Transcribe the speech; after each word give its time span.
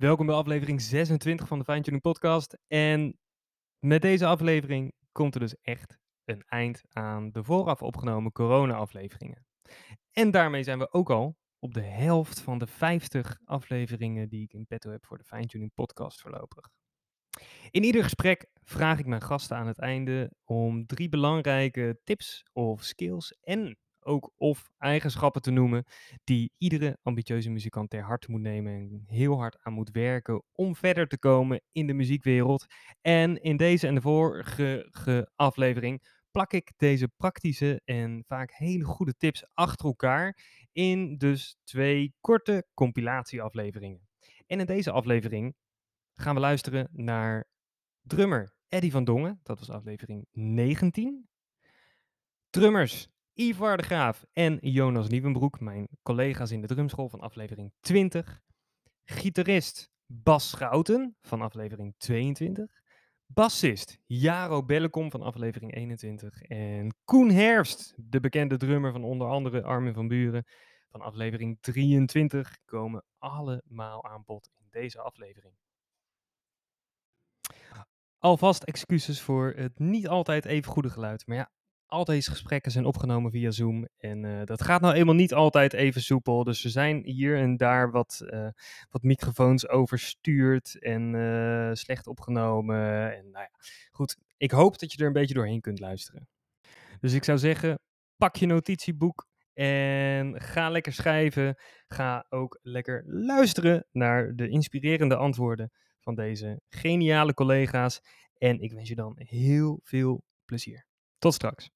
Welkom 0.00 0.26
bij 0.26 0.34
aflevering 0.34 0.80
26 0.80 1.46
van 1.46 1.58
de 1.58 1.64
Fine 1.64 1.80
Tuning 1.80 2.02
Podcast. 2.02 2.58
En 2.66 3.18
met 3.78 4.02
deze 4.02 4.26
aflevering 4.26 4.92
komt 5.12 5.34
er 5.34 5.40
dus 5.40 5.56
echt 5.62 5.98
een 6.24 6.42
eind 6.46 6.82
aan 6.88 7.30
de 7.30 7.44
vooraf 7.44 7.82
opgenomen 7.82 8.32
corona-afleveringen. 8.32 9.46
En 10.12 10.30
daarmee 10.30 10.62
zijn 10.62 10.78
we 10.78 10.92
ook 10.92 11.10
al 11.10 11.36
op 11.58 11.74
de 11.74 11.82
helft 11.82 12.40
van 12.40 12.58
de 12.58 12.66
50 12.66 13.38
afleveringen 13.44 14.28
die 14.28 14.42
ik 14.42 14.52
in 14.52 14.66
petto 14.66 14.90
heb 14.90 15.06
voor 15.06 15.18
de 15.18 15.24
Fine 15.24 15.46
Tuning 15.46 15.74
Podcast 15.74 16.20
voorlopig. 16.20 16.68
In 17.70 17.84
ieder 17.84 18.02
gesprek 18.02 18.46
vraag 18.62 18.98
ik 18.98 19.06
mijn 19.06 19.22
gasten 19.22 19.56
aan 19.56 19.66
het 19.66 19.78
einde 19.78 20.32
om 20.44 20.86
drie 20.86 21.08
belangrijke 21.08 22.00
tips 22.04 22.42
of 22.52 22.84
skills 22.84 23.38
en 23.40 23.78
ook 24.10 24.32
of 24.36 24.70
eigenschappen 24.78 25.42
te 25.42 25.50
noemen 25.50 25.84
die 26.24 26.52
iedere 26.58 26.98
ambitieuze 27.02 27.50
muzikant 27.50 27.90
ter 27.90 28.02
harte 28.02 28.30
moet 28.30 28.40
nemen 28.40 28.72
en 28.72 29.04
heel 29.06 29.38
hard 29.38 29.58
aan 29.62 29.72
moet 29.72 29.90
werken 29.90 30.42
om 30.52 30.76
verder 30.76 31.06
te 31.06 31.18
komen 31.18 31.62
in 31.72 31.86
de 31.86 31.92
muziekwereld. 31.92 32.66
En 33.00 33.42
in 33.42 33.56
deze 33.56 33.86
en 33.86 33.94
de 33.94 34.00
vorige 34.00 35.30
aflevering 35.36 36.02
plak 36.30 36.52
ik 36.52 36.72
deze 36.76 37.08
praktische 37.16 37.80
en 37.84 38.24
vaak 38.26 38.52
hele 38.52 38.84
goede 38.84 39.16
tips 39.16 39.44
achter 39.54 39.86
elkaar 39.86 40.38
in 40.72 41.16
dus 41.16 41.56
twee 41.64 42.14
korte 42.20 42.66
compilatieafleveringen. 42.74 44.08
En 44.46 44.60
in 44.60 44.66
deze 44.66 44.90
aflevering 44.90 45.54
gaan 46.14 46.34
we 46.34 46.40
luisteren 46.40 46.88
naar 46.92 47.48
drummer 48.00 48.52
Eddie 48.68 48.90
van 48.90 49.04
Dongen, 49.04 49.40
dat 49.42 49.58
was 49.58 49.70
aflevering 49.70 50.26
19. 50.32 51.28
Drummers 52.50 53.08
Ivar 53.40 53.76
de 53.76 53.82
Graaf 53.82 54.26
en 54.32 54.58
Jonas 54.60 55.08
Nieuwenbroek, 55.08 55.60
mijn 55.60 55.88
collega's 56.02 56.50
in 56.50 56.60
de 56.60 56.66
drumschool 56.66 57.08
van 57.08 57.20
aflevering 57.20 57.72
20. 57.80 58.40
Gitarist 59.04 59.90
Bas 60.06 60.50
Schouten 60.50 61.16
van 61.22 61.40
aflevering 61.40 61.94
22. 61.96 62.82
Bassist 63.26 63.98
Jaro 64.06 64.64
Bellekom 64.64 65.10
van 65.10 65.22
aflevering 65.22 65.74
21. 65.74 66.42
En 66.42 66.94
Koen 67.04 67.30
Herfst, 67.30 67.94
de 67.96 68.20
bekende 68.20 68.56
drummer 68.56 68.92
van 68.92 69.04
onder 69.04 69.28
andere 69.28 69.62
Armin 69.62 69.94
van 69.94 70.08
Buren 70.08 70.44
van 70.88 71.00
aflevering 71.00 71.58
23, 71.60 72.58
komen 72.64 73.04
allemaal 73.18 74.04
aan 74.04 74.22
bod 74.26 74.50
in 74.58 74.66
deze 74.70 75.00
aflevering. 75.00 75.54
Alvast 78.18 78.62
excuses 78.62 79.20
voor 79.20 79.52
het 79.56 79.78
niet 79.78 80.08
altijd 80.08 80.44
even 80.44 80.72
goede 80.72 80.90
geluid. 80.90 81.26
Maar 81.26 81.36
ja, 81.36 81.50
al 81.90 82.04
deze 82.04 82.30
gesprekken 82.30 82.72
zijn 82.72 82.84
opgenomen 82.84 83.30
via 83.30 83.50
Zoom. 83.50 83.88
En 83.96 84.24
uh, 84.24 84.44
dat 84.44 84.62
gaat 84.62 84.80
nou 84.80 84.94
eenmaal 84.94 85.14
niet 85.14 85.34
altijd 85.34 85.72
even 85.72 86.02
soepel. 86.02 86.44
Dus 86.44 86.64
er 86.64 86.70
zijn 86.70 87.02
hier 87.04 87.36
en 87.36 87.56
daar 87.56 87.90
wat, 87.90 88.22
uh, 88.24 88.48
wat 88.90 89.02
microfoons 89.02 89.68
overstuurd 89.68 90.78
en 90.78 91.14
uh, 91.14 91.70
slecht 91.72 92.06
opgenomen. 92.06 93.16
En 93.16 93.30
nou 93.30 93.44
ja, 93.44 93.50
goed. 93.90 94.16
Ik 94.36 94.50
hoop 94.50 94.78
dat 94.78 94.92
je 94.92 94.98
er 94.98 95.06
een 95.06 95.12
beetje 95.12 95.34
doorheen 95.34 95.60
kunt 95.60 95.80
luisteren. 95.80 96.28
Dus 97.00 97.12
ik 97.12 97.24
zou 97.24 97.38
zeggen, 97.38 97.78
pak 98.16 98.36
je 98.36 98.46
notitieboek 98.46 99.26
en 99.52 100.40
ga 100.40 100.70
lekker 100.70 100.92
schrijven. 100.92 101.56
Ga 101.86 102.26
ook 102.28 102.58
lekker 102.62 103.02
luisteren 103.06 103.86
naar 103.92 104.36
de 104.36 104.48
inspirerende 104.48 105.16
antwoorden 105.16 105.70
van 106.00 106.14
deze 106.14 106.60
geniale 106.68 107.34
collega's. 107.34 108.00
En 108.34 108.60
ik 108.60 108.72
wens 108.72 108.88
je 108.88 108.94
dan 108.94 109.12
heel 109.16 109.80
veel 109.82 110.24
plezier. 110.44 110.86
Tot 111.18 111.34
straks. 111.34 111.70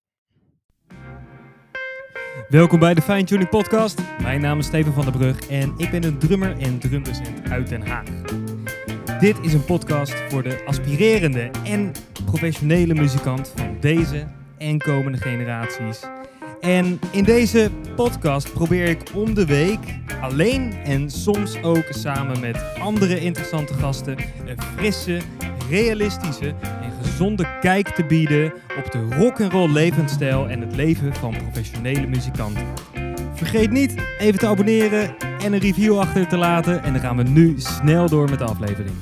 Welkom 2.48 2.78
bij 2.78 2.94
de 2.94 3.02
Fine 3.02 3.24
Tuning 3.24 3.48
Podcast. 3.48 4.02
Mijn 4.22 4.40
naam 4.40 4.58
is 4.58 4.66
Steven 4.66 4.92
van 4.92 5.04
der 5.04 5.12
Brug 5.12 5.48
en 5.48 5.74
ik 5.76 5.90
ben 5.90 6.04
een 6.04 6.18
drummer 6.18 6.58
en 6.58 6.78
drumdocent 6.78 7.50
uit 7.50 7.68
Den 7.68 7.86
Haag. 7.86 8.04
Dit 9.20 9.38
is 9.42 9.52
een 9.52 9.64
podcast 9.64 10.14
voor 10.28 10.42
de 10.42 10.62
aspirerende 10.66 11.50
en 11.64 11.92
professionele 12.24 12.94
muzikant 12.94 13.52
van 13.56 13.76
deze 13.80 14.26
en 14.58 14.78
komende 14.78 15.18
generaties. 15.18 16.00
En 16.64 16.98
in 17.12 17.24
deze 17.24 17.70
podcast 17.96 18.52
probeer 18.52 18.86
ik 18.86 19.02
om 19.14 19.34
de 19.34 19.46
week 19.46 19.78
alleen 20.20 20.72
en 20.72 21.10
soms 21.10 21.62
ook 21.62 21.84
samen 21.90 22.40
met 22.40 22.64
andere 22.78 23.20
interessante 23.20 23.74
gasten 23.74 24.18
een 24.46 24.62
frisse, 24.62 25.20
realistische 25.68 26.54
en 26.62 26.92
gezonde 27.02 27.58
kijk 27.60 27.88
te 27.88 28.04
bieden 28.04 28.52
op 28.52 28.92
de 28.92 29.08
rock'n'roll 29.10 29.72
levensstijl 29.72 30.48
en 30.48 30.60
het 30.60 30.76
leven 30.76 31.14
van 31.14 31.36
professionele 31.36 32.06
muzikanten. 32.06 32.66
Vergeet 33.34 33.70
niet 33.70 33.94
even 34.18 34.38
te 34.38 34.46
abonneren 34.46 35.16
en 35.18 35.52
een 35.52 35.60
review 35.60 35.98
achter 35.98 36.28
te 36.28 36.36
laten 36.36 36.82
en 36.82 36.92
dan 36.92 37.02
gaan 37.02 37.16
we 37.16 37.22
nu 37.22 37.54
snel 37.56 38.08
door 38.08 38.30
met 38.30 38.38
de 38.38 38.44
aflevering. 38.44 38.96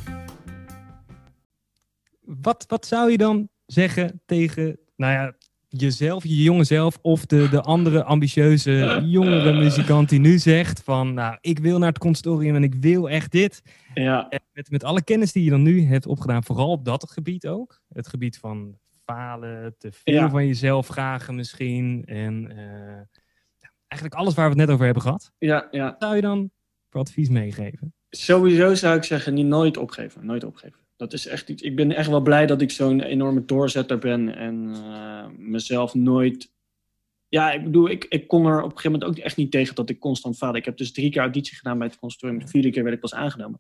Wat, 2.21 2.65
wat 2.69 2.87
zou 2.87 3.11
je 3.11 3.17
dan 3.17 3.49
zeggen 3.67 4.21
tegen, 4.27 4.79
nou 4.97 5.12
ja, 5.12 5.34
jezelf, 5.77 6.22
je 6.25 6.43
jonge 6.43 6.65
zelf 6.65 6.99
of 7.03 7.27
de, 7.27 7.49
de 7.49 7.60
andere 7.60 8.05
ambitieuze 8.05 9.03
jongere 9.05 9.53
muzikant 9.53 10.09
die 10.09 10.21
nu 10.21 10.38
zegt 10.38 10.83
van, 10.83 11.15
nou, 11.15 11.37
ik 11.41 11.59
wil 11.59 11.78
naar 11.78 11.88
het 11.88 11.99
conservatorium 11.99 12.55
en 12.55 12.62
ik 12.62 12.75
wil 12.75 13.09
echt 13.10 13.31
dit. 13.33 13.62
Ja. 13.94 14.28
Met, 14.53 14.71
met 14.71 14.84
alle 14.84 15.05
kennis 15.05 15.32
die 15.32 15.44
je 15.44 15.50
dan 15.50 15.62
nu 15.62 15.84
hebt 15.84 16.06
opgedaan, 16.06 16.44
vooral 16.44 16.71
op 16.71 16.84
dat 16.84 17.11
gebied 17.11 17.47
ook. 17.47 17.81
Het 17.88 18.09
gebied 18.09 18.38
van 18.38 18.78
falen, 19.05 19.75
te 19.78 19.93
veel 19.93 20.15
Ja. 20.15 20.31
van 20.31 20.47
jezelf 20.47 20.87
vragen 20.87 21.34
misschien. 21.34 22.03
En 22.05 22.50
eh, 22.50 23.21
eigenlijk 23.88 24.21
alles 24.21 24.34
waar 24.34 24.44
we 24.44 24.50
het 24.50 24.61
net 24.61 24.71
over 24.71 24.84
hebben 24.84 25.03
gehad. 25.03 25.32
Ja, 25.38 25.69
ja. 25.71 25.84
Wat 25.84 25.97
zou 25.99 26.15
je 26.15 26.21
dan 26.21 26.50
voor 26.91 27.00
advies 27.00 27.28
meegeven? 27.28 27.94
Sowieso 28.11 28.75
zou 28.75 28.97
ik 28.97 29.05
zeggen, 29.05 29.34
niet 29.34 29.47
nooit 29.47 29.77
opgeven. 29.77 30.27
Nooit 30.27 30.44
opgeven. 30.44 30.81
Dat 30.97 31.13
is 31.13 31.27
echt 31.27 31.49
iets. 31.49 31.63
Ik 31.63 31.77
ben 31.77 31.93
echt 31.93 32.09
wel 32.09 32.21
blij 32.21 32.47
dat 32.47 32.61
ik 32.61 32.71
zo'n 32.71 33.01
enorme 33.01 33.45
doorzetter 33.45 33.99
ben 33.99 34.37
en 34.37 34.71
eh, 34.75 35.27
mezelf 35.37 35.95
nooit. 35.95 36.53
Ja, 37.29 37.53
ik 37.53 37.65
bedoel, 37.65 37.89
ik, 37.91 38.05
ik 38.09 38.29
kon 38.29 38.47
er 38.47 38.57
op 38.59 38.71
een 38.71 38.77
gegeven 38.77 38.93
moment 38.93 39.11
ook 39.11 39.25
echt 39.25 39.37
niet 39.37 39.51
tegen 39.51 39.75
dat 39.75 39.91
ik 39.91 39.99
constant 39.99 40.37
faalde. 40.37 40.59
Ik 40.59 40.65
heb 40.65 40.77
dus 40.77 40.93
drie 40.93 41.11
keer 41.11 41.21
auditie 41.21 41.57
gedaan 41.57 41.79
bij 41.79 41.87
het 41.87 41.99
conservatorium. 41.99 42.45
De 42.45 42.51
vierde 42.51 42.71
keer 42.71 42.83
werd 42.83 42.95
ik 42.95 43.01
pas 43.01 43.15
aangenomen. 43.15 43.59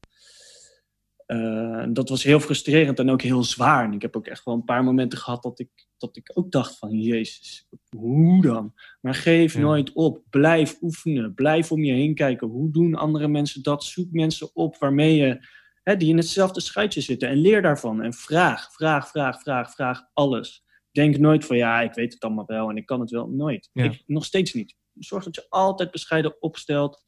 Eh, 1.26 1.84
dat 1.88 2.08
was 2.08 2.22
heel 2.22 2.40
frustrerend 2.40 2.98
en 2.98 3.10
ook 3.10 3.22
heel 3.22 3.44
zwaar. 3.44 3.84
En 3.84 3.92
ik 3.92 4.02
heb 4.02 4.16
ook 4.16 4.26
echt 4.26 4.44
wel 4.44 4.54
een 4.54 4.64
paar 4.64 4.84
momenten 4.84 5.18
gehad 5.18 5.42
dat 5.42 5.58
ik, 5.58 5.68
dat 5.98 6.16
ik 6.16 6.30
ook 6.34 6.50
dacht 6.52 6.78
van... 6.78 6.90
Jezus, 6.90 7.68
hoe 7.96 8.42
dan? 8.42 8.72
Maar 9.00 9.14
geef 9.14 9.54
Ja. 9.54 9.60
nooit 9.60 9.92
op. 9.92 10.22
Blijf 10.30 10.78
oefenen. 10.82 11.34
Blijf 11.34 11.72
om 11.72 11.84
je 11.84 11.92
heen 11.92 12.14
kijken. 12.14 12.48
Hoe 12.48 12.70
doen 12.70 12.94
andere 12.94 13.28
mensen 13.28 13.62
dat? 13.62 13.84
Zoek 13.84 14.10
mensen 14.10 14.50
op 14.54 14.76
waarmee 14.76 15.16
je... 15.16 15.60
Hè, 15.82 15.96
die 15.96 16.08
in 16.08 16.16
hetzelfde 16.16 16.60
schuitje 16.60 17.00
zitten. 17.00 17.28
En 17.28 17.36
leer 17.36 17.62
daarvan. 17.62 18.02
En 18.02 18.12
vraag, 18.12 18.72
vraag, 18.72 19.08
vraag, 19.08 19.40
vraag, 19.40 19.72
vraag 19.72 20.02
alles. 20.12 20.64
Denk 20.92 21.18
nooit 21.18 21.44
van 21.44 21.56
ja, 21.56 21.80
ik 21.80 21.92
weet 21.92 22.12
het 22.12 22.22
allemaal 22.22 22.46
wel 22.46 22.70
en 22.70 22.76
ik 22.76 22.86
kan 22.86 23.00
het 23.00 23.10
wel. 23.10 23.28
Nooit. 23.28 23.70
Ja. 23.72 23.84
Ik, 23.84 24.02
nog 24.06 24.24
steeds 24.24 24.52
niet. 24.52 24.74
Zorg 24.98 25.24
dat 25.24 25.34
je 25.34 25.46
altijd 25.48 25.90
bescheiden 25.90 26.42
opstelt 26.42 27.04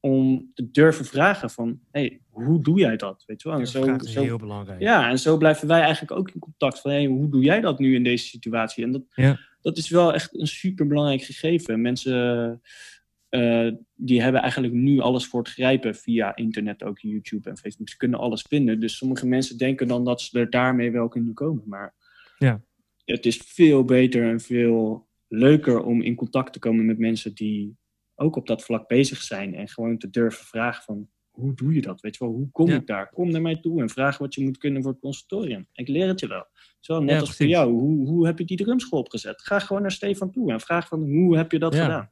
om 0.00 0.50
te 0.54 0.70
durven 0.70 1.04
vragen 1.04 1.50
van... 1.50 1.80
hey, 1.90 2.20
hoe 2.28 2.62
doe 2.62 2.78
jij 2.78 2.96
dat? 2.96 3.22
Weet 3.26 3.42
je 3.42 3.48
wel? 3.48 3.58
En 3.58 3.66
zo, 3.66 3.84
is 3.84 4.12
zo, 4.12 4.22
heel 4.22 4.38
belangrijk. 4.38 4.80
ja, 4.80 5.08
en 5.10 5.18
zo 5.18 5.36
blijven 5.36 5.68
wij 5.68 5.80
eigenlijk 5.80 6.12
ook 6.18 6.30
in 6.30 6.40
contact 6.40 6.80
van... 6.80 6.90
hey, 6.90 7.04
hoe 7.06 7.28
doe 7.28 7.42
jij 7.42 7.60
dat 7.60 7.78
nu 7.78 7.94
in 7.94 8.04
deze 8.04 8.26
situatie? 8.26 8.84
En 8.84 8.92
dat, 8.92 9.02
Ja. 9.14 9.40
dat 9.60 9.76
is 9.76 9.88
wel 9.88 10.14
echt 10.14 10.38
een 10.40 10.46
superbelangrijk 10.46 11.22
gegeven. 11.22 11.80
Mensen 11.80 12.62
eh, 13.36 13.72
die 13.94 14.22
hebben 14.22 14.40
eigenlijk 14.42 14.72
nu 14.72 15.00
alles 15.00 15.26
voor 15.26 15.40
het 15.40 15.48
grijpen 15.52 15.94
via 15.94 16.36
internet, 16.36 16.82
ook 16.84 16.98
YouTube 16.98 17.50
en 17.50 17.56
Facebook. 17.56 17.88
Ze 17.88 17.96
kunnen 17.96 18.18
alles 18.18 18.42
vinden. 18.48 18.80
Dus 18.80 18.96
sommige 18.96 19.26
mensen 19.26 19.58
denken 19.58 19.88
dan 19.88 20.04
dat 20.04 20.20
ze 20.20 20.38
er 20.38 20.50
daarmee 20.50 20.90
wel 20.90 21.08
kunnen 21.08 21.34
komen. 21.34 21.62
Maar 21.66 21.94
Ja. 22.38 22.62
het 23.04 23.26
is 23.26 23.36
veel 23.36 23.84
beter 23.84 24.28
en 24.30 24.40
veel 24.40 25.08
leuker 25.28 25.82
om 25.82 26.02
in 26.02 26.14
contact 26.14 26.52
te 26.52 26.58
komen 26.58 26.86
met 26.86 26.98
mensen 26.98 27.34
die 27.34 27.76
ook 28.14 28.36
op 28.36 28.46
dat 28.46 28.64
vlak 28.64 28.88
bezig 28.88 29.22
zijn. 29.22 29.54
En 29.54 29.68
gewoon 29.68 29.98
te 29.98 30.10
durven 30.10 30.44
vragen 30.46 30.84
van, 30.84 31.08
hoe 31.30 31.54
doe 31.54 31.74
je 31.74 31.80
dat? 31.80 32.00
Weet 32.00 32.16
je 32.16 32.24
wel, 32.24 32.34
hoe 32.34 32.50
kom 32.50 32.68
Ja. 32.68 32.74
ik 32.76 32.86
daar? 32.86 33.10
Kom 33.10 33.30
naar 33.30 33.42
mij 33.42 33.56
toe 33.60 33.80
en 33.80 33.88
vraag 33.88 34.18
wat 34.18 34.34
je 34.34 34.44
moet 34.44 34.58
kunnen 34.58 34.82
voor 34.82 34.90
het 34.92 35.00
conservatorium. 35.00 35.66
Ik 35.72 35.88
leer 35.88 36.08
het 36.08 36.20
je 36.20 36.26
wel. 36.28 36.46
Zo, 36.80 37.00
net 37.00 37.10
Ja, 37.10 37.20
als 37.20 37.36
voor 37.36 37.46
jou. 37.46 37.72
Hoe, 37.72 38.06
hoe 38.06 38.26
heb 38.26 38.38
je 38.38 38.44
die 38.44 38.56
drumschool 38.56 38.98
opgezet? 38.98 39.42
Ga 39.42 39.58
gewoon 39.58 39.82
naar 39.82 39.90
Stefan 39.92 40.30
toe 40.30 40.52
en 40.52 40.60
vraag 40.60 40.88
van, 40.88 41.00
hoe 41.04 41.36
heb 41.36 41.52
je 41.52 41.58
dat 41.58 41.74
Ja. 41.74 42.10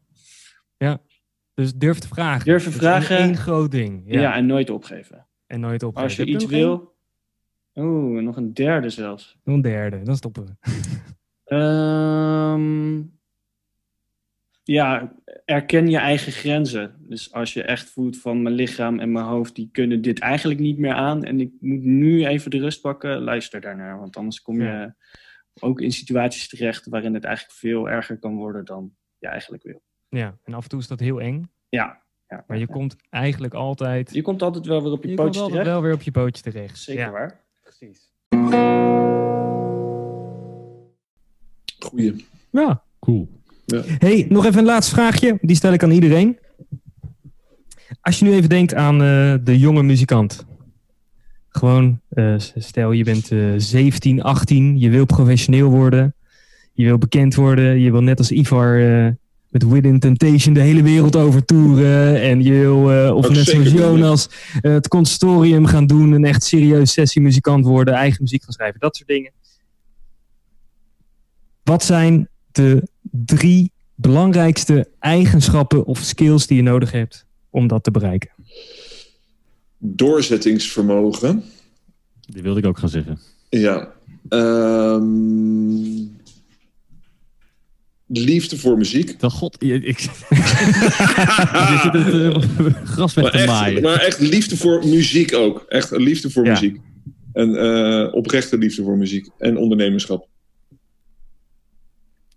Dus 1.54 1.74
durf 1.74 1.98
te 1.98 2.08
vragen. 2.08 2.46
Dat 2.52 2.60
is 2.60 2.74
vragen. 2.76 3.16
één 3.18 3.36
groot 3.36 3.70
ding. 3.70 4.02
Ja. 4.06 4.20
Ja. 4.20 4.34
en 4.34 4.46
nooit 4.46 4.70
opgeven. 4.70 5.26
En 5.46 5.60
nooit 5.60 5.82
opgeven. 5.82 6.02
Als 6.02 6.16
je 6.16 6.22
Heb 6.22 6.30
iets 6.30 6.46
wil... 6.46 6.92
Oeh, 7.74 8.22
nog 8.22 8.36
een 8.36 8.54
derde 8.54 8.88
zelfs. 8.88 9.38
Nog 9.44 9.54
een 9.54 9.62
derde, 9.62 10.02
dan 10.02 10.16
stoppen 10.16 10.44
we. 10.46 10.52
Ehm, 11.44 13.02
ja, 14.62 15.12
erken 15.44 15.88
je 15.90 15.96
eigen 15.98 16.32
grenzen. 16.32 16.94
Dus 16.98 17.32
als 17.32 17.52
je 17.52 17.62
echt 17.62 17.90
voelt 17.90 18.18
van 18.20 18.42
mijn 18.42 18.54
lichaam 18.54 18.98
en 19.00 19.12
mijn 19.12 19.24
hoofd, 19.24 19.54
die 19.54 19.68
kunnen 19.72 20.02
dit 20.02 20.18
eigenlijk 20.20 20.60
niet 20.60 20.78
meer 20.78 20.92
aan. 20.94 21.24
En 21.24 21.40
ik 21.40 21.50
moet 21.60 21.84
nu 21.84 22.26
even 22.26 22.50
de 22.50 22.58
rust 22.58 22.80
pakken, 22.80 23.20
luister 23.22 23.60
daarnaar. 23.60 23.98
Want 23.98 24.16
anders 24.16 24.42
kom 24.42 24.56
je 24.60 24.66
Ja. 24.68 24.96
ook 25.60 25.80
in 25.80 25.92
situaties 25.92 26.48
terecht 26.48 26.86
waarin 26.88 27.14
het 27.14 27.24
eigenlijk 27.24 27.56
veel 27.58 27.88
erger 27.90 28.18
kan 28.18 28.34
worden 28.34 28.64
dan 28.64 28.94
je 29.18 29.26
eigenlijk 29.28 29.62
wil. 29.62 29.82
Ja, 30.16 30.38
en 30.44 30.55
af 30.55 30.62
en 30.62 30.69
toe 30.69 30.81
is 30.81 30.87
dat 30.87 31.00
heel 31.00 31.20
eng. 31.20 31.50
Ja, 31.69 32.02
Ja, 32.28 32.44
Maar 32.46 32.58
je 32.58 32.66
komt 32.66 32.96
eigenlijk 33.11 33.55
altijd, 33.55 34.14
je 34.14 34.22
komt 34.22 34.43
altijd 34.43 34.66
wel 34.66 34.82
weer 34.82 34.93
op 34.93 35.02
je, 35.05 35.11
je 35.11 35.16
altijd 35.16 35.44
terecht. 35.49 35.66
wel 35.66 35.82
weer 35.82 35.93
op 35.93 36.02
je 36.02 36.11
pootje 36.11 36.43
terecht. 36.43 36.78
Zeker 36.78 37.02
Ja, 37.05 37.11
waar. 37.11 37.40
precies. 37.62 38.12
Goeie. 41.78 42.26
Ja, 42.50 42.82
Cool. 43.00 43.28
Hey, 43.99 44.26
nog 44.28 44.44
even 44.44 44.58
een 44.58 44.64
laatste 44.64 44.94
vraagje. 44.94 45.38
Die 45.40 45.56
stel 45.56 45.72
ik 45.72 45.82
aan 45.82 45.90
iedereen. 45.90 46.38
Als 48.00 48.19
je 48.19 48.25
nu 48.25 48.32
even 48.32 48.49
denkt 48.49 48.75
aan 48.75 49.02
eh, 49.02 49.34
de 49.44 49.58
jonge 49.58 49.82
muzikant. 49.82 50.46
Gewoon, 51.49 52.00
eh, 52.08 52.34
stel 52.38 52.93
je 52.93 53.05
bent 53.05 53.31
eh 53.32 53.52
17, 53.56 54.22
18, 54.22 54.78
je 54.78 54.90
wil 54.90 55.05
professioneel 55.06 55.70
worden. 55.70 56.14
Je 56.72 56.84
wil 56.84 56.99
bekend 56.99 57.34
worden. 57.34 57.78
Je 57.81 57.90
wil 57.90 58.02
net 58.02 58.19
als 58.19 58.31
Ivar 58.31 58.81
eh, 59.06 59.12
met 59.54 59.68
Within 59.68 59.98
Temptation 59.98 60.54
de 60.54 60.60
hele 60.60 60.82
wereld 60.82 61.16
over 61.16 61.44
toeren. 61.44 62.20
En 62.20 62.42
je 62.42 62.52
wil, 62.52 62.92
eh, 62.92 63.16
of 63.16 63.28
net 63.28 63.44
zoals. 63.44 63.70
Jonas, 63.70 64.28
eh, 64.60 64.72
het 64.72 64.88
conservatorium 64.88 65.66
gaan 65.66 65.86
doen. 65.86 66.12
Een 66.12 66.24
echt 66.24 66.44
serieus 66.44 66.92
sessiemuzikant 66.92 67.64
worden. 67.64 67.94
Eigen 67.94 68.22
muziek 68.22 68.42
gaan 68.42 68.52
schrijven. 68.52 68.80
Dat 68.80 68.96
soort 68.96 69.08
dingen. 69.08 69.32
Wat 71.62 71.84
zijn 71.84 72.28
de 72.52 72.88
drie 73.10 73.72
belangrijkste 73.94 74.88
eigenschappen 74.98 75.84
of 75.84 75.98
skills 75.98 76.46
die 76.46 76.56
je 76.56 76.62
nodig 76.62 76.92
hebt 76.92 77.26
om 77.50 77.66
dat 77.66 77.84
te 77.84 77.90
bereiken? 77.90 78.30
Doorzettingsvermogen. 79.78 81.44
Die 82.20 82.42
wilde 82.42 82.60
ik 82.60 82.66
ook 82.66 82.78
gaan 82.78 82.88
zeggen. 82.88 83.18
Ja. 83.48 83.92
Ehm, 84.28 85.02
liefde 88.06 88.56
voor 88.58 88.76
muziek. 88.76 89.20
Dan 89.20 89.30
god, 89.30 89.62
ik, 89.62 89.98
je 90.00 91.80
zit 91.82 91.92
het 91.92 92.12
eh, 92.14 92.74
gras 92.84 93.14
weg 93.14 93.24
Maar 93.24 93.32
te 93.32 93.38
echt, 93.38 93.46
maaien. 93.46 93.82
maar 93.82 94.00
echt 94.00 94.20
liefde 94.20 94.56
voor 94.56 94.86
muziek 94.86 95.34
ook. 95.34 95.64
Echt 95.68 95.90
een 95.90 96.02
liefde 96.02 96.30
voor 96.30 96.44
Ja. 96.44 96.50
muziek. 96.50 96.80
En 97.32 97.56
eh, 97.56 98.14
oprechte 98.14 98.58
liefde 98.58 98.82
voor 98.82 98.96
muziek. 98.96 99.30
En 99.38 99.56
ondernemerschap. 99.58 100.28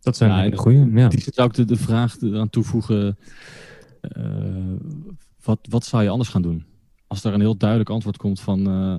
Dat 0.01 0.17
zijn 0.17 0.29
Ja, 0.31 0.37
hele 0.39 0.51
en- 0.51 0.57
goeie. 0.57 0.91
Ja. 0.93 1.07
Die 1.07 1.23
zou 1.33 1.47
ik 1.49 1.55
de, 1.55 1.65
de 1.65 1.75
vraag 1.75 2.21
eraan 2.21 2.49
toevoegen. 2.49 3.17
eh, 4.01 4.23
wat, 5.43 5.59
wat 5.69 5.85
zou 5.85 6.03
je 6.03 6.09
anders 6.09 6.29
gaan 6.29 6.41
doen? 6.41 6.65
Als 7.07 7.23
er 7.23 7.33
een 7.33 7.39
heel 7.39 7.57
duidelijk 7.57 7.89
antwoord 7.89 8.17
komt 8.17 8.39
van, 8.39 8.67
eh, 8.67 8.93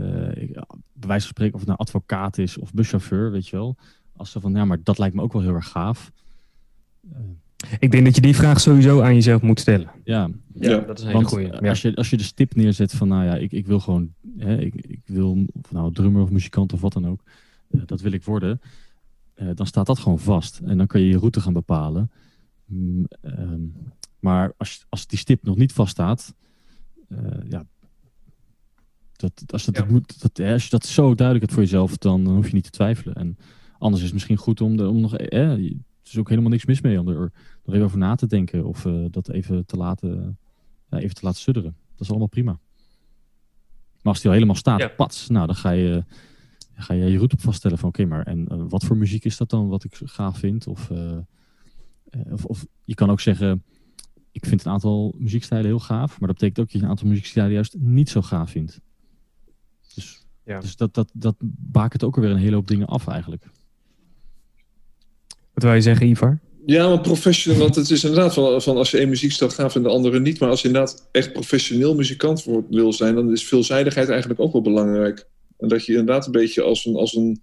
eh, 0.00 0.42
ik- 0.42 0.52
bij 0.92 1.08
wijze 1.08 1.24
van 1.26 1.34
spreken, 1.34 1.54
of 1.54 1.60
het 1.60 1.68
nou 1.68 1.78
advocaat 1.80 2.38
is 2.38 2.58
of 2.58 2.72
buschauffeur, 2.72 3.30
weet 3.30 3.48
je 3.48 3.56
wel. 3.56 3.76
Als 4.18 4.30
ze 4.30 4.40
van, 4.40 4.54
ja, 4.54 4.64
maar 4.64 4.78
dat 4.82 4.98
lijkt 4.98 5.14
me 5.14 5.22
ook 5.22 5.32
wel 5.32 5.42
heel 5.42 5.54
erg 5.54 5.68
gaaf. 5.68 6.12
Ik 7.78 7.90
denk 7.90 8.04
dat 8.04 8.14
je 8.14 8.20
die 8.20 8.34
vraag 8.36 8.60
sowieso 8.60 9.00
aan 9.02 9.14
jezelf 9.14 9.42
moet 9.42 9.60
stellen. 9.60 9.90
Ja, 10.04 10.28
Ja. 10.54 10.78
dat 10.78 10.98
is 10.98 11.04
een 11.04 11.10
hele 11.10 11.12
want 11.20 11.26
goeie. 11.32 11.50
eh, 11.50 11.60
Ja. 11.60 11.68
als, 11.68 11.82
je, 11.82 11.96
als 11.96 12.10
je 12.10 12.16
de 12.16 12.22
stip 12.22 12.54
neerzet 12.54 12.92
van, 12.92 13.08
nou 13.08 13.24
ja, 13.24 13.34
ik, 13.36 13.52
ik 13.52 13.66
wil 13.66 13.80
gewoon, 13.80 14.14
hè, 14.38 14.58
ik, 14.60 14.74
ik 14.74 15.00
wil, 15.04 15.46
of 15.62 15.72
nou 15.72 15.92
drummer 15.92 16.22
of 16.22 16.30
muzikant 16.30 16.72
of 16.72 16.80
wat 16.80 16.92
dan 16.92 17.06
ook, 17.06 17.22
eh, 17.70 17.80
dat 17.86 18.00
wil 18.00 18.12
ik 18.12 18.24
worden. 18.24 18.60
eh, 19.34 19.48
dan 19.54 19.66
staat 19.66 19.86
dat 19.86 19.98
gewoon 19.98 20.18
vast. 20.18 20.60
En 20.64 20.78
dan 20.78 20.86
kun 20.86 21.00
je 21.00 21.08
je 21.08 21.18
route 21.18 21.40
gaan 21.40 21.52
bepalen. 21.52 22.10
Mm, 22.64 23.06
ehm, 23.20 23.60
maar 24.20 24.52
als, 24.56 24.86
als 24.88 25.06
die 25.06 25.18
stip 25.18 25.42
nog 25.44 25.56
niet 25.56 25.72
vaststaat, 25.72 26.34
eh 27.08 27.18
ja, 27.48 27.64
dat, 29.16 29.32
als, 29.46 29.64
dat, 29.64 29.74
Ja. 29.76 29.80
dat 29.82 29.90
moet, 29.90 30.20
dat, 30.20 30.36
hè, 30.36 30.52
als 30.52 30.64
je 30.64 30.70
dat 30.70 30.86
zo 30.86 31.14
duidelijk 31.14 31.40
hebt 31.40 31.52
voor 31.52 31.62
jezelf, 31.62 31.96
dan 31.96 32.26
hoef 32.26 32.46
je 32.48 32.54
niet 32.54 32.64
te 32.64 32.70
twijfelen. 32.70 33.14
En 33.14 33.36
anders 33.78 33.98
is 34.00 34.04
het 34.04 34.12
misschien 34.14 34.36
goed 34.36 34.60
om, 34.60 34.76
de, 34.76 34.88
om 34.88 35.00
nog, 35.00 35.16
eh, 35.16 35.40
er 35.50 35.58
is 36.04 36.18
ook 36.18 36.28
helemaal 36.28 36.50
niks 36.50 36.64
mis 36.66 36.80
mee 36.80 37.00
om 37.00 37.08
er 37.08 37.32
nog 37.64 37.74
even 37.74 37.84
over 37.84 37.98
na 37.98 38.14
te 38.14 38.26
denken 38.26 38.64
of 38.64 38.86
eh, 38.86 39.04
dat 39.10 39.28
even 39.30 39.66
te 39.66 39.76
laten, 39.76 40.38
ja, 40.90 40.98
even 40.98 41.14
te 41.14 41.24
laten 41.24 41.40
sudderen. 41.40 41.76
Dat 41.90 42.00
is 42.00 42.08
allemaal 42.08 42.28
prima. 42.28 42.58
Maar 44.02 44.12
als 44.12 44.18
die 44.18 44.26
al 44.26 44.32
helemaal 44.34 44.54
staat, 44.56 44.80
Ja. 44.80 44.88
pats, 44.88 45.28
nou 45.28 45.46
dan 45.46 45.56
ga 45.56 45.70
je, 45.70 46.04
ga 46.74 46.94
je 46.94 47.04
je 47.04 47.16
route 47.16 47.34
op 47.34 47.40
vaststellen 47.42 47.78
van 47.78 47.88
oké, 47.88 48.04
maar 48.04 48.22
en 48.26 48.48
eh, 48.48 48.58
wat 48.68 48.84
voor 48.84 48.96
muziek 48.96 49.24
is 49.24 49.36
dat 49.36 49.50
dan 49.50 49.68
wat 49.68 49.84
ik 49.84 50.00
gaaf 50.04 50.38
vind? 50.38 50.66
Of, 50.66 50.90
eh, 50.90 51.16
eh, 52.10 52.32
of, 52.32 52.44
of 52.44 52.66
je 52.84 52.94
kan 52.94 53.10
ook 53.10 53.20
zeggen, 53.20 53.62
ik 54.32 54.46
vind 54.46 54.64
een 54.64 54.72
aantal 54.72 55.14
muziekstijlen 55.18 55.66
heel 55.66 55.78
gaaf, 55.78 56.18
maar 56.20 56.28
dat 56.28 56.38
betekent 56.38 56.58
ook 56.58 56.64
dat 56.64 56.72
je 56.72 56.82
een 56.82 56.90
aantal 56.90 57.08
muziekstijlen 57.08 57.52
juist 57.52 57.76
niet 57.78 58.08
zo 58.10 58.22
gaaf 58.22 58.50
vindt. 58.50 58.80
Dus, 59.94 60.26
Ja. 60.44 60.60
dus 60.60 60.76
dat, 60.76 60.94
dat, 60.94 61.10
dat 61.14 61.36
bakent 61.48 62.04
ook 62.04 62.16
alweer 62.16 62.30
een 62.30 62.36
hele 62.36 62.54
hoop 62.54 62.66
dingen 62.68 62.86
af 62.86 63.06
eigenlijk. 63.06 63.50
Wat 65.58 65.66
wil 65.66 65.76
je 65.76 65.82
zeggen, 65.82 66.06
Ivar? 66.08 66.38
Ja, 66.66 66.88
maar 66.88 67.00
professioneel, 67.00 67.60
want 67.60 67.74
het 67.74 67.90
is 67.90 68.04
inderdaad 68.04 68.34
van, 68.34 68.62
van 68.62 68.76
als 68.76 68.90
je 68.90 68.98
één 68.98 69.08
muziekstijl 69.08 69.50
gaaf 69.50 69.74
en 69.74 69.82
de 69.82 69.88
andere 69.88 70.20
niet. 70.20 70.38
Maar 70.40 70.48
als 70.48 70.60
je 70.62 70.66
inderdaad 70.66 71.08
echt 71.12 71.32
professioneel 71.32 71.94
muzikant 71.94 72.46
wil 72.70 72.92
zijn, 72.92 73.14
dan 73.14 73.32
is 73.32 73.44
veelzijdigheid 73.44 74.08
eigenlijk 74.08 74.40
ook 74.40 74.52
wel 74.52 74.62
belangrijk. 74.62 75.26
En 75.58 75.68
dat 75.68 75.84
je 75.86 75.92
inderdaad 75.92 76.26
een 76.26 76.32
beetje 76.32 76.62
als 76.62 76.84
een, 76.86 76.94
als 76.96 77.14
een 77.16 77.40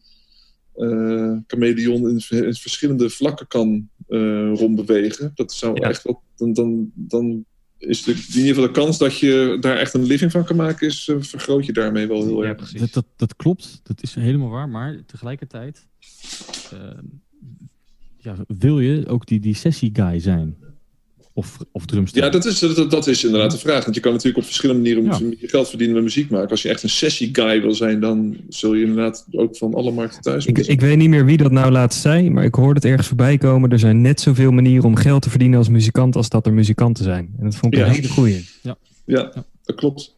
eh 0.76 1.38
chameleon 1.48 2.10
in, 2.10 2.22
in 2.30 2.54
verschillende 2.54 3.10
vlakken 3.10 3.48
kan 3.48 3.90
eh 4.08 4.52
rondbewegen. 4.54 5.32
Dat 5.36 5.54
zou 5.54 5.80
Ja. 5.82 5.90
echt 5.90 6.02
wat. 6.04 6.20
Dan, 6.36 6.54
dan, 6.54 6.92
dan 6.94 7.46
is 7.78 8.04
de, 8.04 8.12
in 8.12 8.18
ieder 8.38 8.48
geval 8.48 8.64
de 8.64 8.72
kans 8.80 8.98
dat 8.98 9.20
je 9.20 9.58
daar 9.60 9.78
echt 9.78 9.94
een 9.94 10.04
living 10.06 10.32
van 10.32 10.44
kan 10.46 10.56
maken, 10.56 10.88
is, 10.88 11.08
eh, 11.08 11.16
vergroot 11.20 11.66
je 11.66 11.74
daarmee 11.74 12.08
wel 12.08 12.26
heel 12.26 12.42
Ja, 12.44 12.48
erg. 12.50 12.58
precies. 12.58 12.80
Dat, 12.80 12.94
dat, 12.94 13.06
dat 13.16 13.36
klopt, 13.36 13.80
dat 13.84 14.04
is 14.04 14.14
helemaal 14.16 14.50
waar, 14.50 14.70
maar 14.70 15.04
tegelijkertijd 15.06 15.88
eh, 16.72 16.80
ja, 18.25 18.36
wil 18.57 18.80
je 18.80 19.07
ook 19.07 19.25
die, 19.27 19.39
die 19.39 19.56
sessie-guy 19.56 20.19
zijn? 20.19 20.56
Of, 21.33 21.57
of 21.72 21.86
drumster? 21.86 22.24
Ja, 22.24 22.30
dat 22.30 22.45
is, 22.45 22.60
dat, 22.60 22.92
dat 22.92 23.07
is 23.07 23.24
inderdaad 23.24 23.51
de 23.51 23.57
vraag. 23.57 23.83
Want 23.83 23.95
je 23.95 24.01
kan 24.01 24.12
natuurlijk 24.12 24.38
op 24.38 24.44
verschillende 24.45 24.81
manieren 24.81 25.30
Ja. 25.30 25.36
je 25.39 25.48
geld 25.48 25.69
verdienen 25.69 25.95
met 25.95 26.04
muziek 26.04 26.30
maken. 26.30 26.50
Als 26.50 26.62
je 26.62 26.69
echt 26.69 26.83
een 26.83 26.89
sessie-guy 26.89 27.62
wil 27.62 27.74
zijn, 27.74 28.00
dan 28.00 28.38
zul 28.50 28.74
je 28.74 28.81
inderdaad 28.86 29.25
ook 29.31 29.57
van 29.57 29.74
alle 29.74 29.92
markten 29.92 30.22
thuis 30.22 30.45
Ik, 30.45 30.57
ik 30.57 30.81
weet 30.81 30.98
niet 30.98 31.10
meer 31.10 31.25
wie 31.25 31.38
dat 31.38 31.51
nou 31.51 31.72
laatst 31.72 32.01
zei, 32.01 32.30
maar 32.30 32.44
ik 32.44 32.56
hoorde 32.56 32.74
het 32.74 32.86
ergens 32.86 33.07
voorbij 33.07 33.38
komen. 33.38 33.69
Er 33.72 33.80
zijn 33.80 34.01
net 34.01 34.22
zoveel 34.22 34.51
manieren 34.51 34.86
om 34.86 34.95
geld 34.95 35.21
te 35.21 35.30
verdienen 35.30 35.57
als 35.57 35.69
muzikant 35.69 36.16
als 36.16 36.30
dat 36.30 36.45
er 36.45 36.54
muzikanten 36.54 37.04
zijn. 37.04 37.33
En 37.38 37.44
dat 37.44 37.56
vond 37.56 37.74
ik 37.74 37.80
Ja. 37.80 37.86
een 37.86 37.92
hele 37.94 38.07
goeie. 38.07 38.45
Ja, 39.06 39.31
dat 39.63 39.75
klopt. 39.75 40.16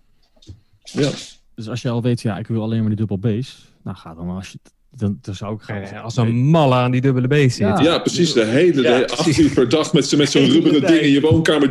Ja, 0.84 1.10
Dus 1.56 1.70
als 1.70 1.82
je 1.82 1.90
al 1.90 2.02
weet, 2.02 2.22
ja, 2.22 2.38
ik 2.38 2.48
wil 2.48 2.62
alleen 2.62 2.80
maar 2.80 2.88
die 2.90 2.98
dubbel 2.98 3.18
bass, 3.20 3.68
nou 3.84 3.98
ga 3.98 4.14
dan 4.14 4.26
maar 4.26 4.36
als 4.36 4.50
je, 4.52 4.60
dan, 4.98 5.18
dan 5.22 5.36
zou 5.36 5.56
ik 5.56 5.62
gaan. 5.62 6.02
Als 6.04 6.18
een 6.18 6.36
malle 6.36 6.76
aan 6.76 6.92
die 6.92 7.02
dubbele 7.02 7.28
bass 7.28 7.44
zit. 7.56 7.58
Ja. 7.58 7.80
ja 7.80 8.00
precies. 8.00 8.34
De 8.34 8.46
hele 8.46 8.82
Ja, 8.82 9.00
dag, 9.00 9.18
acht 9.18 9.38
uur 9.38 9.50
per 9.50 9.70
dag 9.70 9.94
met, 9.94 10.06
zo- 10.06 10.18
met 10.18 10.32
zo'n 10.32 10.46
rubberen 10.50 10.88
ding 10.88 11.00
in 11.02 11.10
je 11.12 11.22
woonkamer. 11.22 11.70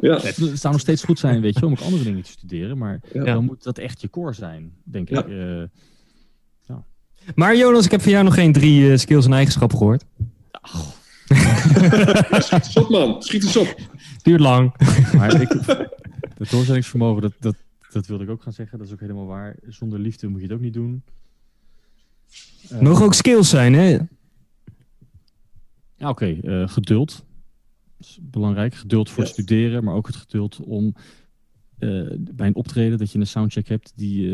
Ja, 0.00 0.20
Het 0.20 0.34
zou 0.60 0.72
nog 0.72 0.80
steeds 0.80 1.04
goed 1.04 1.18
zijn, 1.18 1.40
weet 1.40 1.58
je, 1.58 1.66
om 1.66 1.72
ook 1.72 1.80
andere 1.80 2.02
dingen 2.04 2.22
te 2.22 2.30
studeren, 2.30 2.78
maar 2.78 3.00
Ja. 3.12 3.24
dan 3.24 3.44
moet 3.44 3.62
dat 3.62 3.78
echt 3.78 4.00
je 4.00 4.10
core 4.10 4.32
zijn, 4.32 4.72
denk 4.84 5.08
Ja. 5.08 5.24
ik. 5.24 5.28
Eh, 5.28 5.62
Maar 7.34 7.56
Jonas, 7.56 7.84
ik 7.84 7.90
heb 7.90 8.02
van 8.02 8.10
jou 8.12 8.24
nog 8.24 8.34
geen 8.34 8.52
drie 8.52 8.90
eh, 8.90 8.96
skills 8.98 9.24
en 9.24 9.32
eigenschappen 9.32 9.78
gehoord. 9.78 10.04
schiet 12.44 12.64
eens 12.64 12.76
op, 12.76 12.88
man. 12.88 13.22
Schiet 13.22 13.42
eens 13.42 13.56
op. 13.56 13.74
Duurt 14.22 14.40
lang. 14.40 14.74
maar 15.16 15.40
ik, 15.40 15.48
het 16.38 16.50
doorzettingsvermogen, 16.50 17.22
dat, 17.22 17.32
dat, 17.40 17.54
dat 17.92 18.06
wilde 18.06 18.24
ik 18.24 18.30
ook 18.30 18.42
gaan 18.42 18.52
zeggen, 18.52 18.78
dat 18.78 18.86
is 18.86 18.92
ook 18.92 19.00
helemaal 19.00 19.26
waar. 19.26 19.56
Zonder 19.68 19.98
liefde 19.98 20.28
moet 20.28 20.40
je 20.40 20.46
het 20.46 20.54
ook 20.56 20.60
niet 20.62 20.74
doen. 20.74 21.02
Mogen 22.80 23.04
ook 23.04 23.14
skills 23.14 23.48
zijn, 23.48 23.72
hè? 23.74 23.98
Ja, 25.96 26.08
oké. 26.08 26.26
eh, 26.26 26.68
geduld. 26.68 27.24
Dat 27.98 28.06
is 28.08 28.18
belangrijk. 28.22 28.74
Geduld 28.74 29.10
voor 29.10 29.22
het 29.22 29.32
studeren, 29.32 29.84
maar 29.84 29.94
ook 29.94 30.06
het 30.06 30.16
geduld 30.16 30.60
om 30.60 30.94
eh, 31.78 32.10
bij 32.18 32.46
een 32.46 32.54
optreden 32.54 32.98
dat 32.98 33.12
je 33.12 33.18
een 33.18 33.26
soundcheck 33.26 33.68
hebt 33.68 33.92
die, 33.96 34.30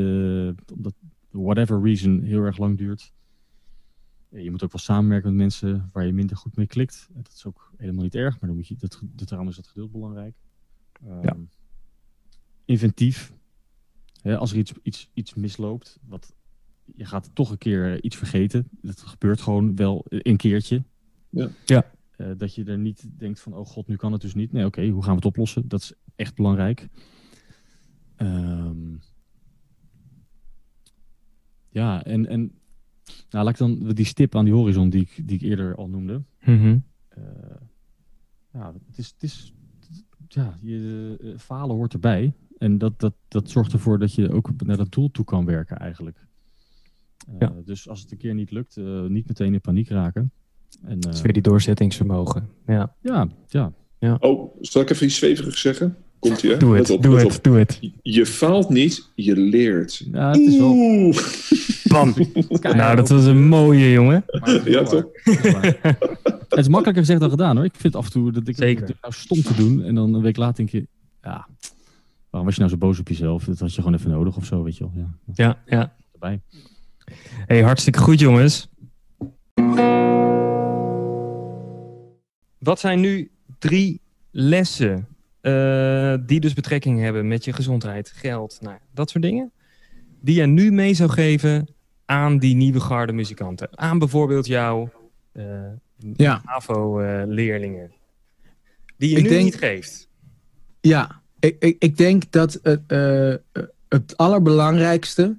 omdat 0.75 0.95
whatever 1.31 1.83
reason, 1.83 2.23
heel 2.23 2.43
erg 2.43 2.59
lang 2.59 2.79
duurt. 2.79 3.13
Je 4.29 4.51
moet 4.51 4.63
ook 4.65 4.73
wel 4.73 4.81
samenwerken 4.81 5.29
met 5.29 5.39
mensen 5.39 5.91
waar 5.93 6.07
je 6.07 6.13
minder 6.13 6.37
goed 6.37 6.57
mee 6.57 6.67
klikt. 6.67 7.09
Dat 7.13 7.33
is 7.35 7.45
ook 7.47 7.73
helemaal 7.77 8.03
niet 8.03 8.15
erg, 8.15 8.41
maar 8.41 8.49
dan 8.49 8.59
moet 8.59 8.69
je, 8.69 8.77
dat, 8.79 9.01
dat, 9.05 9.29
daarom 9.29 9.49
is 9.49 9.57
dat 9.57 9.67
geduld 9.67 9.93
belangrijk. 9.93 10.37
Ehm, 11.07 11.23
Ja. 11.23 11.37
Inventief. 12.65 13.33
Als 14.23 14.53
er 14.53 14.59
iets, 14.59 14.73
iets, 14.83 15.11
iets 15.15 15.35
misloopt, 15.35 15.99
wat, 16.09 16.35
je 16.97 17.05
gaat 17.05 17.31
toch 17.33 17.51
een 17.51 17.59
keer 17.59 18.03
iets 18.03 18.17
vergeten. 18.17 18.69
Dat 18.83 19.01
gebeurt 19.01 19.41
gewoon 19.41 19.77
wel 19.77 20.05
een 20.09 20.37
keertje. 20.37 20.83
Eh, 22.17 22.27
dat 22.37 22.55
je 22.55 22.65
er 22.65 22.79
niet 22.79 23.09
denkt 23.19 23.41
van, 23.41 23.55
oh 23.55 23.67
god, 23.67 23.87
nu 23.87 23.97
kan 23.97 24.13
het 24.13 24.21
dus 24.21 24.35
niet. 24.35 24.53
Nee, 24.53 24.65
oké, 24.65 24.89
hoe 24.89 25.03
gaan 25.03 25.11
we 25.11 25.17
het 25.17 25.25
oplossen? 25.25 25.69
Dat 25.69 25.81
is 25.81 25.93
echt 26.17 26.35
belangrijk. 26.35 26.89
Ehm, 28.17 28.97
ja, 31.69 32.05
en, 32.05 32.27
en 32.29 32.41
nou, 33.31 33.45
laat 33.45 33.49
ik 33.49 33.59
dan 33.59 33.89
die 33.89 34.05
stip 34.05 34.37
aan 34.37 34.45
die 34.45 34.55
horizon 34.55 34.91
die 34.91 35.01
ik, 35.01 35.29
die 35.29 35.37
ik 35.37 35.43
eerder 35.43 35.77
al 35.77 35.89
noemde. 35.89 36.23
Mhm. 36.41 36.79
Eh, 37.09 37.23
ja, 38.53 38.73
het 38.87 38.99
is, 38.99 39.07
het 39.07 39.23
is 39.23 39.53
ja, 40.29 40.59
je, 40.61 41.17
eh, 41.21 41.39
falen 41.39 41.77
hoort 41.77 41.93
erbij. 41.93 42.33
En 42.59 42.79
dat, 42.79 43.01
dat, 43.01 43.15
dat 43.29 43.51
zorgt 43.51 43.73
ervoor 43.73 43.99
dat 43.99 44.15
je 44.15 44.33
ook 44.33 44.63
naar 44.65 44.77
dat 44.77 44.93
doel 44.93 45.11
toe 45.11 45.25
kan 45.25 45.45
werken 45.45 45.79
eigenlijk. 45.79 46.27
Eh, 47.29 47.35
Ja. 47.39 47.53
Dus 47.65 47.89
als 47.89 48.01
het 48.01 48.11
een 48.13 48.19
keer 48.19 48.35
niet 48.35 48.51
lukt, 48.51 48.77
eh, 48.77 49.03
niet 49.03 49.27
meteen 49.29 49.53
in 49.53 49.61
paniek 49.61 49.89
raken. 49.89 50.33
En, 50.85 51.01
Dat 51.01 51.13
is 51.13 51.19
eh, 51.19 51.25
weer 51.25 51.33
die 51.33 51.43
doorzettingsvermogen. 51.43 52.49
Ja. 52.67 52.95
ja, 53.03 53.29
ja. 53.99 54.17
Oh, 54.21 54.55
zal 54.61 54.83
ik 54.83 54.91
even 54.91 55.07
iets 55.07 55.17
zweverig 55.17 55.59
zeggen? 55.59 55.97
Komt 56.19 56.43
ie, 56.43 56.51
hè? 56.51 56.57
Doe 56.57 56.77
het, 56.77 56.91
op, 56.91 57.03
doe 57.03 57.19
het, 57.19 57.39
doe 57.43 57.57
het. 57.59 57.81
Je 58.03 58.27
faalt 58.27 58.69
niet, 58.69 59.09
je 59.15 59.37
leert. 59.37 60.07
Ja, 60.13 60.29
het 60.31 60.41
is 60.41 60.57
wel... 60.59 60.71
Oeh. 60.71 61.17
Bam. 61.85 62.15
Nou, 62.77 62.97
dat 62.97 63.09
was 63.09 63.25
een 63.25 63.49
mooie, 63.49 63.91
jongen. 63.91 64.25
Het 64.27 64.65
Ja, 64.65 64.83
waar. 64.83 65.05
Het 66.23 66.47
is. 66.49 66.57
Het 66.59 66.69
makkelijker 66.69 67.03
gezegd 67.05 67.21
dan 67.21 67.31
gedaan 67.31 67.57
hoor. 67.57 67.65
Ik 67.65 67.75
vind 67.75 67.97
af 67.97 68.05
en 68.05 68.11
toe 68.11 68.33
dat 68.33 68.49
ik 68.49 68.57
Zeker. 68.57 68.87
het 68.87 68.97
nou 69.01 69.13
stom 69.15 69.43
te 69.43 69.55
doen. 69.55 69.83
En 69.83 69.95
dan 69.95 70.15
een 70.15 70.23
week 70.23 70.37
later 70.37 70.57
denk 70.57 70.69
je, 70.71 70.87
ja, 71.23 71.47
waarom 72.31 72.45
was 72.49 72.55
je 72.55 72.61
nou 72.61 72.73
zo 72.73 72.79
boos 72.79 72.99
op 72.99 73.09
jezelf? 73.09 73.45
Dat 73.45 73.59
had 73.59 73.75
je 73.75 73.83
gewoon 73.83 73.97
even 73.99 74.11
nodig 74.11 74.37
of 74.37 74.45
zo, 74.45 74.63
weet 74.63 74.77
je 74.77 74.85
wel. 74.85 74.93
Ja, 74.97 75.15
Ja, 75.35 75.59
ja. 75.67 75.95
erbij. 76.13 76.41
Hey, 77.47 77.63
hartstikke 77.63 77.99
goed, 77.99 78.19
jongens. 78.21 78.69
Wat 82.59 82.81
zijn 82.81 83.01
nu 83.01 83.31
drie 83.59 84.01
lessen 84.31 85.07
eh, 85.41 86.15
die 86.27 86.41
dus 86.41 86.53
betrekking 86.53 87.01
hebben 87.01 87.29
met 87.29 87.45
je 87.45 87.53
gezondheid, 87.53 88.13
geld, 88.15 88.59
nou, 88.61 88.77
dat 88.95 89.11
soort 89.11 89.25
dingen, 89.25 89.53
die 90.21 90.35
je 90.41 90.47
nu 90.47 90.73
mee 90.73 90.95
zou 90.95 91.11
geven 91.11 91.69
aan 92.05 92.39
die 92.39 92.55
nieuwe 92.55 92.81
garde 92.81 93.13
muzikanten? 93.13 93.69
Aan 93.79 93.99
bijvoorbeeld 93.99 94.47
jouw 94.47 94.91
eh 95.33 95.45
Ja. 96.17 96.41
AVO-leerlingen. 96.45 97.93
die 98.97 99.11
je 99.11 99.17
Ik 99.17 99.23
nu 99.23 99.29
denk- 99.29 99.45
niet 99.45 99.57
geeft. 99.59 100.09
Ja, 100.81 101.21
ik, 101.41 101.57
ik, 101.59 101.77
ik 101.79 101.97
denk 101.97 102.23
dat 102.31 102.59
het, 102.63 102.81
eh, 102.87 103.35
het 103.89 104.17
allerbelangrijkste 104.17 105.37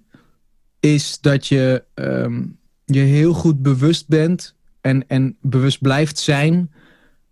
is 0.84 1.18
dat 1.22 1.48
je 1.48 1.84
ehm, 1.94 2.44
je 2.86 3.00
heel 3.00 3.34
goed 3.34 3.62
bewust 3.62 4.08
bent 4.08 4.56
en, 4.82 5.08
en 5.08 5.38
bewust 5.42 5.82
blijft 5.82 6.20
zijn 6.20 6.72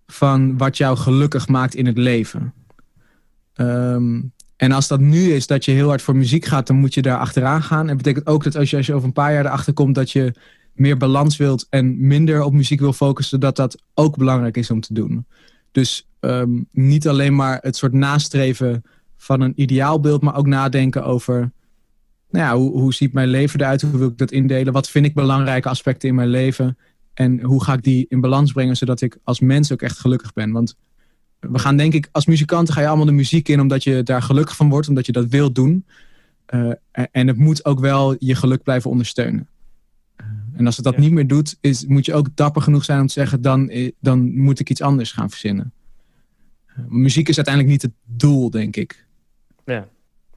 van 0.07 0.57
wat 0.57 0.77
jou 0.77 0.97
gelukkig 0.97 1.47
maakt 1.47 1.75
in 1.75 1.85
het 1.85 1.97
leven. 1.97 2.53
Ehm, 3.53 4.21
en 4.55 4.71
als 4.71 4.87
dat 4.87 4.99
nu 4.99 5.33
is 5.33 5.47
dat 5.47 5.65
je 5.65 5.71
heel 5.71 5.87
hard 5.87 6.01
voor 6.01 6.15
muziek 6.15 6.45
gaat, 6.45 6.67
dan 6.67 6.75
moet 6.75 6.93
je 6.93 7.01
daar 7.01 7.17
achteraan 7.17 7.63
gaan. 7.63 7.89
En 7.89 7.97
betekent 7.97 8.27
ook 8.27 8.43
dat 8.43 8.55
als 8.55 8.69
je, 8.69 8.77
als 8.77 8.85
je 8.85 8.93
over 8.93 9.07
een 9.07 9.13
paar 9.13 9.33
jaar 9.33 9.45
erachter 9.45 9.73
komt 9.73 9.95
dat 9.95 10.11
je 10.11 10.33
meer 10.73 10.97
balans 10.97 11.37
wilt 11.37 11.67
en 11.69 12.07
minder 12.07 12.43
op 12.43 12.53
muziek 12.53 12.79
wil 12.79 12.93
focussen, 12.93 13.39
dat 13.39 13.55
dat 13.55 13.81
ook 13.93 14.17
belangrijk 14.17 14.57
is 14.57 14.71
om 14.71 14.81
te 14.81 14.93
doen. 14.93 15.25
Dus 15.71 16.07
ehm, 16.19 16.61
niet 16.71 17.07
alleen 17.07 17.35
maar 17.35 17.59
het 17.61 17.75
soort 17.75 17.93
nastreven 17.93 18.83
van 19.17 19.41
een 19.41 19.61
ideaalbeeld, 19.61 20.21
maar 20.21 20.35
ook 20.35 20.47
nadenken 20.47 21.03
over, 21.03 21.51
nou 22.31 22.45
ja, 22.45 22.55
hoe, 22.57 22.71
hoe 22.81 22.93
ziet 22.93 23.13
mijn 23.13 23.27
leven 23.27 23.59
eruit? 23.59 23.81
Hoe 23.81 23.97
wil 23.97 24.07
ik 24.07 24.17
dat 24.17 24.31
indelen? 24.31 24.73
Wat 24.73 24.89
vind 24.89 25.05
ik 25.05 25.13
belangrijke 25.13 25.69
aspecten 25.69 26.09
in 26.09 26.15
mijn 26.15 26.27
leven? 26.29 26.77
En 27.13 27.41
hoe 27.41 27.63
ga 27.63 27.73
ik 27.73 27.83
die 27.83 28.05
in 28.09 28.21
balans 28.21 28.51
brengen, 28.51 28.77
zodat 28.77 29.01
ik 29.01 29.17
als 29.23 29.39
mens 29.39 29.71
ook 29.71 29.81
echt 29.81 29.99
gelukkig 29.99 30.33
ben? 30.33 30.51
Want 30.51 30.75
we 31.39 31.59
gaan 31.59 31.77
denk 31.77 31.93
ik, 31.93 32.09
als 32.11 32.25
muzikanten 32.25 32.73
ga 32.73 32.81
je 32.81 32.87
allemaal 32.87 33.05
de 33.05 33.11
muziek 33.11 33.49
in, 33.49 33.59
omdat 33.59 33.83
je 33.83 34.03
daar 34.03 34.21
gelukkig 34.21 34.55
van 34.55 34.69
wordt, 34.69 34.87
omdat 34.87 35.05
je 35.05 35.11
dat 35.11 35.27
wilt 35.27 35.55
doen. 35.55 35.85
Eh, 36.45 36.69
en 37.11 37.27
het 37.27 37.37
moet 37.37 37.65
ook 37.65 37.79
wel 37.79 38.15
je 38.19 38.35
geluk 38.35 38.63
blijven 38.63 38.89
ondersteunen. 38.89 39.47
Eh, 40.15 40.25
En 40.53 40.65
als 40.65 40.75
het 40.75 40.85
dat 40.85 40.93
Ja. 40.93 40.99
niet 40.99 41.11
meer 41.11 41.27
doet, 41.27 41.57
is, 41.61 41.85
moet 41.85 42.05
je 42.05 42.13
ook 42.13 42.27
dapper 42.35 42.61
genoeg 42.61 42.83
zijn 42.83 42.99
om 43.01 43.07
te 43.07 43.13
zeggen, 43.13 43.41
dan, 43.41 43.69
eh, 43.69 43.91
dan 43.99 44.37
moet 44.39 44.59
ik 44.59 44.69
iets 44.69 44.81
anders 44.81 45.11
gaan 45.11 45.29
verzinnen. 45.29 45.73
Muziek 46.87 47.29
is 47.29 47.35
uiteindelijk 47.35 47.73
niet 47.73 47.81
het 47.81 47.91
doel, 48.05 48.49
denk 48.49 48.75
ik. 48.75 49.05
Ja, 49.65 49.87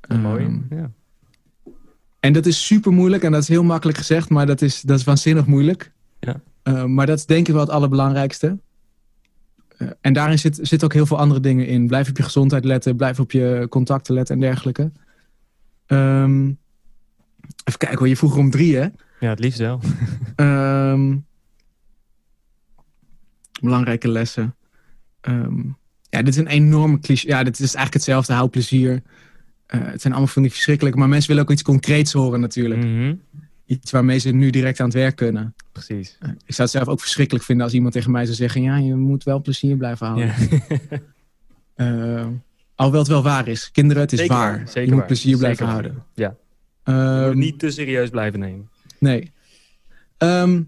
Ehm, 0.01 0.21
mooi. 0.21 0.61
Ja. 0.71 0.91
En 2.25 2.33
dat 2.33 2.47
is 2.47 2.67
super 2.67 2.93
moeilijk 2.93 3.23
en 3.23 3.33
dat 3.33 3.43
is 3.43 3.49
heel 3.49 3.65
makkelijk 3.65 3.99
gezegd, 3.99 4.29
maar 4.29 4.47
dat 4.47 4.63
is, 4.63 4.81
dat 4.81 4.99
is 4.99 5.05
waanzinnig 5.05 5.47
moeilijk. 5.47 5.93
Ja. 6.21 6.41
Eh, 6.63 6.85
maar 6.85 7.07
dat 7.07 7.19
is 7.19 7.27
denk 7.27 7.47
ik 7.47 7.53
wel 7.53 7.63
het 7.63 7.73
allerbelangrijkste. 7.73 8.59
Eh, 9.77 9.89
en 10.01 10.13
daarin 10.13 10.39
zit, 10.39 10.59
zit 10.63 10.85
ook 10.85 10.93
heel 10.93 11.07
veel 11.07 11.19
andere 11.19 11.41
dingen 11.41 11.67
in. 11.67 11.87
Blijf 11.87 12.09
op 12.09 12.17
je 12.17 12.23
gezondheid 12.23 12.65
letten, 12.65 12.97
blijf 12.97 13.21
op 13.21 13.33
je 13.33 13.67
contacten 13.71 14.15
letten 14.15 14.35
en 14.35 14.41
dergelijke. 14.41 14.93
Ehm, 15.87 16.45
even 17.65 17.79
kijken 17.79 17.99
hoor, 17.99 18.09
je 18.09 18.17
vroeg 18.17 18.33
er 18.33 18.39
om 18.39 18.51
drie 18.51 18.77
hè? 18.77 18.89
ja, 19.21 19.29
het 19.29 19.39
liefst 19.39 19.59
wel. 19.59 19.81
Ehm, 20.37 21.17
belangrijke 23.61 24.09
lessen. 24.09 24.55
Ehm, 25.21 25.61
ja, 26.09 26.23
dit 26.23 26.29
is 26.29 26.37
een 26.37 26.47
enorme 26.47 26.99
cliché. 26.99 27.29
Ja, 27.29 27.43
dit 27.43 27.55
is 27.55 27.61
eigenlijk 27.61 27.95
hetzelfde. 27.95 28.33
Hou 28.33 28.49
plezier. 28.49 29.03
Eh, 29.81 29.91
het 29.91 30.01
zijn 30.01 30.13
allemaal 30.13 30.33
van 30.33 30.43
die 30.43 30.51
verschrikkelijke. 30.51 30.99
Maar 30.99 31.09
mensen 31.09 31.29
willen 31.29 31.43
ook 31.45 31.51
iets 31.51 31.63
concreets 31.63 32.13
horen 32.13 32.41
natuurlijk. 32.41 32.85
Mhm, 32.85 33.15
Iets 33.67 33.91
waarmee 33.91 34.19
ze 34.19 34.31
nu 34.31 34.51
direct 34.51 34.81
aan 34.81 34.87
het 34.87 34.95
werk 34.95 35.17
kunnen. 35.17 35.55
Precies. 35.73 36.17
Eh, 36.21 36.29
ik 36.29 36.55
zou 36.55 36.69
het 36.69 36.71
zelf 36.71 36.89
ook 36.89 37.01
verschrikkelijk 37.01 37.45
vinden 37.45 37.65
als 37.65 37.75
iemand 37.75 37.93
tegen 37.93 38.11
mij 38.11 38.25
zou 38.25 38.37
zeggen... 38.37 38.63
ja, 38.63 38.77
je 38.77 38.95
moet 38.95 39.25
wel 39.25 39.41
plezier 39.41 39.77
blijven 39.77 40.07
houden. 40.07 40.35
Eh, 41.75 42.27
alhoewel 42.75 43.03
het 43.03 43.11
wel 43.11 43.23
waar 43.23 43.49
is. 43.49 43.71
Kinderen, 43.71 44.03
het 44.03 44.13
is 44.13 44.19
Zeker 44.19 44.35
waar. 44.37 44.59
zeker 44.59 44.81
je 44.83 44.89
moet 44.89 44.97
waar. 44.97 45.07
plezier 45.07 45.37
blijven 45.37 45.67
Zeker 45.67 45.73
houden. 45.73 46.05
Ja. 46.15 46.37
Ehm, 46.83 47.27
moet 47.27 47.35
niet 47.35 47.59
te 47.59 47.71
serieus 47.71 48.11
blijven 48.11 48.41
nemen. 48.41 48.69
Nee. 48.99 49.33
Ehm, 50.19 50.63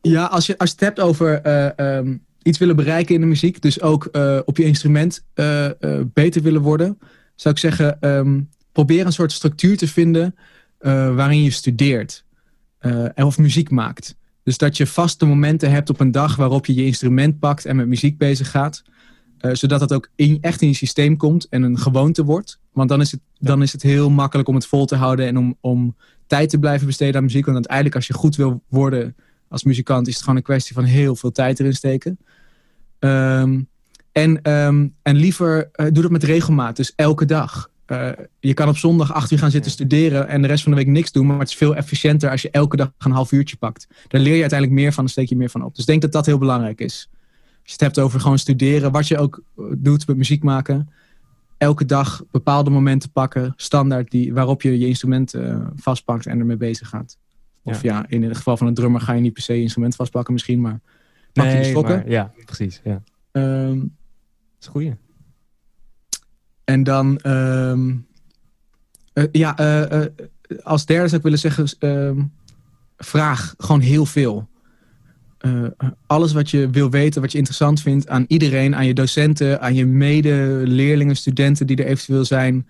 ja, 0.00 0.24
als 0.24 0.46
je, 0.46 0.58
als 0.58 0.68
je 0.68 0.74
het 0.74 0.84
hebt 0.84 1.00
over 1.00 1.40
eh, 1.40 1.78
ehm, 1.96 2.16
iets 2.42 2.58
willen 2.58 2.76
bereiken 2.76 3.14
in 3.14 3.20
de 3.20 3.26
muziek, 3.26 3.62
dus 3.62 3.80
ook 3.80 4.04
eh, 4.04 4.38
op 4.44 4.56
je 4.56 4.64
instrument 4.64 5.24
eh, 5.34 5.64
eh, 5.66 6.04
beter 6.12 6.42
willen 6.42 6.60
worden, 6.60 6.98
zou 7.34 7.54
ik 7.54 7.60
zeggen, 7.60 8.00
ehm, 8.00 8.40
probeer 8.72 9.06
een 9.06 9.12
soort 9.12 9.32
structuur 9.32 9.76
te 9.76 9.88
vinden 9.88 10.34
waarin 11.14 11.42
je 11.42 11.50
studeert 11.50 12.24
of 13.14 13.38
muziek 13.38 13.70
maakt. 13.70 14.16
Dus 14.42 14.58
dat 14.58 14.76
je 14.76 14.86
vaste 14.86 15.26
momenten 15.26 15.70
hebt 15.70 15.90
op 15.90 16.00
een 16.00 16.10
dag 16.10 16.36
waarop 16.36 16.66
je 16.66 16.74
je 16.74 16.84
instrument 16.84 17.38
pakt 17.38 17.64
en 17.64 17.76
met 17.76 17.86
muziek 17.86 18.18
bezig 18.18 18.50
gaat. 18.50 18.82
zodat 19.52 19.80
dat 19.80 19.92
ook 19.92 20.10
in, 20.14 20.38
echt 20.40 20.62
in 20.62 20.68
je 20.68 20.74
systeem 20.74 21.16
komt 21.16 21.48
en 21.48 21.62
een 21.62 21.78
gewoonte 21.78 22.24
wordt. 22.24 22.58
Want 22.72 22.88
dan 22.88 23.00
is 23.00 23.10
het, 23.10 23.20
dan 23.38 23.62
is 23.62 23.72
het 23.72 23.82
heel 23.82 24.10
makkelijk 24.10 24.48
om 24.48 24.54
het 24.54 24.66
vol 24.66 24.84
te 24.84 24.96
houden 24.96 25.26
en 25.26 25.38
om, 25.38 25.56
om 25.60 25.96
tijd 26.26 26.50
te 26.50 26.58
blijven 26.58 26.86
besteden 26.86 27.16
aan 27.16 27.22
muziek. 27.22 27.44
Want 27.44 27.56
uiteindelijk 27.56 27.96
als 27.96 28.06
je 28.06 28.14
goed 28.14 28.36
wil 28.36 28.62
worden 28.68 29.16
als 29.52 29.64
muzikant 29.64 30.06
is 30.06 30.14
het 30.14 30.22
gewoon 30.22 30.36
een 30.36 30.44
kwestie 30.44 30.74
van 30.74 30.84
heel 30.84 31.16
veel 31.16 31.32
tijd 31.32 31.60
erin 31.60 31.74
steken. 31.74 32.18
Ehm, 32.98 33.60
en, 34.12 34.42
ehm, 34.42 34.88
en 35.02 35.16
liever 35.16 35.70
eh, 35.72 35.86
doe 35.92 36.02
dat 36.02 36.10
met 36.10 36.24
regelmaat, 36.24 36.76
dus 36.76 36.92
elke 36.96 37.24
dag. 37.24 37.70
Eh, 37.86 38.08
je 38.40 38.54
kan 38.54 38.68
op 38.68 38.76
zondag 38.76 39.12
acht 39.12 39.30
uur 39.30 39.38
gaan 39.38 39.50
zitten 39.50 39.70
studeren 39.70 40.28
en 40.28 40.42
de 40.42 40.48
rest 40.48 40.62
van 40.62 40.72
de 40.72 40.78
week 40.78 40.86
niks 40.86 41.12
doen, 41.12 41.26
maar 41.26 41.38
het 41.38 41.48
is 41.48 41.54
veel 41.54 41.76
efficiënter 41.76 42.30
als 42.30 42.42
je 42.42 42.50
elke 42.50 42.76
dag 42.76 42.92
een 42.98 43.10
half 43.10 43.32
uurtje 43.32 43.56
pakt. 43.56 43.86
Daar 44.08 44.20
leer 44.20 44.34
je 44.34 44.40
uiteindelijk 44.40 44.80
meer 44.80 44.92
van, 44.92 45.04
dan 45.04 45.12
steek 45.12 45.28
je 45.28 45.36
meer 45.36 45.50
van 45.50 45.64
op. 45.64 45.70
Dus 45.70 45.80
ik 45.80 45.86
denk 45.86 46.02
dat 46.02 46.12
dat 46.12 46.26
heel 46.26 46.38
belangrijk 46.38 46.80
is. 46.80 47.08
Als 47.12 47.58
je 47.62 47.72
het 47.72 47.80
hebt 47.80 47.98
over 47.98 48.20
gewoon 48.20 48.38
studeren, 48.38 48.92
wat 48.92 49.08
je 49.08 49.18
ook 49.18 49.42
eh, 49.56 49.64
doet 49.78 50.06
met 50.06 50.16
muziek 50.16 50.42
maken, 50.42 50.90
elke 51.58 51.84
dag 51.84 52.22
bepaalde 52.30 52.70
momenten 52.70 53.10
pakken, 53.10 53.52
standaard, 53.56 54.10
die, 54.10 54.34
waarop 54.34 54.62
je 54.62 54.78
je 54.78 54.86
instrument 54.86 55.34
vastpakt 55.76 56.26
en 56.26 56.38
ermee 56.38 56.56
bezig 56.56 56.88
gaat. 56.88 57.16
Of 57.64 57.82
ja. 57.82 58.04
in 58.08 58.22
het 58.22 58.36
geval 58.36 58.56
van 58.56 58.66
een 58.66 58.74
drummer 58.74 59.00
ga 59.00 59.12
je 59.12 59.20
niet 59.20 59.32
per 59.32 59.42
se 59.42 59.60
instrument 59.60 59.96
vastpakken 59.96 60.32
misschien, 60.32 60.60
maar 60.60 60.80
pak 61.32 61.46
je 61.46 61.56
de 61.56 61.64
stokken. 61.64 61.96
maar, 61.96 62.10
ja, 62.10 62.32
precies. 62.44 62.80
Ja. 62.84 63.02
Ehm, 63.32 63.78
Dat 63.78 63.88
is 64.60 64.66
een 64.66 64.72
goeie. 64.72 64.96
en 66.64 66.82
dan, 66.82 67.18
ehm, 67.18 67.94
eh, 69.12 69.24
ja, 69.32 69.56
eh, 69.56 70.02
eh, 70.02 70.10
als 70.62 70.86
derde 70.86 71.04
zou 71.04 71.16
ik 71.16 71.22
willen 71.22 71.38
zeggen, 71.38 71.66
ehm, 71.78 72.22
vraag 72.96 73.54
gewoon 73.58 73.80
heel 73.80 74.06
veel. 74.06 74.50
Alles 76.06 76.32
wat 76.32 76.50
je 76.50 76.70
wil 76.70 76.90
weten, 76.90 77.20
wat 77.20 77.32
je 77.32 77.38
interessant 77.38 77.80
vindt 77.80 78.08
aan 78.08 78.24
iedereen, 78.28 78.76
aan 78.76 78.86
je 78.86 78.94
docenten, 78.94 79.60
aan 79.60 79.74
je 79.74 79.86
medeleerlingen, 79.86 81.16
studenten 81.16 81.66
die 81.66 81.76
er 81.76 81.86
eventueel 81.86 82.24
zijn. 82.24 82.68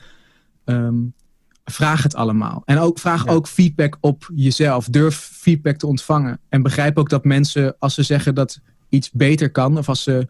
Vraag 1.65 2.03
het 2.03 2.15
allemaal. 2.15 2.63
En 2.65 2.79
ook, 2.79 2.99
vraag 2.99 3.25
Ja. 3.25 3.33
ook 3.33 3.47
feedback 3.49 3.97
op 4.01 4.31
jezelf. 4.35 4.87
Durf 4.87 5.17
feedback 5.17 5.77
te 5.77 5.87
ontvangen. 5.87 6.41
En 6.49 6.63
begrijp 6.63 6.99
ook 6.99 7.09
dat 7.09 7.25
mensen, 7.25 7.77
als 7.79 7.95
ze 7.95 8.03
zeggen 8.03 8.35
dat 8.35 8.61
iets 8.89 9.11
beter 9.11 9.51
kan, 9.51 9.79
of 9.79 9.89
als 9.89 10.03
ze 10.03 10.29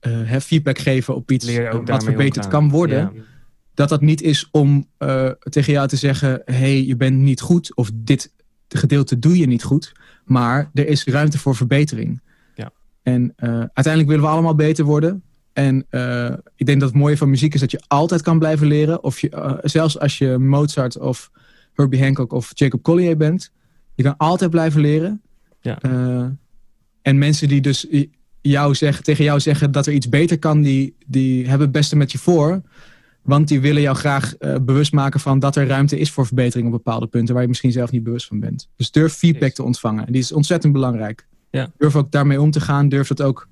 eh, 0.00 0.36
feedback 0.40 0.78
geven 0.78 1.14
op 1.14 1.30
iets 1.30 1.56
wat 1.84 2.04
verbeterd 2.04 2.44
omgaan. 2.44 2.60
kan 2.60 2.70
worden, 2.70 2.98
Ja. 3.14 3.22
dat 3.74 3.88
dat 3.88 4.00
niet 4.00 4.22
is 4.22 4.48
om 4.50 4.86
eh, 4.98 5.30
tegen 5.38 5.72
jou 5.72 5.88
te 5.88 5.96
zeggen: 5.96 6.42
hey, 6.44 6.84
je 6.84 6.96
bent 6.96 7.16
niet 7.16 7.40
goed, 7.40 7.76
of 7.76 7.90
dit 7.94 8.32
gedeelte 8.68 9.18
doe 9.18 9.38
je 9.38 9.46
niet 9.46 9.62
goed, 9.62 9.92
maar 10.24 10.70
er 10.74 10.86
is 10.88 11.04
ruimte 11.04 11.38
voor 11.38 11.54
verbetering. 11.56 12.20
Ja. 12.54 12.70
En 13.02 13.32
eh, 13.36 13.48
uiteindelijk 13.58 14.06
willen 14.06 14.24
we 14.24 14.30
allemaal 14.30 14.54
beter 14.54 14.84
worden. 14.84 15.22
En 15.58 15.86
eh, 15.90 16.32
ik 16.56 16.66
denk 16.66 16.80
dat 16.80 16.88
het 16.88 16.98
mooie 16.98 17.16
van 17.16 17.30
muziek 17.30 17.54
is 17.54 17.60
dat 17.60 17.70
je 17.70 17.80
altijd 17.86 18.22
kan 18.22 18.38
blijven 18.38 18.66
leren. 18.66 19.02
Of 19.02 19.20
je, 19.20 19.30
eh, 19.30 19.52
zelfs 19.62 19.98
als 19.98 20.18
je 20.18 20.38
Mozart 20.38 20.98
of 20.98 21.30
Herbie 21.74 22.02
Hancock 22.02 22.32
of 22.32 22.50
Jacob 22.54 22.82
Collier 22.82 23.16
bent. 23.16 23.52
Je 23.94 24.02
kan 24.02 24.16
altijd 24.16 24.50
blijven 24.50 24.80
leren. 24.80 25.22
Ja. 25.60 25.80
Eh, 25.80 26.26
en 27.02 27.18
mensen 27.18 27.48
die 27.48 27.60
dus 27.60 27.86
jou 28.40 28.74
zeggen, 28.74 29.04
tegen 29.04 29.24
jou 29.24 29.40
zeggen 29.40 29.72
dat 29.72 29.86
er 29.86 29.92
iets 29.92 30.08
beter 30.08 30.38
kan, 30.38 30.62
die, 30.62 30.96
die 31.06 31.42
hebben 31.42 31.62
het 31.62 31.72
beste 31.72 31.96
met 31.96 32.12
je 32.12 32.18
voor. 32.18 32.62
Want 33.22 33.48
die 33.48 33.60
willen 33.60 33.82
jou 33.82 33.96
graag 33.96 34.36
bewust 34.62 34.92
maken 34.92 35.20
van 35.20 35.38
dat 35.38 35.56
er 35.56 35.66
ruimte 35.66 35.98
is 35.98 36.10
voor 36.10 36.26
verbetering 36.26 36.66
op 36.66 36.72
bepaalde 36.72 37.06
punten 37.06 37.32
waar 37.32 37.42
je 37.42 37.48
misschien 37.48 37.72
zelf 37.72 37.90
niet 37.90 38.02
bewust 38.02 38.26
van 38.26 38.40
bent. 38.40 38.68
Dus 38.76 38.90
durf 38.90 39.12
feedback 39.12 39.42
Yes. 39.42 39.54
te 39.54 39.62
ontvangen. 39.62 40.06
En 40.06 40.12
die 40.12 40.20
is 40.20 40.32
ontzettend 40.32 40.72
belangrijk. 40.72 41.26
Ja. 41.50 41.70
Durf 41.78 41.96
ook 41.96 42.10
daarmee 42.10 42.40
om 42.40 42.50
te 42.50 42.60
gaan. 42.60 42.88
Durf 42.88 43.08
dat 43.08 43.22
ook 43.22 43.47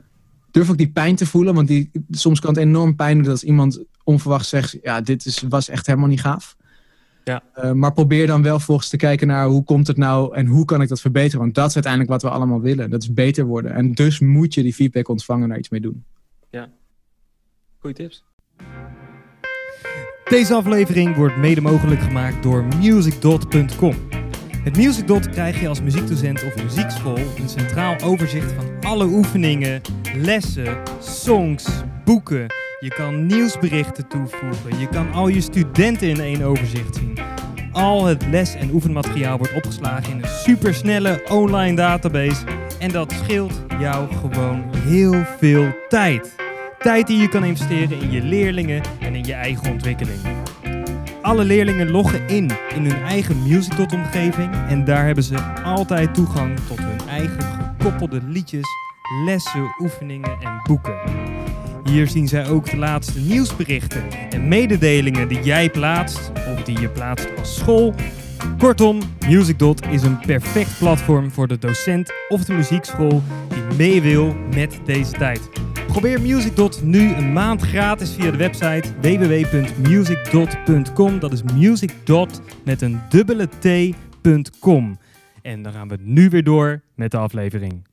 durf 0.57 0.71
ook 0.71 0.77
die 0.79 0.91
pijn 0.91 1.17
te 1.17 1.27
voelen. 1.27 1.55
Want 1.55 1.69
die, 1.69 1.91
soms 2.11 2.41
kan 2.41 2.51
het 2.51 2.59
enorm 2.59 2.97
pijn 2.97 3.23
doen 3.23 3.31
als 3.31 3.45
iemand 3.45 3.85
onverwacht 4.05 4.47
zegt... 4.47 4.79
ja, 4.83 5.01
dit 5.01 5.27
is, 5.27 5.43
was 5.49 5.69
echt 5.69 5.87
helemaal 5.87 6.09
niet 6.09 6.21
gaaf. 6.21 6.57
Ja. 7.25 7.43
Eh, 7.55 7.73
maar 7.73 7.93
probeer 7.93 8.27
dan 8.27 8.43
wel 8.43 8.61
volgens 8.61 8.89
te 8.89 8.97
kijken 8.97 9.27
naar 9.27 9.47
hoe 9.47 9.65
komt 9.65 9.87
het 9.87 9.97
nou... 9.97 10.35
en 10.35 10.47
hoe 10.47 10.65
kan 10.65 10.83
ik 10.83 10.89
dat 10.89 11.01
verbeteren. 11.01 11.41
Want 11.41 11.55
dat 11.55 11.69
is 11.69 11.75
uiteindelijk 11.75 12.13
wat 12.13 12.23
we 12.23 12.31
allemaal 12.31 12.61
willen. 12.61 12.91
Dat 12.91 13.03
is 13.03 13.13
beter 13.13 13.45
worden. 13.45 13.75
En 13.75 13.93
dus 13.93 14.21
moet 14.21 14.55
je 14.55 14.63
die 14.63 14.75
feedback 14.75 15.09
ontvangen 15.09 15.43
en 15.43 15.49
daar 15.49 15.59
iets 15.59 15.69
mee 15.69 15.81
doen. 15.81 16.05
Goeie 17.79 17.97
tips. 17.97 18.25
Deze 20.25 20.55
aflevering 20.55 21.17
wordt 21.17 21.37
mede 21.37 21.61
mogelijk 21.61 22.01
gemaakt 22.01 22.43
door 22.43 22.65
musicdot.com. 22.65 24.26
Met 24.67 24.77
MusicDot 24.77 25.31
krijg 25.31 25.61
je 25.61 25.69
als 25.69 25.83
muziekdocent 25.83 26.45
of 26.45 26.63
muziekschool 26.63 27.19
een 27.19 27.49
centraal 27.49 28.01
overzicht 28.05 28.53
van 28.53 28.91
alle 28.91 29.05
oefeningen, 29.05 29.81
lessen, 30.17 30.77
songs, 31.01 31.67
boeken. 32.05 32.47
Je 32.81 32.89
kan 32.89 33.27
nieuwsberichten 33.27 34.09
toevoegen. 34.09 34.79
Je 34.79 34.89
kan 34.89 35.13
al 35.13 35.29
je 35.29 35.41
studenten 35.41 36.09
in 36.09 36.21
één 36.21 36.43
overzicht 36.43 36.95
zien. 36.95 37.19
Al 37.73 38.05
het 38.05 38.27
les- 38.31 38.55
en 38.55 38.71
oefenmateriaal 38.73 39.39
wordt 39.39 39.55
opgeslagen 39.55 40.13
in 40.13 40.23
een 40.23 40.29
supersnelle 40.29 41.23
online 41.29 41.77
database. 41.77 42.45
En 42.79 42.91
dat 42.93 43.13
scheelt 43.13 43.63
jou 43.81 44.15
gewoon 44.15 44.65
heel 44.75 45.25
veel 45.39 45.67
tijd. 45.89 46.35
Tijd 46.79 47.07
die 47.07 47.19
je 47.19 47.29
kan 47.29 47.45
investeren 47.45 48.01
in 48.01 48.11
je 48.11 48.23
leerlingen 48.23 48.83
en 49.01 49.15
in 49.15 49.25
je 49.25 49.35
eigen 49.35 49.71
ontwikkeling. 49.71 50.21
Alle 51.27 51.45
leerlingen 51.45 51.91
loggen 51.91 52.29
in 52.29 52.51
in 52.75 52.85
hun 52.85 53.03
eigen 53.03 53.43
MusicDot-omgeving 53.43 54.55
en 54.69 54.85
daar 54.85 55.05
hebben 55.05 55.25
ze 55.25 55.41
altijd 55.65 56.15
toegang 56.15 56.59
tot 56.69 56.79
hun 56.79 57.09
eigen 57.09 57.43
gekoppelde 57.43 58.21
liedjes, 58.27 58.67
lessen, 59.25 59.75
oefeningen 59.79 60.37
en 60.41 60.61
boeken. 60.63 60.95
Hier 61.85 62.09
zien 62.09 62.29
zij 62.29 62.49
ook 62.49 62.71
de 62.71 62.77
laatste 62.77 63.21
nieuwsberichten 63.21 64.03
en 64.31 64.49
mededelingen 64.49 65.29
die 65.29 65.43
jij 65.43 65.71
plaatst 65.71 66.31
of 66.55 66.63
die 66.63 66.81
je 66.81 66.89
plaatst 66.89 67.29
als 67.39 67.57
school. 67.57 67.95
Kortom, 68.59 69.01
MusicDot 69.29 69.87
is 69.87 70.03
een 70.03 70.19
perfect 70.19 70.79
platform 70.79 71.31
voor 71.31 71.49
de 71.49 71.59
docent 71.59 72.13
of 72.29 72.45
de 72.45 72.53
muziekschool 72.53 73.23
die 73.49 73.77
mee 73.77 74.03
wil 74.03 74.37
met 74.55 74.81
deze 74.85 75.13
tijd. 75.13 75.41
Probeer 75.97 76.21
MusicDot 76.21 76.83
nu 76.83 77.15
een 77.15 77.33
maand 77.33 77.63
gratis 77.63 78.15
via 78.15 78.31
de 78.31 78.37
website 78.37 78.95
www.musicdot.com. 79.01 81.19
Dat 81.19 81.33
is 81.33 81.43
musicdot 81.43 82.41
met 82.65 82.83
een 82.83 83.01
dubbele 83.09 83.49
t.com. 83.49 84.99
En 85.43 85.63
dan 85.63 85.73
gaan 85.73 85.89
we 85.89 85.97
nu 86.01 86.29
weer 86.29 86.45
door 86.45 86.83
met 86.95 87.11
de 87.11 87.17
aflevering. 87.17 87.87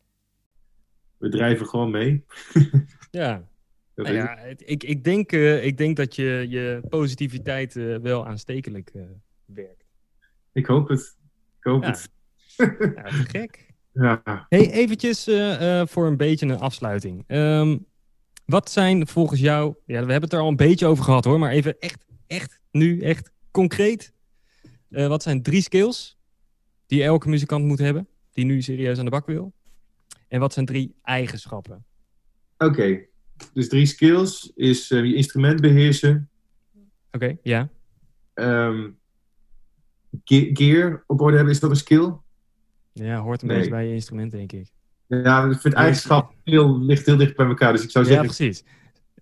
We 1.18 1.30
drijven 1.30 1.68
gewoon 1.68 1.92
mee. 1.92 2.26
Ja, 3.12 3.48
nou 3.96 4.14
ja 4.14 4.38
ik, 4.58 4.84
ik, 4.84 5.04
denk, 5.04 5.32
eh, 5.32 5.66
ik 5.66 5.78
denk 5.78 5.98
dat 5.98 6.16
je, 6.16 6.46
je 6.50 6.82
positiviteit 6.90 7.76
eh, 7.76 7.98
wel 7.98 8.28
aanstekelijk 8.28 8.90
eh, 8.94 9.02
werkt. 9.46 9.86
Ik 10.54 10.66
hoop 10.66 10.88
het. 10.88 11.18
Ik 11.60 11.64
hoop 11.64 11.84
Ja. 11.84 11.90
het. 11.90 12.10
Ja, 12.96 13.04
gek. 13.06 13.60
Ja. 13.94 14.46
Hey, 14.50 14.72
eventjes 14.72 15.28
eh, 15.28 15.80
eh, 15.80 15.88
voor 15.88 16.08
een 16.08 16.18
beetje 16.18 16.46
een 16.46 16.60
afsluiting. 16.60 17.24
Ehm, 17.28 17.78
wat 18.46 18.72
zijn 18.72 19.08
volgens 19.08 19.40
jou, 19.40 19.76
ja, 19.86 20.06
we 20.06 20.12
hebben 20.12 20.22
het 20.22 20.34
er 20.34 20.40
al 20.40 20.48
een 20.48 20.56
beetje 20.56 20.86
over 20.86 21.04
gehad 21.04 21.26
hoor, 21.26 21.40
maar 21.40 21.52
even 21.52 21.80
echt, 21.80 22.06
echt, 22.28 22.60
nu 22.72 23.00
echt 23.02 23.32
concreet. 23.52 24.14
Eh, 24.90 25.08
wat 25.08 25.24
zijn 25.24 25.42
drie 25.44 25.62
skills 25.62 26.18
die 26.86 27.04
elke 27.04 27.30
muzikant 27.30 27.66
moet 27.66 27.80
hebben, 27.80 28.08
die 28.32 28.46
nu 28.46 28.62
serieus 28.62 28.98
aan 28.98 29.06
de 29.06 29.12
bak 29.12 29.26
wil? 29.26 29.54
En 30.28 30.40
wat 30.40 30.54
zijn 30.54 30.66
drie 30.66 30.96
eigenschappen? 31.02 31.86
Oké. 32.58 33.00
Dus 33.54 33.70
drie 33.70 33.86
skills 33.86 34.52
is 34.56 34.92
eh, 34.92 35.04
je 35.04 35.16
instrument 35.16 35.62
beheersen. 35.62 36.30
Oké, 37.12 37.38
ja. 37.44 37.70
ge- 40.24 40.50
gear 40.54 41.04
op 41.08 41.22
orde 41.22 41.36
hebben, 41.36 41.54
is 41.54 41.60
dat 41.60 41.70
een 41.70 41.76
skill? 41.76 42.14
Ja, 42.94 43.20
hoort 43.20 43.42
een 43.42 43.48
Nee. 43.48 43.58
beetje 43.58 43.72
bij 43.72 43.88
je 43.88 43.94
instrument, 43.94 44.32
denk 44.32 44.52
ik. 44.52 44.73
Ja, 45.08 45.46
ik 45.50 45.60
vind 45.60 45.74
eigenschap 45.74 46.34
heel, 46.44 46.80
ligt 46.82 47.06
heel 47.06 47.18
dicht 47.18 47.36
bij 47.36 47.46
elkaar. 47.46 47.72
Dus 47.74 47.84
ik 47.84 47.90
zou 47.92 48.06
Ja, 48.06 48.10
zeggen, 48.12 48.28
precies. 48.28 48.64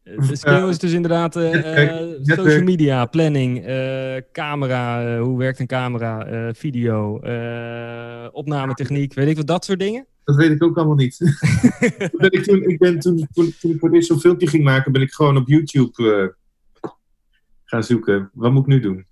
Eh, 0.04 0.28
De 0.28 0.36
skill 0.36 0.68
is 0.70 0.78
dus 0.80 0.92
inderdaad 0.92 1.36
eh, 1.36 1.88
eh, 1.90 2.16
social 2.22 2.64
media, 2.64 3.06
planning, 3.06 3.66
eh, 3.66 4.22
camera, 4.32 5.18
hoe 5.20 5.38
werkt 5.38 5.60
een 5.60 5.68
camera, 5.68 6.26
video, 6.54 7.16
opnametechniek, 8.32 9.14
weet 9.14 9.28
ik 9.28 9.36
wat, 9.38 9.48
dat 9.48 9.66
soort 9.66 9.80
dingen. 9.80 10.06
dat 10.24 10.36
weet 10.36 10.52
ik 10.52 10.64
ook 10.64 10.78
allemaal 10.78 10.96
niet. 10.96 11.18
Ben 12.18 12.32
ik, 12.32 12.44
toen, 12.44 12.64
ik 12.64 12.78
ben, 12.80 13.00
toen, 13.00 13.28
toen, 13.34 13.54
toen 13.60 13.72
ik 13.72 13.80
voor 13.80 13.92
dit 13.92 14.06
zo'n 14.06 14.20
filmpje 14.20 14.48
ging 14.48 14.64
maken, 14.64 14.92
ben 14.92 15.02
ik 15.02 15.12
gewoon 15.14 15.38
op 15.38 15.48
YouTube 15.48 16.36
gaan 17.66 17.84
zoeken. 17.84 18.30
Wat 18.34 18.52
moet 18.52 18.62
ik 18.62 18.68
nu 18.68 18.80
doen? 18.80 19.06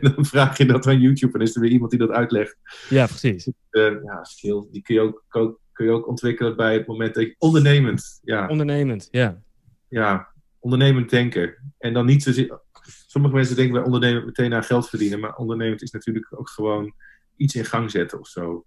dan 0.00 0.24
vraag 0.24 0.58
je 0.58 0.66
dat 0.66 0.86
aan 0.86 1.00
YouTube 1.00 1.38
en 1.38 1.44
is 1.44 1.54
er 1.54 1.60
weer 1.60 1.70
iemand 1.70 1.90
die 1.90 2.00
dat 2.00 2.10
uitlegt. 2.10 2.56
Ja, 2.88 3.06
precies. 3.06 3.50
Ja, 3.70 4.24
skill, 4.24 4.66
die 4.72 4.82
kun 4.82 4.94
je, 4.94 5.00
ook, 5.00 5.24
ook- 5.30 5.59
kun 5.80 5.88
je 5.88 5.94
ook 5.94 6.08
ontwikkelen 6.08 6.56
bij 6.56 6.74
het 6.74 6.86
moment 6.86 7.14
dat 7.14 7.24
je 7.24 7.34
ondernemend, 7.38 8.20
ja, 8.22 8.48
Ondernemend, 8.48 9.08
ja. 9.10 9.42
ja, 9.88 10.28
ondernemend 10.58 11.10
denken. 11.10 11.72
En 11.78 11.92
dan 11.92 12.06
niet 12.06 12.22
zozeer, 12.22 12.60
sommige 13.06 13.34
mensen 13.34 13.56
denken 13.56 13.74
bij 13.74 13.84
ondernemend 13.84 14.24
meteen 14.24 14.54
aan 14.54 14.64
geld 14.64 14.88
verdienen, 14.88 15.20
maar 15.20 15.36
ondernemend 15.36 15.82
is 15.82 15.90
natuurlijk 15.90 16.38
ook 16.38 16.48
gewoon 16.48 16.94
iets 17.36 17.54
in 17.54 17.64
gang 17.64 17.90
zetten 17.90 18.18
of 18.20 18.28
zo. 18.28 18.66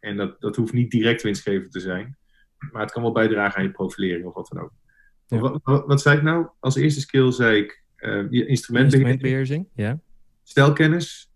En 0.00 0.16
dat, 0.16 0.40
dat 0.40 0.56
hoeft 0.56 0.72
niet 0.72 0.90
direct 0.90 1.22
winstgevend 1.22 1.72
te 1.72 1.80
zijn, 1.80 2.16
maar 2.72 2.82
het 2.82 2.92
kan 2.92 3.02
wel 3.02 3.12
bijdragen 3.12 3.58
aan 3.58 3.64
je 3.64 3.70
profilering 3.70 4.26
of 4.26 4.34
wat 4.34 4.48
dan 4.52 4.62
ook. 4.62 4.72
Ja. 5.26 5.38
Wat, 5.38 5.60
wat, 5.62 5.86
wat 5.86 6.00
zei 6.00 6.16
ik 6.16 6.22
nou? 6.22 6.48
Als 6.60 6.76
eerste 6.76 7.00
skill 7.00 7.30
zei 7.32 7.58
ik 7.58 7.82
eh 7.96 8.08
je 8.30 8.46
instrumentbeheersing. 8.46 8.82
Instrumentbeheersing, 8.82 9.68
ja. 9.74 10.00
Stelkennis 10.42 11.32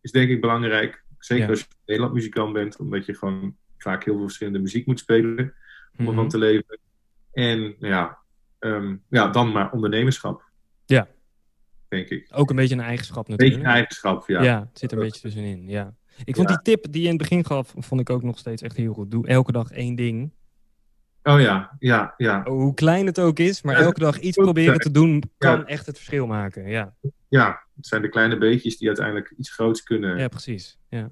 is 0.00 0.10
denk 0.10 0.30
ik 0.30 0.40
belangrijk. 0.40 1.04
Zeker 1.18 1.44
Ja. 1.44 1.50
als 1.50 1.60
je 1.60 1.66
Nederland 1.86 2.14
muzikant 2.14 2.52
bent, 2.52 2.76
omdat 2.78 3.06
je 3.06 3.14
gewoon 3.14 3.56
vaak 3.86 4.04
heel 4.04 4.14
veel 4.14 4.22
verschillende 4.24 4.58
muziek 4.58 4.86
moet 4.86 4.98
spelen 4.98 5.54
om 5.98 6.08
ervan 6.08 6.28
te 6.28 6.38
leven. 6.38 6.78
En 7.32 7.74
ja, 7.78 8.18
ehm, 8.58 8.96
ja, 9.08 9.28
dan 9.28 9.52
maar 9.52 9.72
ondernemerschap. 9.72 10.42
Ja. 10.84 11.08
Denk 11.88 12.08
ik. 12.08 12.28
Ook 12.32 12.50
een 12.50 12.56
beetje 12.56 12.74
een 12.74 12.80
eigenschap 12.80 13.28
Een 13.28 13.36
beetje 13.36 13.44
natuurlijk. 13.44 13.68
een 13.68 13.74
eigenschap, 13.74 14.28
ja. 14.28 14.42
Ja, 14.42 14.60
het 14.68 14.78
zit 14.78 14.90
er 14.92 14.98
een 14.98 15.04
beetje 15.04 15.20
tussenin, 15.20 15.68
ja. 15.68 15.94
Ik 16.24 16.34
vond 16.36 16.48
Ja. 16.48 16.54
die 16.56 16.64
tip 16.74 16.92
die 16.92 17.00
je 17.02 17.08
in 17.08 17.12
het 17.14 17.22
begin 17.22 17.44
gaf, 17.44 17.74
vond 17.76 18.00
ik 18.00 18.10
ook 18.10 18.22
nog 18.22 18.38
steeds 18.38 18.62
echt 18.62 18.76
heel 18.76 18.92
goed. 18.92 19.10
Doe 19.10 19.26
elke 19.26 19.52
dag 19.52 19.70
één 19.70 19.94
ding. 19.94 20.32
Oh 21.22 21.40
ja, 21.40 21.76
ja, 21.78 22.14
ja. 22.16 22.42
Hoe 22.44 22.74
klein 22.74 23.06
het 23.06 23.20
ook 23.20 23.38
is, 23.38 23.62
maar 23.62 23.78
Ja, 23.78 23.80
elke 23.84 24.00
dag 24.00 24.18
iets 24.18 24.36
proberen 24.36 24.78
te 24.78 24.90
doen 24.90 25.22
kan 25.38 25.58
Ja. 25.58 25.64
echt 25.64 25.86
het 25.86 25.96
verschil 25.96 26.26
maken. 26.26 26.68
Ja, 26.68 26.94
Ja, 27.28 27.62
het 27.76 27.86
zijn 27.86 28.02
de 28.02 28.08
kleine 28.08 28.38
beetjes 28.38 28.76
die 28.78 28.86
uiteindelijk 28.88 29.34
iets 29.36 29.52
groots 29.52 29.82
kunnen 29.82 30.18
ja 30.18 30.28
precies. 30.28 30.78
Ja. 30.88 31.08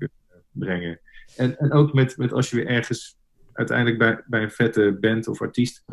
brengen. 0.51 1.01
En, 1.37 1.59
en 1.59 1.73
ook 1.73 1.93
met, 1.93 2.17
met 2.17 2.33
als 2.33 2.51
je 2.51 2.57
weer 2.57 2.67
ergens 2.67 3.19
uiteindelijk 3.53 3.99
bij, 3.99 4.23
bij 4.27 4.43
een 4.43 4.51
vette 4.51 4.97
band 5.01 5.29
of 5.29 5.43
artiest 5.43 5.85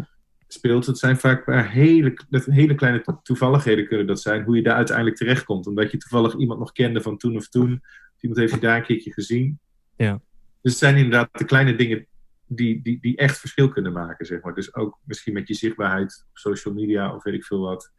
speelt, 0.47 0.85
het 0.85 0.97
zijn 0.97 1.17
vaak 1.17 1.45
maar 1.45 1.71
hele, 1.71 2.17
dat 2.29 2.45
hele 2.45 2.75
kleine 2.75 3.01
to- 3.01 3.19
toevalligheden 3.23 3.87
kunnen 3.87 4.07
dat 4.07 4.21
zijn, 4.21 4.43
hoe 4.43 4.55
je 4.55 4.63
daar 4.63 4.75
uiteindelijk 4.75 5.17
terechtkomt. 5.17 5.67
Omdat 5.67 5.91
je 5.91 5.97
toevallig 5.97 6.35
iemand 6.35 6.59
nog 6.59 6.71
kende 6.71 7.01
van 7.01 7.17
toen 7.17 7.35
of 7.35 7.47
toen. 7.47 7.81
Of 8.15 8.21
iemand 8.21 8.39
heeft 8.39 8.53
je 8.53 8.59
daar 8.59 8.77
een 8.77 8.83
keertje 8.83 9.13
gezien. 9.13 9.59
Ja. 9.95 10.21
Dus 10.61 10.71
het 10.71 10.81
zijn 10.81 10.95
inderdaad 10.95 11.29
de 11.31 11.45
kleine 11.45 11.75
dingen 11.75 12.05
die, 12.47 12.81
die, 12.81 12.99
die 13.01 13.17
echt 13.17 13.37
verschil 13.37 13.69
kunnen 13.69 13.91
maken, 13.91 14.25
zeg 14.25 14.41
maar. 14.41 14.53
Dus 14.53 14.75
ook 14.75 14.99
misschien 15.03 15.33
met 15.33 15.47
je 15.47 15.53
zichtbaarheid 15.53 16.25
op 16.29 16.37
social 16.37 16.73
media 16.73 17.15
of 17.15 17.23
weet 17.23 17.33
ik 17.33 17.45
veel 17.45 17.59
wat. 17.59 17.91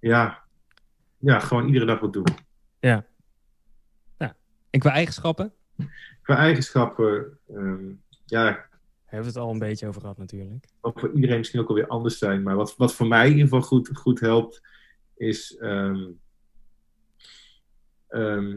Ja, 0.00 0.44
ja 1.18 1.38
gewoon 1.38 1.66
iedere 1.66 1.86
dag 1.86 2.00
wat 2.00 2.12
doen. 2.12 2.26
En 4.70 4.82
qua 4.82 4.90
eigenschappen? 4.90 5.52
Qua 6.26 6.36
eigenschappen, 6.36 7.38
ehm, 7.48 7.84
ja, 8.24 8.64
Hebben 9.04 9.32
we 9.32 9.38
het 9.38 9.46
al 9.46 9.52
een 9.52 9.58
beetje 9.58 9.86
over 9.86 10.00
gehad 10.00 10.18
natuurlijk. 10.18 10.66
wat 10.80 11.00
voor 11.00 11.12
iedereen 11.14 11.38
misschien 11.38 11.60
ook 11.60 11.68
alweer 11.68 11.86
anders 11.86 12.18
zijn. 12.18 12.42
Maar 12.42 12.56
wat, 12.56 12.76
wat 12.76 12.94
voor 12.94 13.06
mij 13.06 13.24
in 13.24 13.30
ieder 13.30 13.44
geval 13.44 13.62
goed, 13.62 13.90
goed 13.92 14.20
helpt, 14.20 14.62
is 15.16 15.56
ehm, 15.56 16.04
ehm, 18.08 18.56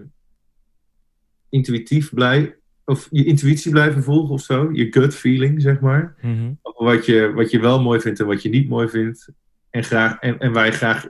intuïtief 1.50 2.14
blij, 2.14 2.58
of 2.86 3.08
je 3.12 3.26
intuïtie 3.26 3.72
blijven 3.72 4.04
volgen 4.04 4.34
of 4.34 4.42
zo. 4.42 4.72
Je 4.72 4.92
gut 4.92 5.16
feeling, 5.16 5.62
zeg 5.62 5.80
maar. 5.80 6.16
Mhm. 6.22 6.54
Wat 6.62 7.06
je, 7.06 7.32
wat 7.34 7.52
je 7.52 7.60
wel 7.60 7.82
mooi 7.82 8.00
vindt 8.00 8.20
en 8.20 8.26
wat 8.26 8.42
je 8.42 8.50
niet 8.50 8.70
mooi 8.70 8.90
vindt. 8.90 9.30
En, 9.70 9.84
graag, 9.84 10.20
en, 10.20 10.40
en 10.40 10.52
waar 10.54 10.66
je 10.66 10.72
graag 10.72 11.08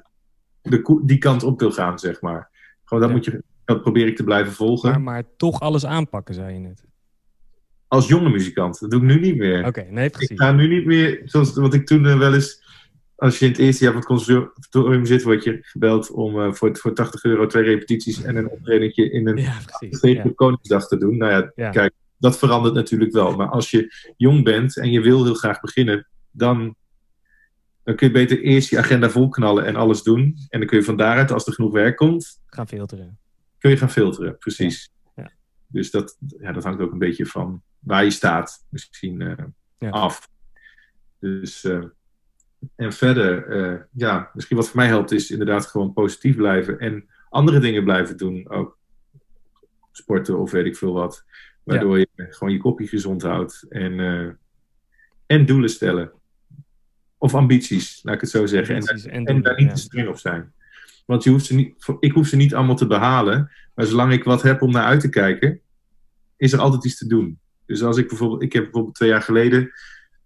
de, 0.62 1.02
die 1.06 1.18
kant 1.18 1.44
op 1.44 1.60
wil 1.60 1.72
gaan, 1.72 2.00
zeg 2.00 2.22
maar. 2.22 2.50
Gewoon 2.84 3.04
dat, 3.04 3.10
Ja. 3.12 3.16
moet 3.16 3.26
je, 3.26 3.44
dat 3.74 3.82
probeer 3.82 4.08
ik 4.08 4.16
te 4.16 4.24
blijven 4.24 4.54
volgen. 4.54 4.90
Maar, 4.90 5.02
maar 5.02 5.24
toch 5.38 5.60
alles 5.60 5.86
aanpakken, 5.86 6.34
zei 6.36 6.54
je 6.54 6.60
net. 6.60 6.84
Als 7.88 8.08
jonge 8.08 8.30
muzikant. 8.30 8.80
Dat 8.80 8.92
doe 8.92 9.00
ik 9.02 9.06
nu 9.06 9.20
niet 9.20 9.38
meer. 9.38 9.66
Oké, 9.66 9.86
nee, 9.90 10.06
Ik 10.06 10.12
precies. 10.12 10.38
ga 10.40 10.52
nu 10.52 10.68
niet 10.68 10.86
meer, 10.86 11.22
zoals 11.26 11.54
wat 11.54 11.74
ik 11.74 11.86
toen 11.86 12.06
eh, 12.06 12.18
wel 12.18 12.34
eens, 12.34 12.64
als 13.16 13.40
je 13.40 13.46
in 13.46 13.52
het 13.52 13.60
eerste 13.60 13.84
jaar 13.84 13.92
van 13.94 14.02
het 14.02 14.10
conservatorium 14.10 15.06
zit, 15.06 15.24
word 15.24 15.44
je 15.44 15.58
gebeld 15.62 16.12
om 16.12 16.40
eh, 16.42 16.54
voor, 16.54 16.78
voor 16.78 16.94
80 16.94 17.24
euro 17.24 17.46
twee 17.46 17.64
repetities 17.64 18.22
en 18.24 18.36
een 18.36 18.50
optredentje 18.50 19.12
in 19.12 19.28
een 19.28 19.38
Ja, 19.38 19.58
precies. 19.80 20.34
Koningsdag 20.36 20.88
te 20.88 20.98
doen. 20.98 21.18
Nou 21.18 21.32
ja, 21.32 21.52
Ja. 21.56 21.70
kijk, 21.70 21.94
dat 22.18 22.38
verandert 22.38 22.74
natuurlijk 22.74 23.12
wel. 23.12 23.36
Maar 23.36 23.50
als 23.50 23.72
je 23.72 23.94
jong 24.18 24.44
bent 24.44 24.78
en 24.78 24.92
je 24.92 25.02
wil 25.02 25.24
heel 25.24 25.34
graag 25.34 25.60
beginnen, 25.60 26.08
dan, 26.32 26.76
dan 27.84 27.96
kun 27.96 28.08
je 28.08 28.14
beter 28.14 28.42
eerst 28.42 28.70
je 28.70 28.78
agenda 28.78 29.10
volknallen 29.10 29.66
en 29.66 29.76
alles 29.76 30.04
doen. 30.04 30.36
En 30.50 30.60
dan 30.60 30.68
kun 30.68 30.78
je 30.78 30.84
van 30.84 30.98
daaruit, 30.98 31.32
als 31.32 31.46
er 31.48 31.54
genoeg 31.54 31.72
werk 31.74 31.96
komt, 31.98 32.40
Gaan 32.46 32.68
filteren. 32.68 33.18
Kun 33.60 33.70
je 33.70 33.78
gaan 33.78 33.90
filteren. 33.90 34.38
Precies. 34.38 34.92
Ja. 35.16 35.32
Dus 35.68 35.92
dat, 35.92 36.18
ja, 36.40 36.52
dat 36.52 36.64
hangt 36.64 36.82
ook 36.82 36.92
een 36.92 36.98
beetje 36.98 37.26
van 37.26 37.64
waar 37.80 38.04
je 38.04 38.12
staat 38.12 38.66
misschien 38.70 39.22
eh, 39.22 39.46
Ja. 39.78 39.90
af. 39.90 40.30
Dus, 41.20 41.64
eh, 41.64 41.84
en 42.76 42.94
verder, 42.94 43.48
eh, 43.48 43.82
ja, 43.92 44.32
misschien 44.34 44.58
wat 44.58 44.68
voor 44.68 44.78
mij 44.78 44.88
helpt 44.88 45.12
is 45.12 45.32
inderdaad 45.32 45.66
gewoon 45.66 45.94
positief 45.94 46.36
blijven 46.36 46.80
en 46.80 47.10
andere 47.30 47.60
dingen 47.60 47.84
blijven 47.84 48.18
doen. 48.18 48.50
Ook 48.50 48.78
sporten 49.92 50.40
of 50.40 50.52
weet 50.52 50.66
ik 50.66 50.78
veel 50.78 50.94
wat. 50.94 51.26
Waardoor 51.64 52.00
je 52.00 52.08
gewoon 52.16 52.54
je 52.54 52.60
kopje 52.60 52.88
gezond 52.88 53.22
houdt 53.22 53.66
en, 53.70 54.00
en 55.26 55.46
doelen 55.46 55.70
stellen. 55.70 56.12
Of 57.18 57.36
ambities, 57.36 58.04
laat 58.04 58.16
ik 58.16 58.22
het 58.22 58.30
zo 58.30 58.46
zeggen. 58.46 58.76
En, 58.76 59.12
en 59.12 59.26
en 59.26 59.42
daar 59.42 59.56
niet 59.56 59.70
te 59.70 59.82
streng 59.82 60.08
op 60.08 60.18
zijn. 60.18 60.54
Want 61.10 61.24
je 61.24 61.30
hoeft 61.30 61.46
ze 61.46 61.56
niet, 61.56 61.86
ik 62.00 62.12
hoef 62.12 62.28
ze 62.28 62.36
niet 62.36 62.56
allemaal 62.56 62.76
te 62.76 62.88
behalen. 62.88 63.52
Maar 63.76 63.86
zolang 63.86 64.14
ik 64.14 64.24
wat 64.24 64.42
heb 64.42 64.62
om 64.62 64.72
naar 64.72 64.84
uit 64.84 65.00
te 65.00 65.10
kijken, 65.10 65.60
is 66.38 66.54
er 66.54 66.60
altijd 66.60 66.86
iets 66.86 66.98
te 66.98 67.08
doen. 67.08 67.40
Dus 67.66 67.84
als 67.84 67.98
ik 67.98 68.08
bijvoorbeeld, 68.08 68.42
ik 68.42 68.54
heb 68.54 68.64
bijvoorbeeld 68.64 68.96
twee 68.96 69.10
jaar 69.10 69.22
geleden, 69.22 69.72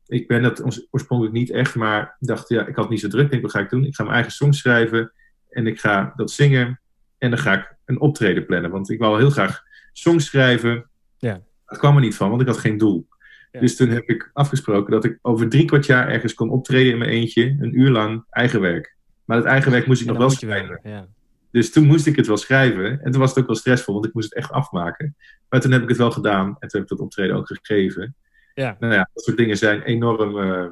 ik 0.08 0.28
ben 0.28 0.41
dat 0.41 0.63
oors- 0.63 0.88
oorspronkelijk 0.91 1.36
niet 1.36 1.50
echt, 1.50 1.76
maar 1.76 2.15
dacht, 2.19 2.50
ja, 2.50 2.67
ik 2.67 2.76
had 2.76 2.89
niet 2.89 3.00
zo 3.00 3.08
druk. 3.08 3.26
Ik 3.26 3.32
denk, 3.32 3.41
wat 3.41 3.52
ga 3.52 3.60
ik 3.60 3.69
doen? 3.69 3.86
Ik 3.86 3.96
ga 3.96 4.04
mijn 4.04 4.15
eigen 4.15 4.34
songs 4.34 4.60
schrijven 4.60 5.12
en 5.50 5.67
ik 5.67 5.80
ga 5.80 6.13
dat 6.15 6.32
zingen. 6.32 6.80
En 7.17 7.30
dan 7.30 7.39
ga 7.39 7.54
ik 7.54 7.76
een 7.86 8.00
optreden 8.00 8.46
plannen. 8.46 8.72
Want 8.72 8.89
ik 8.89 9.00
wou 9.00 9.19
heel 9.19 9.30
graag 9.30 9.63
songs 9.93 10.26
schrijven. 10.26 10.89
Ja. 11.17 11.43
Dat 11.65 11.78
kwam 11.78 11.96
er 11.96 12.02
niet 12.02 12.15
van, 12.15 12.30
want 12.30 12.41
ik 12.41 12.48
had 12.48 12.58
geen 12.58 12.78
doel. 12.78 13.08
Ja. 13.52 13.60
Dus 13.60 13.76
toen 13.76 13.89
heb 13.89 14.10
ik 14.10 14.30
afgesproken 14.34 14.91
dat 14.91 15.04
ik 15.04 15.19
over 15.22 15.50
drie 15.50 15.65
kwart 15.65 15.86
jaar 15.86 16.08
ergens 16.08 16.34
kon 16.34 16.50
optreden 16.50 16.91
in 16.91 16.98
mijn 16.98 17.10
eentje, 17.10 17.58
een 17.60 17.80
uur 17.80 17.89
lang 17.89 18.26
eigen 18.30 18.62
werk. 18.62 18.96
Maar 19.25 19.38
het 19.38 19.45
eigen 19.45 19.71
werk 19.71 19.88
moest 19.88 20.01
ik 20.01 20.07
nog 20.07 20.17
wel 20.17 20.29
schrijven. 20.29 20.79
wel. 20.83 20.91
Ja. 20.93 21.07
Dus 21.51 21.71
toen 21.71 21.86
moest 21.86 22.05
ik 22.05 22.15
het 22.15 22.27
wel 22.27 22.38
schrijven. 22.38 23.01
En 23.01 23.12
toen 23.12 23.19
was 23.21 23.29
het 23.29 23.39
ook 23.39 23.47
wel 23.47 23.55
stressvol, 23.55 23.93
want 23.93 24.05
ik 24.05 24.13
moest 24.13 24.29
het 24.29 24.38
echt 24.38 24.51
afmaken. 24.51 25.15
Maar 25.49 25.62
toen 25.62 25.71
heb 25.71 25.81
ik 25.81 25.89
het 25.89 25.97
wel 25.97 26.12
gedaan. 26.12 26.47
En 26.47 26.67
toen 26.67 26.81
heb 26.81 26.81
ik 26.81 26.88
dat 26.88 26.99
optreden 26.99 27.36
ook 27.36 27.47
gegeven. 27.47 28.15
Ja. 28.53 28.77
Nou 28.79 28.93
ja, 28.93 29.09
dat 29.13 29.23
soort 29.23 29.38
dingen 29.38 29.57
zijn 29.57 29.81
enorm... 29.81 30.38
eh, 30.39 30.67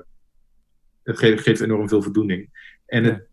het 1.04 1.20
geeft, 1.20 1.44
geeft 1.44 1.62
enorm 1.62 1.90
veel 1.90 2.02
voldoening. 2.02 2.50
En 2.86 3.04
het, 3.04 3.28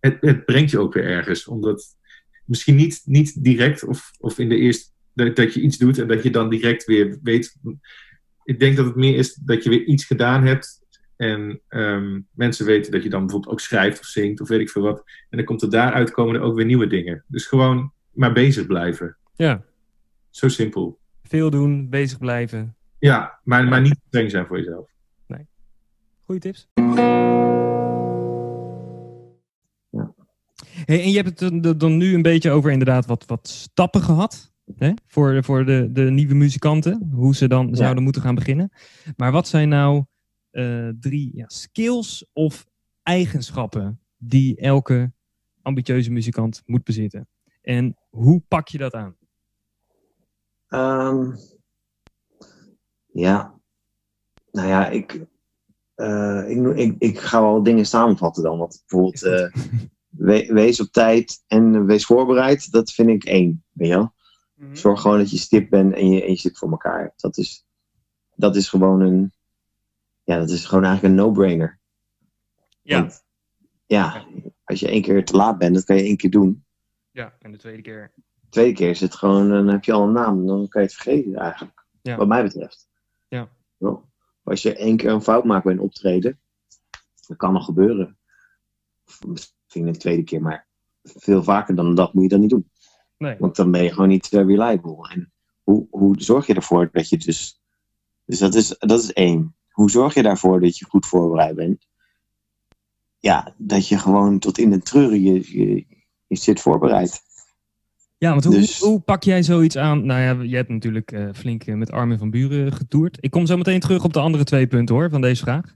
het, 0.00 0.16
het 0.20 0.44
brengt 0.44 0.70
je 0.70 0.78
ook 0.78 0.94
weer 0.94 1.04
ergens. 1.04 1.46
Omdat 1.46 1.96
misschien 2.44 2.76
niet, 2.76 3.02
niet 3.04 3.44
direct 3.44 3.84
of, 3.84 4.10
of 4.18 4.38
in 4.38 4.48
de 4.48 4.56
eerste... 4.56 4.92
Dat, 5.14 5.36
dat 5.36 5.54
je 5.54 5.60
iets 5.60 5.78
doet 5.78 5.98
en 5.98 6.08
dat 6.08 6.22
je 6.22 6.30
dan 6.30 6.48
direct 6.48 6.84
weer 6.84 7.18
weet... 7.22 7.56
Ik 8.44 8.60
denk 8.60 8.76
dat 8.76 8.86
het 8.86 8.94
meer 8.94 9.16
is 9.16 9.34
dat 9.34 9.64
je 9.64 9.70
weer 9.70 9.84
iets 9.84 10.04
gedaan 10.04 10.44
hebt... 10.46 10.83
En 11.24 11.60
ehm, 11.68 12.20
mensen 12.32 12.66
weten 12.66 12.92
dat 12.92 13.02
je 13.02 13.10
dan 13.10 13.20
bijvoorbeeld 13.20 13.52
ook 13.52 13.60
schrijft 13.60 14.00
of 14.00 14.06
zingt 14.06 14.40
of 14.40 14.48
weet 14.48 14.60
ik 14.60 14.70
veel 14.70 14.82
wat. 14.82 15.02
En 15.30 15.36
dan 15.36 15.46
komt 15.46 15.62
er 15.62 15.70
daaruit 15.70 16.10
komen 16.10 16.34
er 16.34 16.40
ook 16.40 16.56
weer 16.56 16.64
nieuwe 16.64 16.86
dingen. 16.86 17.24
Dus 17.26 17.46
gewoon 17.46 17.92
maar 18.12 18.32
bezig 18.32 18.66
blijven. 18.66 19.16
ja, 19.34 19.64
Zo 20.30 20.48
simpel. 20.48 20.98
veel 21.22 21.50
doen, 21.50 21.88
bezig 21.88 22.18
blijven. 22.18 22.76
Ja, 22.98 23.38
maar, 23.44 23.64
maar 23.64 23.80
niet 23.80 24.00
streng 24.06 24.30
zijn 24.30 24.46
voor 24.46 24.56
jezelf. 24.58 24.92
Goeie 26.26 26.40
tips. 26.40 26.68
Ja. 29.90 30.14
Hey, 30.84 31.02
en 31.02 31.10
je 31.10 31.16
hebt 31.22 31.40
het 31.40 31.62
dan- 31.62 31.78
dan 31.78 31.96
nu 31.96 32.14
een 32.14 32.22
beetje 32.22 32.50
over 32.50 32.70
inderdaad 32.70 33.06
wat, 33.06 33.24
wat 33.26 33.48
stappen 33.48 34.00
gehad. 34.00 34.52
Hè? 34.76 34.90
Voor, 35.06 35.44
voor 35.44 35.64
de, 35.64 35.88
de 35.92 36.02
nieuwe 36.10 36.34
muzikanten. 36.34 37.08
Hoe 37.12 37.34
ze 37.34 37.48
dan 37.48 37.74
zouden 37.76 38.02
moeten 38.02 38.22
gaan 38.22 38.34
beginnen. 38.34 38.70
Maar 39.16 39.32
wat 39.32 39.48
zijn 39.48 39.68
nou 39.68 40.04
eh, 40.54 40.88
drie 41.00 41.30
ja, 41.34 41.44
skills 41.48 42.26
of 42.32 42.66
eigenschappen 43.02 44.00
die 44.16 44.56
elke 44.56 45.12
ambitieuze 45.62 46.10
muzikant 46.10 46.62
moet 46.66 46.84
bezitten? 46.84 47.28
En 47.62 47.96
hoe 48.10 48.42
pak 48.48 48.68
je 48.68 48.78
dat 48.78 48.92
aan? 48.94 49.16
Ehm, 50.68 51.30
ja. 53.12 53.54
Nou 54.52 54.68
ja, 54.68 54.88
ik, 54.88 55.26
eh, 55.94 56.44
ik, 56.50 56.76
ik, 56.76 56.94
ik 56.98 57.18
ga 57.18 57.40
wel 57.42 57.62
dingen 57.62 57.86
samenvatten 57.86 58.42
dan. 58.42 58.58
Want 58.58 58.82
bijvoorbeeld, 58.86 59.22
eh, 59.22 59.52
we- 60.08 60.52
wees 60.52 60.80
op 60.80 60.88
tijd 60.92 61.42
en 61.46 61.86
wees 61.86 62.06
voorbereid. 62.06 62.70
Dat 62.70 62.92
vind 62.92 63.08
ik 63.08 63.24
één. 63.24 63.64
Weet 63.72 63.88
je 63.88 63.94
wel? 63.94 64.12
Zorg 64.72 65.00
gewoon 65.00 65.18
dat 65.18 65.30
je 65.30 65.36
stip 65.38 65.70
bent 65.70 65.94
en 65.94 66.08
je, 66.10 66.22
en 66.24 66.30
je 66.30 66.36
zit 66.38 66.58
voor 66.58 66.70
elkaar 66.70 67.00
hebt. 67.02 67.20
Dat 67.20 67.36
is, 67.36 67.64
dat 68.36 68.56
is 68.56 68.68
gewoon 68.68 69.00
een. 69.00 69.32
Ja, 70.24 70.38
dat 70.38 70.50
is 70.50 70.64
gewoon 70.64 70.84
eigenlijk 70.84 71.14
een 71.14 71.20
no-brainer. 71.20 71.78
Ja. 72.82 73.00
Want, 73.00 73.24
ja, 73.86 74.26
als 74.64 74.80
je 74.80 74.88
één 74.88 75.02
keer 75.02 75.24
te 75.24 75.36
laat 75.36 75.58
bent, 75.58 75.74
dat 75.74 75.84
kan 75.84 75.96
je 75.96 76.02
één 76.02 76.16
keer 76.16 76.30
doen. 76.30 76.64
ja, 77.10 77.36
en 77.38 77.52
de 77.52 77.58
tweede 77.58 77.82
keer. 77.82 78.12
Tweede 78.48 78.72
keer 78.72 78.90
is 78.90 79.00
het 79.00 79.14
gewoon, 79.14 79.48
dan 79.48 79.68
heb 79.68 79.84
je 79.84 79.92
al 79.92 80.02
een 80.02 80.12
naam, 80.12 80.46
dan 80.46 80.68
kan 80.68 80.82
je 80.82 80.86
het 80.86 80.96
vergeten 80.96 81.34
eigenlijk. 81.34 81.86
Ja. 82.02 82.16
Wat 82.16 82.28
mij 82.28 82.42
betreft. 82.42 82.88
Ja. 83.28 83.48
Als 84.42 84.62
je 84.62 84.76
één 84.76 84.96
keer 84.96 85.10
een 85.10 85.22
fout 85.22 85.44
maakt 85.44 85.64
bij 85.64 85.72
een 85.72 85.80
optreden, 85.80 86.40
dat 87.26 87.36
kan 87.36 87.52
nog 87.52 87.64
gebeuren. 87.64 88.18
Misschien 89.26 89.86
een 89.86 89.98
tweede 89.98 90.22
keer, 90.22 90.42
maar 90.42 90.66
veel 91.02 91.42
vaker 91.42 91.74
dan 91.74 91.86
een 91.86 91.94
dag 91.94 92.12
moet 92.12 92.22
je 92.22 92.28
dat 92.28 92.40
niet 92.40 92.50
doen. 92.50 92.70
Nee. 93.16 93.36
Want 93.38 93.56
dan 93.56 93.70
ben 93.70 93.82
je 93.82 93.92
gewoon 93.92 94.08
niet 94.08 94.32
eh, 94.32 94.44
reliable. 94.44 95.08
En 95.08 95.32
hoe, 95.62 95.86
hoe 95.90 96.22
zorg 96.22 96.46
je 96.46 96.54
ervoor 96.54 96.88
dat 96.92 97.08
je 97.08 97.16
dus. 97.16 97.62
Dus 98.24 98.38
dat 98.38 98.54
is, 98.54 98.78
dat 98.78 99.02
is 99.02 99.12
één. 99.12 99.56
Hoe 99.74 99.90
zorg 99.90 100.14
je 100.14 100.22
daarvoor 100.22 100.60
dat 100.60 100.78
je 100.78 100.84
goed 100.84 101.06
voorbereid 101.06 101.54
bent? 101.54 101.86
Ja, 103.18 103.54
dat 103.56 103.88
je 103.88 103.98
gewoon 103.98 104.38
tot 104.38 104.58
in 104.58 104.70
de 104.70 104.78
treuren 104.78 105.22
je, 105.22 105.58
je, 105.58 105.86
je 106.26 106.36
zit 106.36 106.60
voorbereid. 106.60 107.22
Ja, 108.18 108.30
want 108.30 108.44
hoe, 108.44 108.54
Dus- 108.54 108.80
hoe 108.80 109.00
pak 109.00 109.22
jij 109.22 109.42
zoiets 109.42 109.76
aan? 109.76 110.06
Nou 110.06 110.20
ja, 110.20 110.42
je 110.42 110.56
hebt 110.56 110.68
natuurlijk 110.68 111.12
eh, 111.12 111.28
flink 111.32 111.64
eh, 111.64 111.74
met 111.74 111.90
Armin 111.90 112.18
van 112.18 112.30
Buren 112.30 112.72
getoerd. 112.72 113.18
Ik 113.20 113.30
kom 113.30 113.46
zo 113.46 113.56
meteen 113.56 113.80
terug 113.80 114.04
op 114.04 114.12
de 114.12 114.20
andere 114.20 114.44
twee 114.44 114.66
punten 114.66 114.94
hoor, 114.94 115.10
van 115.10 115.20
deze 115.20 115.42
vraag. 115.42 115.74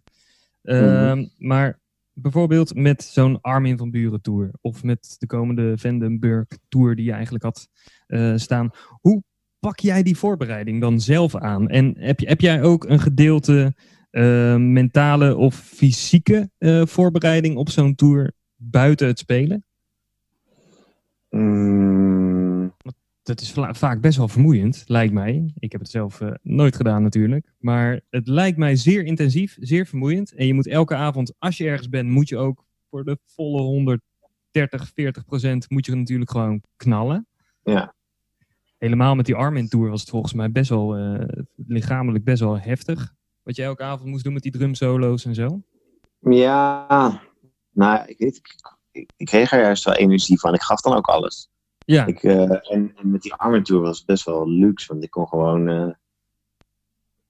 Ehm, 0.63 1.27
Maar 1.39 1.81
bijvoorbeeld 2.13 2.75
met 2.75 3.03
zo'n 3.05 3.41
Armin 3.41 3.79
van 3.79 3.91
Buren 3.91 4.23
tour. 4.23 4.51
Of 4.61 4.83
met 4.83 5.17
de 5.19 5.27
komende 5.27 5.79
Vandenberg 5.79 6.47
tour 6.69 6.97
die 6.97 7.05
je 7.05 7.13
eigenlijk 7.13 7.45
had 7.45 7.69
eh, 8.07 8.33
staan. 8.37 8.71
Hoe 9.01 9.23
pak 9.59 9.79
jij 9.81 10.03
die 10.03 10.17
voorbereiding 10.17 10.81
dan 10.81 11.01
zelf 11.01 11.37
aan? 11.37 11.69
En 11.69 11.95
heb, 11.99 12.21
je, 12.21 12.27
heb 12.27 12.41
jij 12.41 12.63
ook 12.63 12.85
een 12.85 13.01
gedeelte 13.01 13.75
eh, 14.11 14.57
mentale 14.57 15.37
of 15.37 15.55
fysieke 15.55 16.51
eh, 16.59 16.87
voorbereiding 16.87 17.57
op 17.57 17.71
zo'n 17.71 17.95
tour 17.95 18.33
buiten 18.57 19.07
het 19.07 19.19
spelen? 19.19 19.65
Mm, 21.31 22.75
dat 23.23 23.41
is 23.41 23.55
vaak 23.71 24.01
best 24.01 24.19
wel 24.19 24.29
vermoeiend, 24.29 24.85
lijkt 24.87 25.13
mij. 25.13 25.53
Ik 25.59 25.73
heb 25.73 25.81
het 25.81 25.91
zelf 25.91 26.21
eh, 26.21 26.31
nooit 26.43 26.77
gedaan 26.77 27.03
natuurlijk. 27.03 27.53
Maar 27.59 28.01
het 28.11 28.29
lijkt 28.29 28.59
mij 28.59 28.77
zeer 28.77 29.05
intensief, 29.05 29.57
zeer 29.61 29.87
vermoeiend. 29.87 30.33
En 30.33 30.47
je 30.47 30.55
moet 30.55 30.67
elke 30.67 30.95
avond, 30.95 31.35
als 31.39 31.57
je 31.57 31.67
ergens 31.67 31.89
bent, 31.89 32.09
moet 32.09 32.29
je 32.29 32.37
ook 32.37 32.65
voor 32.91 33.05
de 33.05 33.19
volle 33.25 33.61
130, 33.61 34.91
40 34.95 35.25
procent 35.25 35.71
moet 35.71 35.87
je 35.87 35.95
natuurlijk 35.95 36.31
gewoon 36.31 36.63
knallen. 36.77 37.27
Ja. 37.63 37.95
Helemaal 38.79 39.15
met 39.15 39.27
die 39.27 39.35
Armin 39.35 39.69
Tour 39.69 39.91
was 39.91 40.01
het 40.01 40.11
volgens 40.11 40.33
mij 40.33 40.53
best 40.53 40.71
wel 40.71 40.97
eh, 40.97 41.29
lichamelijk 41.67 42.25
best 42.25 42.41
wel 42.41 42.59
heftig. 42.59 43.15
Wat 43.43 43.57
je 43.57 43.63
elke 43.63 43.83
avond 43.83 44.09
moest 44.09 44.25
doen 44.25 44.33
met 44.33 44.43
die 44.43 44.53
drumsolo's 44.53 45.25
en 45.25 45.35
zo. 45.35 45.63
ja, 46.21 47.21
nou, 47.73 48.07
ik, 48.07 48.19
weet, 48.19 48.37
ik, 48.37 48.57
ik, 48.91 49.11
ik 49.17 49.27
kreeg 49.27 49.53
er 49.53 49.61
juist 49.61 49.85
wel 49.85 49.95
energie 49.95 50.41
van. 50.41 50.55
Ik 50.55 50.63
gaf 50.63 50.81
dan 50.81 50.97
ook 50.97 51.07
alles. 51.07 51.49
Ja, 51.85 52.07
Ik, 52.07 52.23
eh, 52.23 52.73
en, 52.73 52.93
en 52.97 53.11
met 53.11 53.23
die 53.23 53.35
armatuur 53.35 53.81
was 53.81 53.97
het 53.99 54.07
best 54.07 54.25
wel 54.25 54.49
luxe, 54.51 54.87
want 54.93 55.05
ik 55.05 55.11
kon 55.11 55.29
gewoon. 55.29 55.69
eh, 55.69 55.89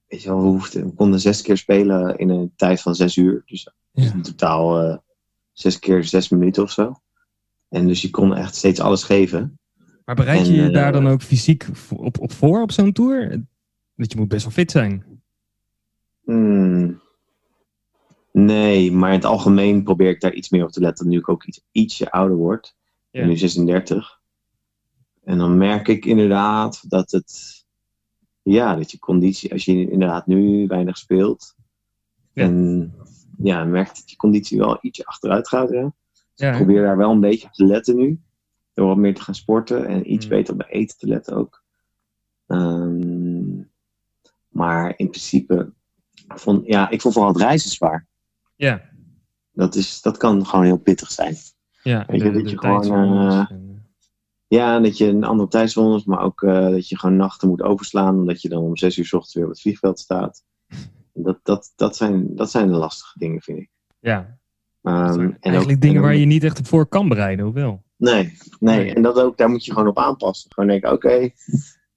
weet 0.07 0.21
je 0.21 0.29
wel, 0.29 0.41
we, 0.41 0.47
hoefden, 0.47 0.85
we 0.85 0.93
konden 0.93 1.19
zes 1.19 1.41
keer 1.41 1.57
spelen 1.57 2.17
in 2.17 2.29
een 2.29 2.53
tijd 2.55 2.81
van 2.81 2.95
zes 2.95 3.15
uur. 3.15 3.43
Dus 3.45 3.69
Ja. 3.91 4.13
in 4.13 4.21
totaal 4.21 5.01
zes 5.53 5.79
keer 5.79 6.03
zes 6.03 6.29
minuten 6.29 6.63
of 6.63 6.71
zo. 6.71 6.93
En 7.69 7.87
dus 7.87 8.01
je 8.01 8.09
kon 8.09 8.35
echt 8.35 8.55
steeds 8.55 8.79
alles 8.79 9.03
geven. 9.03 9.58
Maar 10.09 10.25
bereid 10.25 10.47
je 10.47 10.53
en, 10.53 10.61
je 10.61 10.67
eh, 10.67 10.73
daar 10.73 10.91
dan 10.91 11.07
ook 11.07 11.21
fysiek 11.21 11.67
op, 11.95 12.19
op 12.19 12.31
voor 12.31 12.61
op 12.61 12.71
zo'n 12.71 12.91
tour? 12.91 13.43
Dat 13.95 14.11
je 14.11 14.17
moet 14.17 14.27
best 14.27 14.43
wel 14.43 14.51
fit 14.51 14.71
zijn. 14.71 15.03
Hmm. 16.23 17.01
Nee, 18.31 18.91
maar 18.91 19.09
in 19.09 19.15
het 19.15 19.25
algemeen 19.25 19.83
probeer 19.83 20.09
ik 20.09 20.21
daar 20.21 20.33
iets 20.33 20.49
meer 20.49 20.63
op 20.63 20.71
te 20.71 20.79
letten. 20.79 21.07
Nu 21.07 21.17
ik 21.17 21.29
ook 21.29 21.43
iets, 21.43 21.65
ietsje 21.71 22.11
ouder 22.11 22.37
word. 22.37 22.75
Ja. 23.11 23.25
nu 23.25 23.37
36. 23.37 24.19
En 25.23 25.37
dan 25.37 25.57
merk 25.57 25.87
ik 25.87 26.05
inderdaad 26.05 26.89
dat 26.89 27.11
het. 27.11 27.65
Ja, 28.41 28.75
dat 28.75 28.91
je 28.91 28.99
conditie. 28.99 29.51
Als 29.51 29.65
je 29.65 29.91
inderdaad 29.91 30.27
nu 30.27 30.67
weinig 30.67 30.97
speelt. 30.97 31.55
Ja. 32.33 32.43
En 32.43 32.93
ja, 33.37 33.59
dan 33.59 33.71
merk 33.71 33.87
je 33.87 33.93
dat 33.93 34.09
je 34.09 34.15
conditie 34.15 34.57
wel 34.57 34.77
ietsje 34.81 35.05
achteruit 35.05 35.47
gaat. 35.47 35.69
Ja. 35.69 35.93
Ja, 36.35 36.49
Ik 36.49 36.55
probeer 36.55 36.81
daar 36.81 36.97
wel 36.97 37.11
een 37.11 37.19
beetje 37.19 37.47
op 37.47 37.53
te 37.53 37.65
letten 37.65 37.95
nu. 37.95 38.19
Door 38.79 38.87
wat 38.87 38.97
meer 38.97 39.13
te 39.15 39.21
gaan 39.21 39.35
sporten 39.35 39.87
en 39.87 40.11
iets 40.13 40.25
Mm. 40.25 40.31
beter 40.31 40.53
op 40.53 40.59
mijn 40.59 40.69
eten 40.71 40.97
te 40.97 41.07
letten 41.07 41.35
ook. 41.35 41.63
Ehm, 42.47 43.61
maar 44.49 44.93
in 44.97 45.09
principe, 45.09 45.71
vond, 46.27 46.65
ja, 46.65 46.89
ik 46.89 47.01
vond 47.01 47.13
vooral 47.13 47.31
het 47.33 47.41
reizen 47.41 47.69
zwaar. 47.69 48.07
Ja, 48.55 48.81
Dat, 49.51 49.75
is, 49.75 50.01
dat 50.01 50.17
kan 50.17 50.45
gewoon 50.45 50.65
heel 50.65 50.77
pittig 50.77 51.11
zijn. 51.11 51.35
ja. 51.83 52.05
Weet 52.07 52.21
je, 52.21 52.31
de- 52.31 52.41
dat 52.41 52.49
je 52.51 52.57
gewoon, 52.57 53.47
en, 53.49 53.85
Ja, 54.47 54.79
dat 54.79 54.97
je 54.97 55.07
een 55.07 55.23
andere 55.23 55.49
tijdzones, 55.49 56.05
maar 56.05 56.21
ook 56.21 56.41
eh, 56.43 56.69
dat 56.69 56.89
je 56.89 56.97
gewoon 56.97 57.15
nachten 57.15 57.47
moet 57.47 57.61
overslaan, 57.61 58.15
omdat 58.15 58.41
je 58.41 58.49
dan 58.49 58.63
om 58.63 58.77
zes 58.77 58.97
uur 58.97 59.05
's 59.05 59.13
ochtends 59.13 59.35
weer 59.35 59.43
op 59.45 59.49
het 59.51 59.61
vliegveld 59.61 59.99
staat. 59.99 60.43
Dat, 61.13 61.39
dat, 61.43 61.73
dat, 61.75 61.95
zijn, 61.95 62.35
dat 62.35 62.51
zijn 62.51 62.67
de 62.67 62.77
lastige 62.77 63.19
dingen, 63.19 63.41
vind 63.41 63.57
ik. 63.59 63.69
ja, 63.99 64.37
en 64.81 64.93
ook- 65.21 65.35
eigenlijk 65.39 65.81
dingen 65.81 66.01
waar 66.01 66.15
je 66.15 66.25
niet 66.25 66.43
echt 66.43 66.59
op 66.59 66.67
voor 66.67 66.85
kan 66.87 67.07
bereiden, 67.09 67.47
of 67.47 67.53
wel? 67.53 67.83
Nee, 67.99 68.37
nee, 68.59 68.93
en 68.93 69.01
dat 69.01 69.19
ook, 69.19 69.37
daar 69.37 69.49
moet 69.49 69.65
je 69.65 69.71
gewoon 69.73 69.87
op 69.87 69.97
aanpassen. 69.97 70.51
Gewoon 70.53 70.69
denken, 70.69 70.91
oké, 70.91 71.29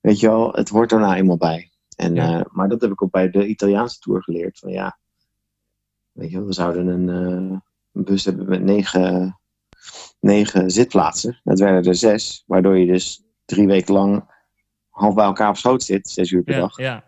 weet 0.00 0.20
je 0.20 0.28
wel, 0.28 0.52
het 0.52 0.68
hoort 0.68 0.92
er 0.92 0.98
nou 1.00 1.14
eenmaal 1.14 1.36
bij. 1.36 1.70
En, 1.96 2.14
Ja. 2.14 2.38
eh, 2.38 2.44
maar 2.52 2.68
dat 2.68 2.80
heb 2.80 2.90
ik 2.90 3.02
ook 3.02 3.10
bij 3.10 3.30
de 3.30 3.46
Italiaanse 3.46 3.98
tour 3.98 4.22
geleerd. 4.22 4.58
Van 4.58 4.70
ja, 4.70 4.98
weet 6.12 6.30
je 6.30 6.36
wel, 6.36 6.46
we 6.46 6.52
zouden 6.52 6.86
een, 6.86 7.08
eh, 7.08 7.58
een 7.92 8.04
bus 8.04 8.24
hebben 8.24 8.48
met 8.48 8.62
negen, 8.62 9.38
negen 10.20 10.70
zitplaatsen. 10.70 11.40
Dat 11.44 11.58
werden 11.58 11.84
er 11.84 11.94
zes, 11.96 12.42
waardoor 12.46 12.78
je 12.78 12.86
dus 12.86 13.24
drie 13.44 13.66
weken 13.66 13.94
lang 13.94 14.24
half 14.88 15.14
bij 15.14 15.24
elkaar 15.24 15.48
op 15.48 15.56
schoot 15.56 15.82
zit, 15.82 16.08
zes 16.08 16.30
uur 16.30 16.42
per 16.42 16.54
Ja, 16.54 16.60
dag. 16.60 16.76
ja. 16.78 17.04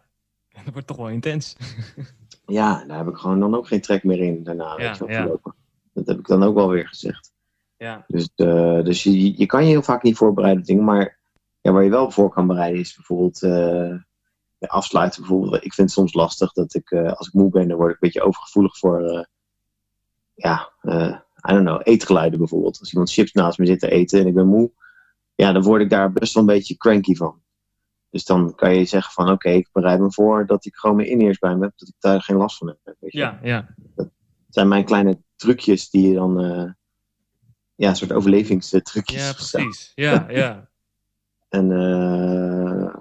Dat 0.65 0.73
wordt 0.73 0.87
toch 0.89 0.97
wel 0.97 1.09
intens. 1.09 1.57
Ja, 2.47 2.85
daar 2.85 2.99
heb 2.99 3.09
ik 3.09 3.17
gewoon 3.17 3.41
dan 3.41 3.55
ook 3.55 3.67
geen 3.67 3.81
trek 3.81 4.05
meer 4.05 4.19
in 4.19 4.43
daarna, 4.43 4.75
Ja, 4.79 4.89
weet 4.99 4.99
je 4.99 5.07
wel. 5.07 5.41
Dat 5.93 6.07
heb 6.07 6.19
ik 6.19 6.27
dan 6.27 6.43
ook 6.43 6.55
wel 6.55 6.69
weer 6.69 6.89
gezegd. 6.89 7.33
Ja, 7.77 8.05
Dus, 8.07 8.31
eh, 8.35 8.83
dus 8.83 9.03
je, 9.03 9.39
je 9.39 9.47
kan 9.47 9.63
je 9.63 9.71
heel 9.71 9.83
vaak 9.83 10.03
niet 10.03 10.17
voorbereiden 10.17 10.61
op 10.61 10.69
dingen, 10.69 10.85
maar 10.85 11.19
ja, 11.61 11.73
waar 11.73 11.85
je 11.85 11.91
wel 11.91 12.11
voor 12.11 12.31
kan 12.31 12.47
bereiden 12.47 12.81
is 12.81 12.95
bijvoorbeeld 12.95 13.43
eh, 13.43 13.99
ja, 14.59 14.67
afsluiten. 14.67 15.21
Bijvoorbeeld. 15.21 15.55
Ik 15.55 15.75
vind 15.75 15.77
het 15.89 15.91
soms 15.91 16.15
lastig 16.15 16.53
dat 16.53 16.75
ik, 16.75 16.91
eh, 16.91 17.13
als 17.13 17.27
ik 17.27 17.33
moe 17.33 17.51
ben, 17.51 17.69
dan 17.69 17.77
word 17.77 17.89
ik 17.89 17.95
een 17.95 18.09
beetje 18.09 18.23
overgevoelig 18.23 18.79
voor, 18.79 19.29
ja, 20.35 20.73
I 21.49 21.53
don't 21.53 21.67
know, 21.67 21.81
eetgeluiden 21.83 22.39
bijvoorbeeld. 22.39 22.81
Als 22.81 22.93
iemand 22.93 23.13
chips 23.13 23.33
naast 23.33 23.59
me 23.59 23.67
zit 23.67 23.81
te 23.81 23.91
eten 23.91 24.21
en 24.21 24.27
ik 24.27 24.35
ben 24.35 24.47
moe, 24.47 24.71
ja, 25.35 25.53
dan 25.53 25.63
word 25.63 25.83
ik 25.83 25.91
daar 25.91 26.13
best 26.13 26.35
wel 26.35 26.43
een 26.43 26.49
beetje 26.49 26.77
cranky 26.77 27.15
van. 27.15 27.43
Dus 28.11 28.25
dan 28.25 28.55
kan 28.55 28.75
je 28.75 28.85
zeggen 28.85 29.13
van, 29.13 29.31
oké, 29.31 29.49
ik 29.49 29.69
bereid 29.73 30.01
me 30.01 30.13
voor 30.13 30.47
dat 30.47 30.65
ik 30.65 30.75
gewoon 30.75 30.97
mijn 30.97 31.09
in-ears 31.09 31.39
bij 31.39 31.57
me 31.57 31.65
heb, 31.65 31.73
dat 31.77 31.89
ik 31.89 31.95
daar 31.99 32.23
geen 32.23 32.37
last 32.37 32.57
van 32.57 32.69
heb. 32.69 32.79
Weet 32.85 33.13
je? 33.13 33.19
ja, 33.19 33.39
ja. 33.43 33.75
Het 33.97 34.11
zijn 34.49 34.69
mijn 34.69 34.85
kleine 34.85 35.19
trucjes 35.37 35.91
die 35.91 36.09
je 36.09 36.15
dan, 36.15 36.77
ja, 37.75 37.89
een 37.89 37.97
soort 37.97 38.13
overlevingstrucjes. 38.13 39.27
Ja, 39.27 39.33
precies. 39.33 39.93
Ja, 39.95 40.27
ja. 40.29 40.69
En 41.49 41.73
eh, 41.73 42.95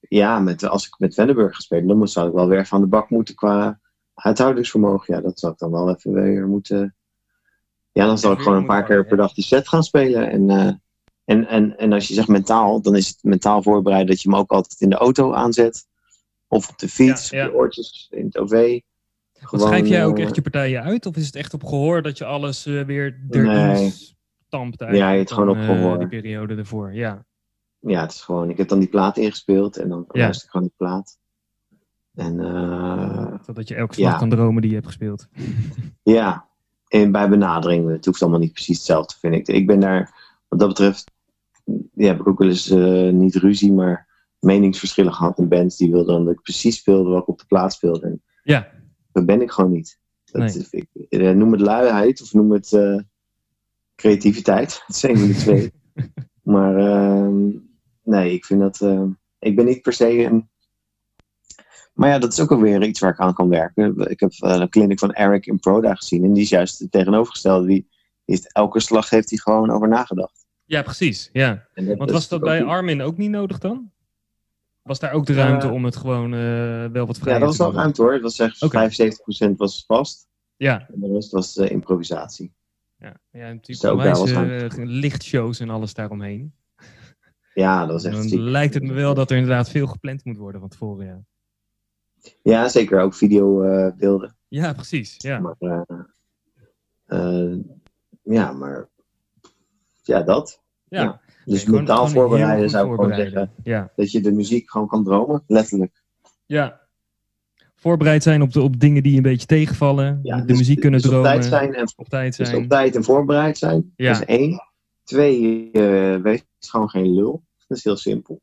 ja, 0.00 0.38
met, 0.38 0.64
als 0.64 0.86
ik 0.86 0.98
met 0.98 1.14
Wendenburg 1.14 1.54
gespeeld, 1.54 1.88
dan 1.88 2.08
zou 2.08 2.28
ik 2.28 2.34
wel 2.34 2.48
weer 2.48 2.66
van 2.66 2.80
de 2.80 2.86
bak 2.86 3.10
moeten 3.10 3.34
qua 3.34 3.80
uithoudingsvermogen. 4.14 5.14
Ja, 5.14 5.20
dat 5.20 5.38
zou 5.38 5.52
ik 5.52 5.58
dan 5.58 5.70
wel 5.70 5.90
even 5.90 6.12
weer 6.12 6.46
moeten. 6.46 6.94
Ja, 7.92 8.06
dan 8.06 8.18
zal 8.18 8.32
ik 8.32 8.38
gewoon 8.38 8.58
een 8.58 8.66
paar 8.66 8.84
keer 8.84 9.06
per 9.06 9.16
dag 9.16 9.32
die 9.32 9.44
set 9.44 9.68
gaan 9.68 9.82
spelen. 9.82 10.30
En, 10.30 10.50
eh, 10.50 10.72
en, 11.24 11.46
en, 11.46 11.78
en 11.78 11.92
als 11.92 12.08
je 12.08 12.14
zegt 12.14 12.28
mentaal, 12.28 12.82
dan 12.82 12.96
is 12.96 13.08
het 13.08 13.22
mentaal 13.22 13.62
voorbereid 13.62 14.08
dat 14.08 14.22
je 14.22 14.30
hem 14.30 14.38
ook 14.38 14.50
altijd 14.50 14.80
in 14.80 14.90
de 14.90 14.96
auto 14.96 15.32
aanzet. 15.32 15.86
Of 16.46 16.68
op 16.68 16.78
de 16.78 16.88
fiets, 16.88 17.30
Ja, 17.30 17.38
ja. 17.38 17.46
op 17.46 17.52
je 17.52 17.58
oortjes, 17.58 18.08
in 18.10 18.24
het 18.24 18.38
OV. 18.38 18.80
Want 19.40 19.62
schrijf 19.62 19.88
jij 19.88 20.04
ook 20.04 20.18
eh, 20.18 20.24
echt 20.24 20.34
je 20.34 20.42
partijen 20.42 20.82
uit? 20.82 21.06
Of 21.06 21.16
is 21.16 21.26
het 21.26 21.36
echt 21.36 21.54
op 21.54 21.64
gehoor 21.64 22.02
dat 22.02 22.18
je 22.18 22.24
alles 22.24 22.64
weer 22.64 23.20
Nee. 23.28 24.16
Ja, 24.50 24.56
eigenlijk 24.86 25.18
het 25.18 25.32
gewoon 25.32 25.46
dan, 25.46 25.56
op 25.56 25.62
eh, 25.62 25.76
gehoor. 25.76 25.98
die 25.98 26.08
periode 26.08 26.54
ervoor, 26.56 26.94
ja. 26.94 27.24
ja, 27.78 28.00
het 28.00 28.10
is 28.12 28.20
gewoon, 28.20 28.50
ik 28.50 28.56
heb 28.58 28.68
dan 28.68 28.78
die 28.78 28.88
plaat 28.88 29.16
ingespeeld 29.16 29.76
en 29.76 29.88
dan 29.88 30.04
Ja. 30.12 30.20
luister 30.22 30.44
ik 30.44 30.50
gewoon 30.50 30.66
die 30.66 30.76
plaat. 30.76 31.18
En 32.14 32.40
eh, 32.40 33.34
Zodat 33.46 33.68
je 33.68 33.74
elke 33.74 33.94
slag 33.94 34.12
Ja. 34.12 34.18
kan 34.18 34.28
dromen 34.30 34.60
die 34.60 34.70
je 34.70 34.76
hebt 34.76 34.86
gespeeld. 34.88 35.28
ja, 36.02 36.48
en 36.88 37.12
bij 37.12 37.28
benadering, 37.28 37.88
het 37.90 38.04
hoeft 38.04 38.22
allemaal 38.22 38.40
niet 38.40 38.52
precies 38.52 38.76
hetzelfde, 38.76 39.14
vind 39.18 39.34
ik. 39.34 39.48
Ik 39.48 39.66
ben 39.66 39.80
daar, 39.80 40.14
wat 40.48 40.58
dat 40.58 40.68
betreft, 40.68 41.10
ja, 41.94 42.06
heb 42.06 42.20
ik 42.20 42.28
ook 42.28 42.38
wel 42.38 42.48
eens 42.48 42.70
eh, 42.70 43.08
niet 43.12 43.34
ruzie, 43.34 43.72
maar 43.72 44.06
meningsverschillen 44.38 45.12
gehad 45.14 45.38
in 45.38 45.48
bands 45.48 45.76
die 45.76 45.90
wilden 45.90 46.14
dan 46.14 46.24
dat 46.24 46.34
ik 46.34 46.42
precies 46.42 46.76
speelde 46.76 47.10
wat 47.10 47.22
ik 47.22 47.28
op 47.28 47.38
de 47.38 47.46
plaat 47.46 47.72
speelde. 47.72 48.06
En 48.06 48.22
Ja, 48.42 48.68
dat 49.12 49.26
ben 49.26 49.40
ik 49.42 49.50
gewoon 49.50 49.70
niet. 49.72 49.98
Dat, 50.24 50.42
Nee. 50.42 50.66
ik, 50.70 50.86
eh, 51.08 51.30
noem 51.30 51.52
het 51.52 51.60
luiheid 51.60 52.22
of 52.22 52.32
noem 52.32 52.52
het 52.52 52.72
eh, 52.72 52.98
creativiteit. 54.02 54.82
Het 54.86 54.96
zijn 54.96 55.14
de 55.14 55.34
twee. 55.34 55.72
maar 56.54 56.76
ehm, 56.76 57.50
nee, 58.02 58.32
ik 58.32 58.44
vind 58.44 58.60
dat. 58.60 58.80
ehm, 58.80 59.08
ik 59.38 59.56
ben 59.56 59.64
niet 59.64 59.82
per 59.82 59.92
se 59.92 60.24
een. 60.24 60.48
Maar 61.92 62.08
ja, 62.08 62.18
dat 62.18 62.32
is 62.32 62.40
ook 62.40 62.50
alweer 62.52 62.82
iets 62.82 63.00
waar 63.00 63.12
ik 63.12 63.18
aan 63.18 63.34
kan 63.34 63.48
werken. 63.48 64.10
Ik 64.10 64.20
heb 64.20 64.32
een 64.38 64.68
clinic 64.68 64.98
van 64.98 65.12
Eric 65.12 65.46
in 65.46 65.58
Proda 65.58 65.94
gezien. 65.94 66.24
En 66.24 66.32
die 66.32 66.42
is 66.42 66.48
juist 66.48 66.78
het 66.78 66.90
tegenovergestelde. 66.92 67.66
Die, 67.66 67.88
die 68.24 68.36
is, 68.36 68.46
elke 68.46 68.80
slag 68.80 69.10
heeft 69.10 69.30
hij 69.30 69.38
gewoon 69.38 69.70
over 69.70 69.88
nagedacht. 69.88 70.46
ja 70.64 70.82
precies. 70.82 71.28
Ja. 71.32 71.66
Want 71.74 72.10
was 72.10 72.28
dat 72.28 72.40
bij 72.40 72.62
ook- 72.62 72.68
Armin 72.68 73.02
ook 73.02 73.16
niet 73.16 73.30
nodig 73.30 73.58
dan? 73.58 73.90
Was 74.82 74.98
daar 74.98 75.12
ook 75.12 75.26
de 75.26 75.34
ruimte 75.34 75.66
Eh, 75.66 75.72
om 75.72 75.84
het 75.84 75.96
gewoon 75.96 76.34
eh, 76.34 76.84
wel 76.92 77.06
wat 77.06 77.18
vrijer 77.18 77.32
Ja, 77.34 77.38
dat 77.38 77.48
was 77.48 77.56
te 77.56 77.62
wel 77.62 77.72
ruimte 77.72 78.02
hoor. 78.02 78.12
Het 78.12 78.22
was 78.22 78.38
echt 78.38 78.62
Oké. 78.62 78.90
75% 79.52 79.56
was 79.56 79.84
vast. 79.86 80.28
Ja, 80.56 80.88
En 80.94 81.00
de 81.00 81.12
rest 81.12 81.30
was 81.30 81.56
eh, 81.56 81.70
improvisatie. 81.70 82.52
Ja. 82.98 83.16
ja 83.30 83.52
natuurlijk 83.52 83.92
onwijs, 83.94 84.30
eh, 84.32 84.84
lichtshows 84.84 85.60
en 85.60 85.70
alles 85.70 85.94
daaromheen. 85.94 86.52
Ja, 87.54 87.86
dat 87.86 88.04
En 88.04 88.10
echt 88.10 88.20
dan 88.20 88.28
ziek. 88.28 88.38
lijkt 88.40 88.74
het 88.74 88.82
me 88.82 88.92
wel 88.92 89.14
dat 89.14 89.30
er 89.30 89.36
inderdaad 89.36 89.70
veel 89.70 89.86
gepland 89.86 90.24
moet 90.24 90.36
worden 90.36 90.60
van 90.60 90.68
tevoren. 90.70 91.06
Ja, 91.06 91.20
Ja, 92.42 92.68
zeker 92.68 93.00
ook 93.00 93.14
videobeelden. 93.14 94.36
ja 94.48 94.72
precies. 94.72 95.14
Ja. 95.18 95.38
Maar, 95.38 95.54
eh, 95.58 95.82
eh, 97.06 97.58
ja, 98.22 98.52
maar 98.52 98.88
ja, 100.02 100.22
dat. 100.22 100.62
Ja. 100.88 101.02
Ja. 101.02 101.20
Dus 101.44 101.64
mentaal 101.64 102.08
voorbereiden 102.08 102.70
zou 102.70 102.88
ik 102.88 102.94
gewoon 102.94 103.14
zeggen. 103.14 103.50
Ja. 103.62 103.92
Dat 103.96 104.10
je 104.12 104.20
de 104.20 104.32
muziek 104.32 104.70
gewoon 104.70 104.88
kan 104.88 105.04
dromen, 105.04 105.42
letterlijk. 105.46 106.02
ja. 106.46 106.86
Voorbereid 107.80 108.22
zijn 108.22 108.42
op, 108.42 108.52
de, 108.52 108.60
op 108.60 108.80
dingen 108.80 109.02
die 109.02 109.16
een 109.16 109.22
beetje 109.22 109.46
tegenvallen. 109.46 110.20
Ja, 110.22 110.36
de 110.40 110.44
dus- 110.44 110.58
muziek 110.58 110.80
kunnen 110.80 111.00
dus 111.00 111.10
dromen. 111.10 111.30
Op 111.34 111.36
tijd 111.40 111.44
zijn 111.50 111.74
en, 111.74 111.92
Op 111.96 112.08
tijd 112.08 112.36
dus 112.36 112.48
zijn. 112.48 112.62
op 112.62 112.68
tijd 112.68 112.96
en 112.96 113.04
voorbereid 113.04 113.58
zijn. 113.58 113.92
Ja. 113.96 114.12
Dat 114.12 114.20
is 114.20 114.26
één. 114.26 114.62
Twee, 115.04 115.70
eh 115.72 116.16
wees 116.16 116.44
gewoon 116.60 116.88
geen 116.90 117.14
lul. 117.14 117.42
Dat 117.66 117.78
is 117.78 117.84
heel 117.84 117.96
simpel. 117.96 118.40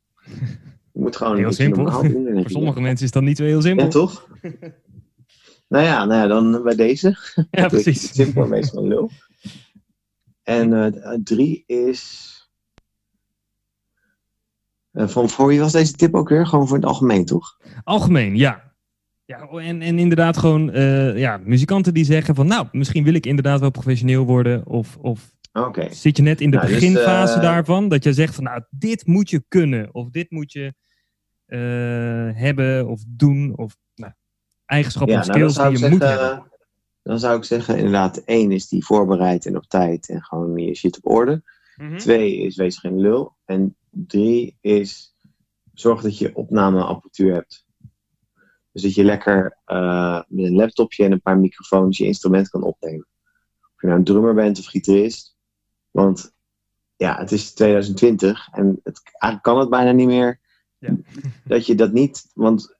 Je 0.92 1.00
moet 1.02 1.16
gewoon 1.16 1.36
Heel 1.36 1.52
simpel. 1.52 1.84
doen. 1.84 1.92
Voor 1.92 2.08
je- 2.08 2.44
sommige 2.46 2.80
mensen 2.80 3.04
is 3.06 3.12
dat 3.12 3.22
niet 3.22 3.36
zo 3.36 3.44
heel 3.44 3.62
simpel. 3.62 3.84
Ja, 3.84 3.90
toch? 3.90 4.28
nou 5.68 5.84
ja, 5.84 6.04
nou 6.04 6.20
ja, 6.20 6.26
dan 6.26 6.62
bij 6.62 6.74
deze. 6.74 7.16
Ja, 7.50 7.68
precies. 7.68 8.14
Simpel 8.14 8.48
wees 8.48 8.68
gewoon 8.68 8.88
lul. 8.88 9.10
En 10.42 10.72
eh, 11.02 11.14
drie 11.24 11.64
is... 11.66 12.32
eh, 14.92 15.08
van, 15.08 15.28
voor 15.28 15.46
wie 15.46 15.60
was 15.60 15.72
deze 15.72 15.92
tip 15.92 16.14
ook 16.14 16.28
weer? 16.28 16.46
Gewoon 16.46 16.66
voor 16.68 16.76
het 16.76 16.86
algemeen, 16.86 17.24
toch? 17.24 17.58
Algemeen, 17.84 18.36
ja. 18.36 18.65
Ja, 19.26 19.48
en, 19.48 19.82
en 19.82 19.98
inderdaad 19.98 20.36
gewoon 20.36 20.70
eh, 20.70 21.18
ja, 21.18 21.40
muzikanten 21.44 21.94
die 21.94 22.04
zeggen 22.04 22.34
van 22.34 22.46
nou, 22.46 22.66
misschien 22.72 23.04
wil 23.04 23.14
ik 23.14 23.26
inderdaad 23.26 23.60
wel 23.60 23.70
professioneel 23.70 24.24
worden. 24.24 24.66
Of, 24.66 24.96
of 24.96 25.34
zit 25.90 26.16
je 26.16 26.22
net 26.22 26.40
in 26.40 26.50
de 26.50 26.56
Nou, 26.56 26.68
dus, 26.68 26.78
beginfase 26.78 27.34
eh, 27.34 27.40
daarvan, 27.40 27.88
dat 27.88 28.04
je 28.04 28.12
zegt 28.12 28.34
van 28.34 28.44
nou, 28.44 28.62
dit 28.70 29.06
moet 29.06 29.30
je 29.30 29.44
kunnen. 29.48 29.94
Of 29.94 30.10
dit 30.10 30.30
moet 30.30 30.52
je 30.52 30.74
eh, 31.46 31.58
hebben 32.40 32.88
of 32.88 33.04
doen. 33.08 33.56
Of 33.56 33.76
nou, 33.94 34.12
eigenschappen 34.66 35.14
Ja, 35.14 35.20
of 35.20 35.26
nou, 35.26 35.38
skills 35.38 35.68
die 35.68 35.84
je 35.84 35.90
moet 35.90 36.02
hebben. 36.02 36.50
Dan 37.02 37.18
zou 37.18 37.36
ik 37.36 37.44
zeggen, 37.44 37.76
inderdaad, 37.76 38.16
één 38.16 38.52
is 38.52 38.68
die 38.68 38.84
voorbereid 38.84 39.46
en 39.46 39.56
op 39.56 39.66
tijd 39.66 40.08
en 40.08 40.22
gewoon 40.22 40.56
je 40.56 40.74
shit 40.74 40.96
op 40.96 41.10
orde. 41.10 41.42
Mhm. 41.76 41.96
Twee 41.96 42.36
is 42.36 42.56
wees 42.56 42.78
geen 42.78 43.00
lul. 43.00 43.36
En 43.44 43.76
drie 43.90 44.56
is 44.60 45.14
zorg 45.74 46.02
dat 46.02 46.18
je 46.18 46.36
opnameapparatuur 46.36 47.34
hebt. 47.34 47.65
Dus 48.76 48.84
dat 48.84 48.94
je 48.94 49.04
lekker 49.04 49.58
eh, 49.64 50.22
met 50.28 50.44
een 50.44 50.54
laptopje 50.54 51.04
en 51.04 51.12
een 51.12 51.20
paar 51.20 51.38
microfoons 51.38 51.98
je 51.98 52.04
instrument 52.04 52.48
kan 52.48 52.62
opnemen. 52.62 53.06
Of 53.74 53.80
je 53.80 53.86
nou 53.86 53.98
een 53.98 54.04
drummer 54.04 54.34
bent 54.34 54.58
of 54.58 54.66
gitarist. 54.66 55.36
Want 55.90 56.34
ja, 56.96 57.18
het 57.18 57.32
is 57.32 57.52
2020 57.54 58.48
en 58.52 58.80
het, 58.82 59.00
eigenlijk 59.04 59.42
kan 59.42 59.58
het 59.58 59.70
bijna 59.70 59.90
niet 59.92 60.06
meer. 60.06 60.40
Ja. 60.78 60.96
Dat 61.44 61.66
je 61.66 61.74
dat 61.74 61.92
niet. 61.92 62.30
Want 62.34 62.76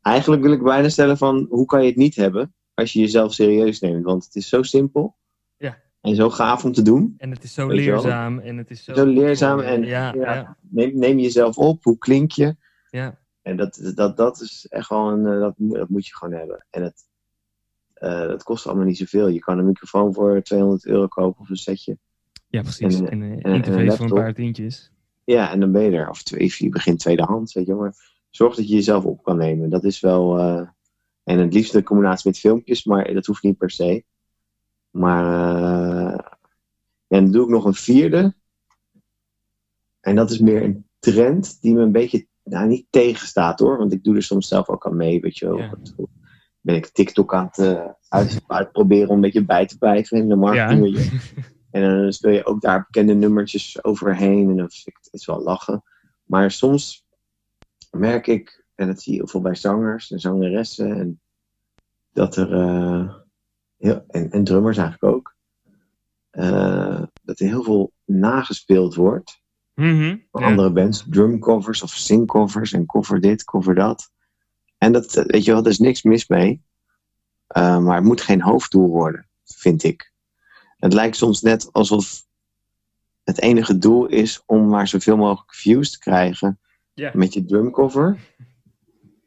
eigenlijk 0.00 0.42
wil 0.42 0.52
ik 0.52 0.62
bijna 0.62 0.88
stellen 0.88 1.18
van 1.18 1.46
hoe 1.50 1.66
kan 1.66 1.82
je 1.82 1.88
het 1.88 1.96
niet 1.96 2.14
hebben 2.16 2.54
als 2.74 2.92
je 2.92 3.00
jezelf 3.00 3.32
serieus 3.32 3.80
neemt. 3.80 4.04
Want 4.04 4.24
het 4.24 4.34
is 4.34 4.48
zo 4.48 4.62
simpel. 4.62 5.16
Ja. 5.56 5.78
En 6.00 6.14
zo 6.14 6.30
gaaf 6.30 6.64
om 6.64 6.72
te 6.72 6.82
doen. 6.82 7.14
En 7.18 7.30
het 7.30 7.42
is 7.42 7.54
zo 7.54 7.68
leerzaam. 7.68 8.38
En 8.38 8.56
het 8.56 8.70
is 8.70 8.84
zo, 8.84 8.94
Zo 8.94 9.06
leerzaam 9.06 9.60
en- 9.60 9.84
ja, 9.84 10.56
Neem, 10.60 10.98
neem 10.98 11.18
jezelf 11.18 11.56
op, 11.58 11.84
hoe 11.84 11.98
klink 11.98 12.32
je? 12.32 12.56
ja. 12.90 13.22
En 13.44 13.56
dat, 13.56 13.92
dat, 13.94 14.16
dat 14.16 14.40
is 14.40 14.66
echt 14.70 14.88
wel 14.88 15.08
een, 15.10 15.26
eh, 15.26 15.40
dat, 15.40 15.58
moet- 15.58 15.76
dat 15.76 15.88
moet 15.88 16.06
je 16.06 16.14
gewoon 16.16 16.34
hebben. 16.34 16.66
En 16.70 16.82
het, 16.82 17.02
eh, 17.94 18.18
dat 18.26 18.42
kost 18.42 18.66
allemaal 18.66 18.84
niet 18.84 18.98
zoveel. 18.98 19.28
Je 19.28 19.38
kan 19.38 19.58
een 19.58 19.64
microfoon 19.66 20.14
voor 20.14 20.42
200 20.42 20.86
euro 20.86 21.06
kopen 21.06 21.40
of 21.40 21.50
een 21.50 21.56
setje. 21.56 21.98
Ja, 22.48 22.60
precies. 22.62 23.00
En, 23.00 23.08
En, 23.08 23.22
eh, 23.22 23.28
en- 23.28 23.42
en 23.42 23.50
een 23.50 23.54
interface 23.54 23.96
voor 23.96 24.06
een 24.06 24.12
paar 24.24 24.34
tientjes. 24.34 24.90
Ja, 25.24 25.50
en 25.50 25.60
dan 25.60 25.72
ben 25.72 25.82
je 25.82 25.90
er. 25.96 26.08
Of 26.08 26.22
twee, 26.22 26.54
je 26.58 26.68
begint 26.68 26.98
tweedehands, 26.98 27.54
weet 27.54 27.66
je. 27.66 27.74
Maar 27.74 27.94
zorg 28.30 28.56
dat 28.56 28.68
je 28.68 28.74
jezelf 28.74 29.04
op 29.04 29.22
kan 29.22 29.36
nemen. 29.36 29.70
Dat 29.70 29.84
is 29.84 30.00
wel, 30.00 30.38
En 31.24 31.38
het 31.38 31.54
liefst 31.54 31.74
een 31.74 31.82
combinatie 31.84 32.30
met 32.30 32.38
filmpjes, 32.38 32.84
maar 32.84 33.14
dat 33.14 33.26
hoeft 33.26 33.42
niet 33.42 33.58
per 33.58 33.70
se. 33.70 34.04
Maar 34.90 35.24
eh, 35.24 36.18
ja, 37.06 37.20
dan 37.20 37.30
doe 37.30 37.42
ik 37.44 37.48
nog 37.50 37.64
een 37.64 37.74
vierde. 37.74 38.34
En 40.00 40.16
dat 40.16 40.30
is 40.30 40.38
meer 40.38 40.62
een 40.62 40.86
trend 40.98 41.60
die 41.62 41.74
me 41.74 41.80
een 41.82 41.92
beetje, 41.92 42.26
nou 42.44 42.66
niet 42.66 42.86
tegenstaat 42.90 43.58
hoor. 43.58 43.78
Want 43.78 43.92
ik 43.92 44.04
doe 44.04 44.16
er 44.16 44.22
soms 44.22 44.48
zelf 44.48 44.68
ook 44.68 44.86
aan 44.86 44.96
mee, 44.96 45.20
weet 45.20 45.38
je 45.38 45.46
wel. 45.46 45.58
Ja. 45.58 45.74
Ben 46.60 46.74
ik 46.74 46.86
TikTok 46.86 47.34
aan 47.34 47.46
het 47.46 47.58
uh, 47.58 47.86
uit, 48.08 48.40
uitproberen 48.46 49.08
om 49.08 49.14
een 49.14 49.20
beetje 49.20 49.44
bij 49.44 49.66
te 49.66 49.78
blijven 49.78 50.18
in 50.18 50.28
de 50.28 50.36
marketing. 50.36 50.98
je. 50.98 51.42
En 51.70 51.82
dan 51.82 52.12
speel 52.12 52.32
je 52.32 52.46
ook 52.46 52.60
daar 52.60 52.84
bekende 52.90 53.14
nummertjes 53.14 53.84
overheen. 53.84 54.50
En 54.50 54.56
dan 54.56 54.70
vind 54.70 54.86
ik 54.86 54.96
het 55.00 55.12
is 55.12 55.26
wel 55.26 55.42
lachen. 55.42 55.82
Maar 56.24 56.50
soms 56.50 57.06
merk 57.90 58.26
ik, 58.26 58.64
en 58.74 58.86
dat 58.86 59.02
zie 59.02 59.12
je 59.12 59.18
heel 59.18 59.28
veel 59.28 59.40
bij 59.40 59.54
zangers 59.54 60.10
en 60.10 60.20
zangeressen, 60.20 60.96
en 60.96 61.20
dat 62.12 62.36
er, 62.36 62.52
eh, 62.52 63.14
heel, 63.78 64.04
en, 64.08 64.30
en 64.30 64.44
drummers 64.44 64.76
eigenlijk 64.76 65.14
ook, 65.14 65.34
eh, 66.30 67.02
dat 67.22 67.40
er 67.40 67.46
heel 67.46 67.62
veel 67.62 67.92
nagespeeld 68.04 68.94
wordt 68.94 69.42
Ja. 69.74 70.18
andere 70.30 70.70
bands. 70.70 71.04
Drumcovers 71.10 71.82
of 71.82 71.90
singcovers 71.90 72.72
en 72.72 72.86
cover 72.86 73.20
dit, 73.20 73.44
cover 73.44 73.74
dat. 73.74 74.10
En 74.78 74.92
dat, 74.92 75.14
weet 75.26 75.44
je 75.44 75.52
wel, 75.52 75.62
er 75.62 75.70
is 75.70 75.78
niks 75.78 76.02
mis 76.02 76.28
mee. 76.28 76.62
Eh, 77.46 77.78
maar 77.78 77.96
het 77.96 78.04
moet 78.04 78.20
geen 78.20 78.42
hoofddoel 78.42 78.88
worden, 78.88 79.28
vind 79.44 79.82
ik. 79.82 80.12
Het 80.78 80.92
lijkt 80.92 81.16
soms 81.16 81.42
net 81.42 81.72
alsof 81.72 82.24
het 83.24 83.40
enige 83.40 83.78
doel 83.78 84.06
is 84.06 84.42
om 84.46 84.68
maar 84.68 84.88
zoveel 84.88 85.16
mogelijk 85.16 85.54
views 85.54 85.90
te 85.90 85.98
krijgen 85.98 86.58
met 87.12 87.32
je 87.34 87.44
drumcover. 87.44 88.18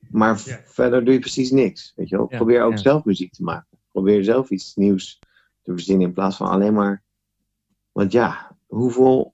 Maar 0.09 0.39
verder 0.65 1.03
doe 1.05 1.13
je 1.13 1.19
precies 1.19 1.51
niks. 1.51 1.93
Weet 1.95 2.09
je 2.09 2.17
wel? 2.17 2.27
Probeer 2.27 2.63
ook 2.63 2.77
zelf 2.77 3.03
muziek 3.03 3.31
te 3.33 3.43
maken. 3.43 3.77
Probeer 3.91 4.23
zelf 4.23 4.49
iets 4.49 4.75
nieuws 4.75 5.19
te 5.61 5.71
verzinnen 5.71 6.07
in 6.07 6.13
plaats 6.13 6.37
van 6.37 6.47
alleen 6.47 6.73
maar. 6.73 7.03
Want 7.91 8.11
ja, 8.11 8.57
hoeveel, 8.65 9.33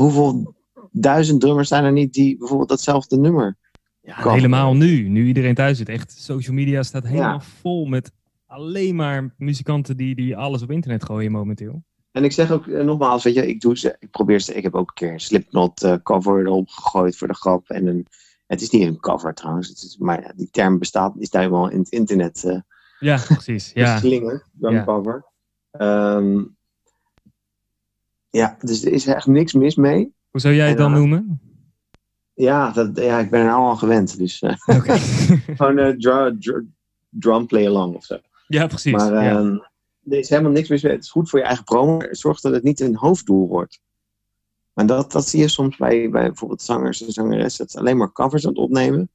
hoeveel 0.00 0.54
duizend 0.90 1.40
drummers 1.40 1.68
zijn 1.68 1.84
er 1.84 1.92
niet 1.92 2.12
die 2.12 2.36
bijvoorbeeld 2.38 2.68
datzelfde 2.68 3.16
nummer. 3.18 3.56
Ja, 4.00 4.30
helemaal 4.32 4.74
nu. 4.74 5.08
Nu 5.08 5.26
iedereen 5.26 5.54
thuis 5.54 5.78
zit. 5.78 5.88
Echt, 5.88 6.12
social 6.12 6.54
media 6.54 6.82
staat 6.82 7.04
helemaal 7.06 7.32
Ja. 7.32 7.40
vol 7.40 7.86
met 7.86 8.12
alleen 8.46 8.94
maar 8.96 9.34
muzikanten 9.38 9.96
die, 9.96 10.14
die 10.14 10.36
alles 10.36 10.62
op 10.62 10.70
internet 10.70 11.04
gooien 11.04 11.32
momenteel. 11.32 11.82
En 12.10 12.24
ik 12.24 12.32
zeg 12.32 12.50
ook 12.50 12.66
eh, 12.66 12.84
nogmaals, 12.84 13.24
weet 13.24 13.34
je, 13.34 13.46
ik, 13.48 13.60
doe 13.60 13.78
ze, 13.78 13.96
ik 13.98 14.10
probeer 14.10 14.40
ze. 14.40 14.54
Ik 14.54 14.62
heb 14.62 14.74
ook 14.74 14.88
een 14.88 14.94
keer 14.94 15.12
een 15.12 15.20
Slipknot 15.20 15.82
eh, 15.82 15.94
cover 16.02 16.40
erop 16.46 16.68
gegooid 16.68 17.16
voor 17.16 17.28
de 17.28 17.34
grap. 17.34 17.68
En 17.70 17.86
een, 17.86 18.06
het 18.46 18.60
is 18.60 18.70
niet 18.70 18.82
een 18.86 19.00
cover 19.00 19.34
trouwens, 19.34 19.68
het 19.68 19.76
is, 19.82 19.96
maar 19.98 20.22
ja, 20.22 20.32
die 20.36 20.48
term 20.50 20.78
bestaat, 20.78 21.14
is 21.18 21.30
daar 21.30 21.42
helemaal 21.42 21.68
in 21.70 21.78
het 21.78 21.88
internet 21.90 22.44
eh 22.44 22.60
Ja, 22.98 23.18
precies. 23.28 23.70
Ja. 23.74 23.96
geslingerd, 23.98 24.44
drum 24.52 24.72
Ja. 24.72 24.84
cover. 24.84 25.24
Ehm, 25.70 26.42
ja, 28.30 28.56
dus 28.60 28.84
er 28.84 28.92
is 28.92 29.06
echt 29.06 29.26
niks 29.26 29.52
mis 29.52 29.74
mee. 29.74 30.14
Hoe 30.30 30.40
zou 30.40 30.54
jij 30.54 30.68
het 30.68 30.78
dan 30.78 30.92
eh, 30.92 30.98
noemen? 30.98 31.40
Ja, 32.34 32.70
dat, 32.70 32.96
ja 32.96 33.18
ik 33.18 33.30
ben 33.30 33.40
er 33.40 33.46
nou 33.46 33.62
al 33.62 33.76
gewend. 33.76 34.18
Dus 34.18 34.40
eh, 34.40 34.54
gewoon 35.56 35.78
eh, 35.78 35.96
drum, 35.96 36.40
drum, 36.40 36.74
drum 37.08 37.46
play 37.46 37.66
along 37.66 37.94
of 37.94 38.04
zo. 38.04 38.18
ja, 38.46 38.66
precies. 38.66 38.92
Maar 38.92 39.12
ja. 39.12 39.30
ehm, 39.30 39.58
er 40.08 40.18
is 40.18 40.28
helemaal 40.28 40.52
niks 40.52 40.68
mis 40.68 40.82
mee. 40.82 40.92
Het 40.92 41.04
is 41.04 41.10
goed 41.10 41.30
voor 41.30 41.38
je 41.38 41.44
eigen 41.44 41.64
promo. 41.64 41.98
Zorg 42.10 42.40
dat 42.40 42.52
het 42.52 42.62
niet 42.62 42.80
een 42.80 42.96
hoofddoel 42.96 43.48
wordt. 43.48 43.80
Maar 44.72 44.86
dat, 44.86 45.12
dat 45.12 45.28
zie 45.28 45.40
je 45.40 45.48
soms 45.48 45.76
bij, 45.76 46.10
bij 46.10 46.26
bijvoorbeeld 46.26 46.62
zangers 46.62 47.06
en 47.06 47.12
zangeressen. 47.12 47.64
Dat 47.64 47.72
ze 47.72 47.78
alleen 47.78 47.96
maar 47.96 48.12
covers 48.12 48.46
aan 48.46 48.52
het 48.52 48.60
opnemen. 48.60 49.10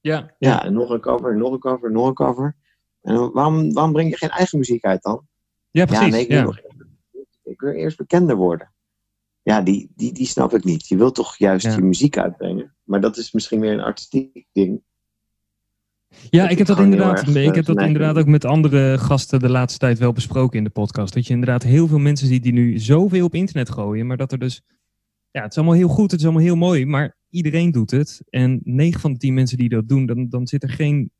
ja, 0.00 0.34
Ja, 0.38 0.64
en 0.64 0.72
nog 0.72 0.90
een 0.90 1.00
cover, 1.00 1.36
nog 1.36 1.52
een 1.52 1.58
cover, 1.58 1.92
nog 1.92 2.06
een 2.06 2.14
cover. 2.14 2.56
En 3.02 3.32
waarom, 3.32 3.72
waarom 3.72 3.92
breng 3.92 4.10
je 4.10 4.16
geen 4.16 4.30
eigen 4.30 4.58
muziek 4.58 4.84
uit 4.84 5.02
dan? 5.02 5.28
ja, 5.70 5.84
precies. 5.84 6.04
ja, 6.04 6.10
nee, 6.10 6.22
ik 6.22 6.30
ja. 6.30 6.42
nog 6.42 6.58
eerst, 7.62 7.96
bekender 7.96 8.36
worden. 8.36 8.72
Ja, 9.42 9.62
die, 9.62 9.90
die, 9.96 10.12
die 10.12 10.26
snap 10.26 10.54
ik 10.54 10.64
niet. 10.64 10.88
Je 10.88 10.96
wilt 10.96 11.14
toch 11.14 11.36
juist 11.38 11.66
Ja. 11.66 11.74
je 11.74 11.82
muziek 11.82 12.18
uitbrengen. 12.18 12.74
Maar 12.84 13.00
dat 13.00 13.16
is 13.16 13.32
misschien 13.32 13.60
weer 13.60 13.72
een 13.72 13.80
artistiek 13.80 14.46
ding. 14.52 14.82
Ja, 16.30 16.42
Dat 16.42 16.50
ik 16.50 16.58
heb 16.58 16.66
dat 16.66 16.78
inderdaad, 16.78 17.18
erg, 17.18 17.28
ik 17.28 17.36
eh, 17.36 17.54
heb 17.54 17.54
dat 17.64 17.76
eigen- 17.76 17.86
inderdaad 17.94 18.22
ook 18.22 18.28
met 18.28 18.44
andere 18.44 18.98
gasten 18.98 19.40
de 19.40 19.48
laatste 19.48 19.78
tijd 19.78 19.98
wel 19.98 20.12
besproken 20.12 20.58
in 20.58 20.64
de 20.64 20.70
podcast. 20.70 21.14
Dat 21.14 21.26
je 21.26 21.32
inderdaad 21.32 21.62
heel 21.62 21.86
veel 21.88 21.98
mensen 21.98 22.26
ziet 22.26 22.42
die 22.42 22.52
nu 22.52 22.78
zoveel 22.78 23.24
op 23.24 23.34
internet 23.34 23.70
gooien, 23.70 24.06
maar 24.06 24.16
dat 24.16 24.32
er 24.32 24.38
dus, 24.38 24.62
ja, 25.30 25.42
het 25.42 25.50
is 25.50 25.56
allemaal 25.56 25.74
heel 25.76 25.88
goed, 25.88 26.10
het 26.10 26.20
is 26.20 26.26
allemaal 26.26 26.44
heel 26.44 26.56
mooi, 26.56 26.86
maar 26.86 27.16
iedereen 27.30 27.70
doet 27.70 27.90
het. 27.90 28.22
En 28.30 28.60
9 28.64 29.00
van 29.00 29.12
de 29.12 29.18
10 29.18 29.34
mensen 29.34 29.58
die 29.58 29.68
dat 29.68 29.88
doen, 29.88 30.06
dan, 30.06 30.28
dan 30.28 30.46
zit 30.46 30.62
er 30.62 30.70
geen 30.70 31.10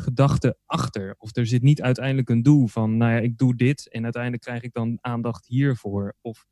gedachte 0.00 0.56
achter. 0.66 1.14
Of 1.18 1.36
er 1.36 1.46
zit 1.46 1.62
niet 1.62 1.82
uiteindelijk 1.82 2.28
een 2.28 2.42
doel 2.42 2.66
van, 2.66 2.96
nou 2.96 3.12
ja, 3.12 3.18
ik 3.18 3.38
doe 3.38 3.54
dit 3.56 3.88
en 3.88 4.02
uiteindelijk 4.04 4.42
krijg 4.42 4.62
ik 4.62 4.72
dan 4.72 4.98
aandacht 5.00 5.46
hiervoor. 5.46 6.14
Of 6.20 6.46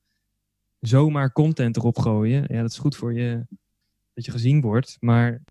zomaar 0.81 1.33
content 1.33 1.77
erop 1.77 1.99
gooien. 1.99 2.45
Ja, 2.49 2.61
dat 2.61 2.71
is 2.71 2.79
goed 2.79 2.97
voor 2.97 3.15
je, 3.15 3.47
dat 4.15 4.25
je 4.25 4.31
gezien 4.31 4.61
wordt, 4.61 4.97
maar 5.01 5.43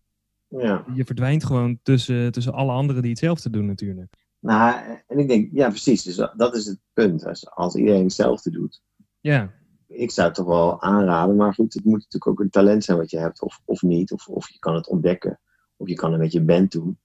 Ja. 0.47 0.85
je 0.93 1.05
verdwijnt 1.05 1.43
gewoon 1.45 1.79
tussen, 1.83 2.31
tussen 2.31 2.53
alle 2.53 2.71
anderen 2.71 3.01
die 3.01 3.11
hetzelfde 3.11 3.49
doen 3.49 3.65
natuurlijk. 3.65 4.13
Nou, 4.39 4.99
en 5.07 5.17
ik 5.19 5.27
denk, 5.27 5.49
ja, 5.51 5.69
precies. 5.69 6.03
Dus 6.03 6.15
dat- 6.35 6.55
is 6.55 6.65
het 6.65 6.79
punt. 6.93 7.25
Als, 7.25 7.49
als 7.51 7.75
iedereen 7.75 8.03
hetzelfde 8.03 8.51
doet. 8.51 8.81
Ja, 9.19 9.51
ik 9.87 10.11
zou 10.11 10.27
het 10.27 10.35
toch 10.35 10.45
wel 10.47 10.81
aanraden. 10.81 11.35
Maar 11.35 11.53
goed, 11.53 11.73
het 11.73 11.83
moet 11.83 11.93
natuurlijk 11.93 12.27
ook 12.27 12.39
een 12.39 12.49
talent 12.49 12.83
zijn 12.83 12.97
wat 12.97 13.09
je 13.11 13.17
hebt, 13.17 13.41
of, 13.41 13.61
of 13.65 13.81
niet. 13.81 14.11
Of, 14.11 14.27
of 14.27 14.49
je 14.49 14.59
kan 14.59 14.75
het 14.75 14.87
ontdekken, 14.87 15.39
of 15.77 15.87
je 15.87 15.93
kan 15.95 16.11
het 16.11 16.21
met 16.21 16.31
je 16.31 16.41
band 16.41 16.71
doen. 16.71 16.97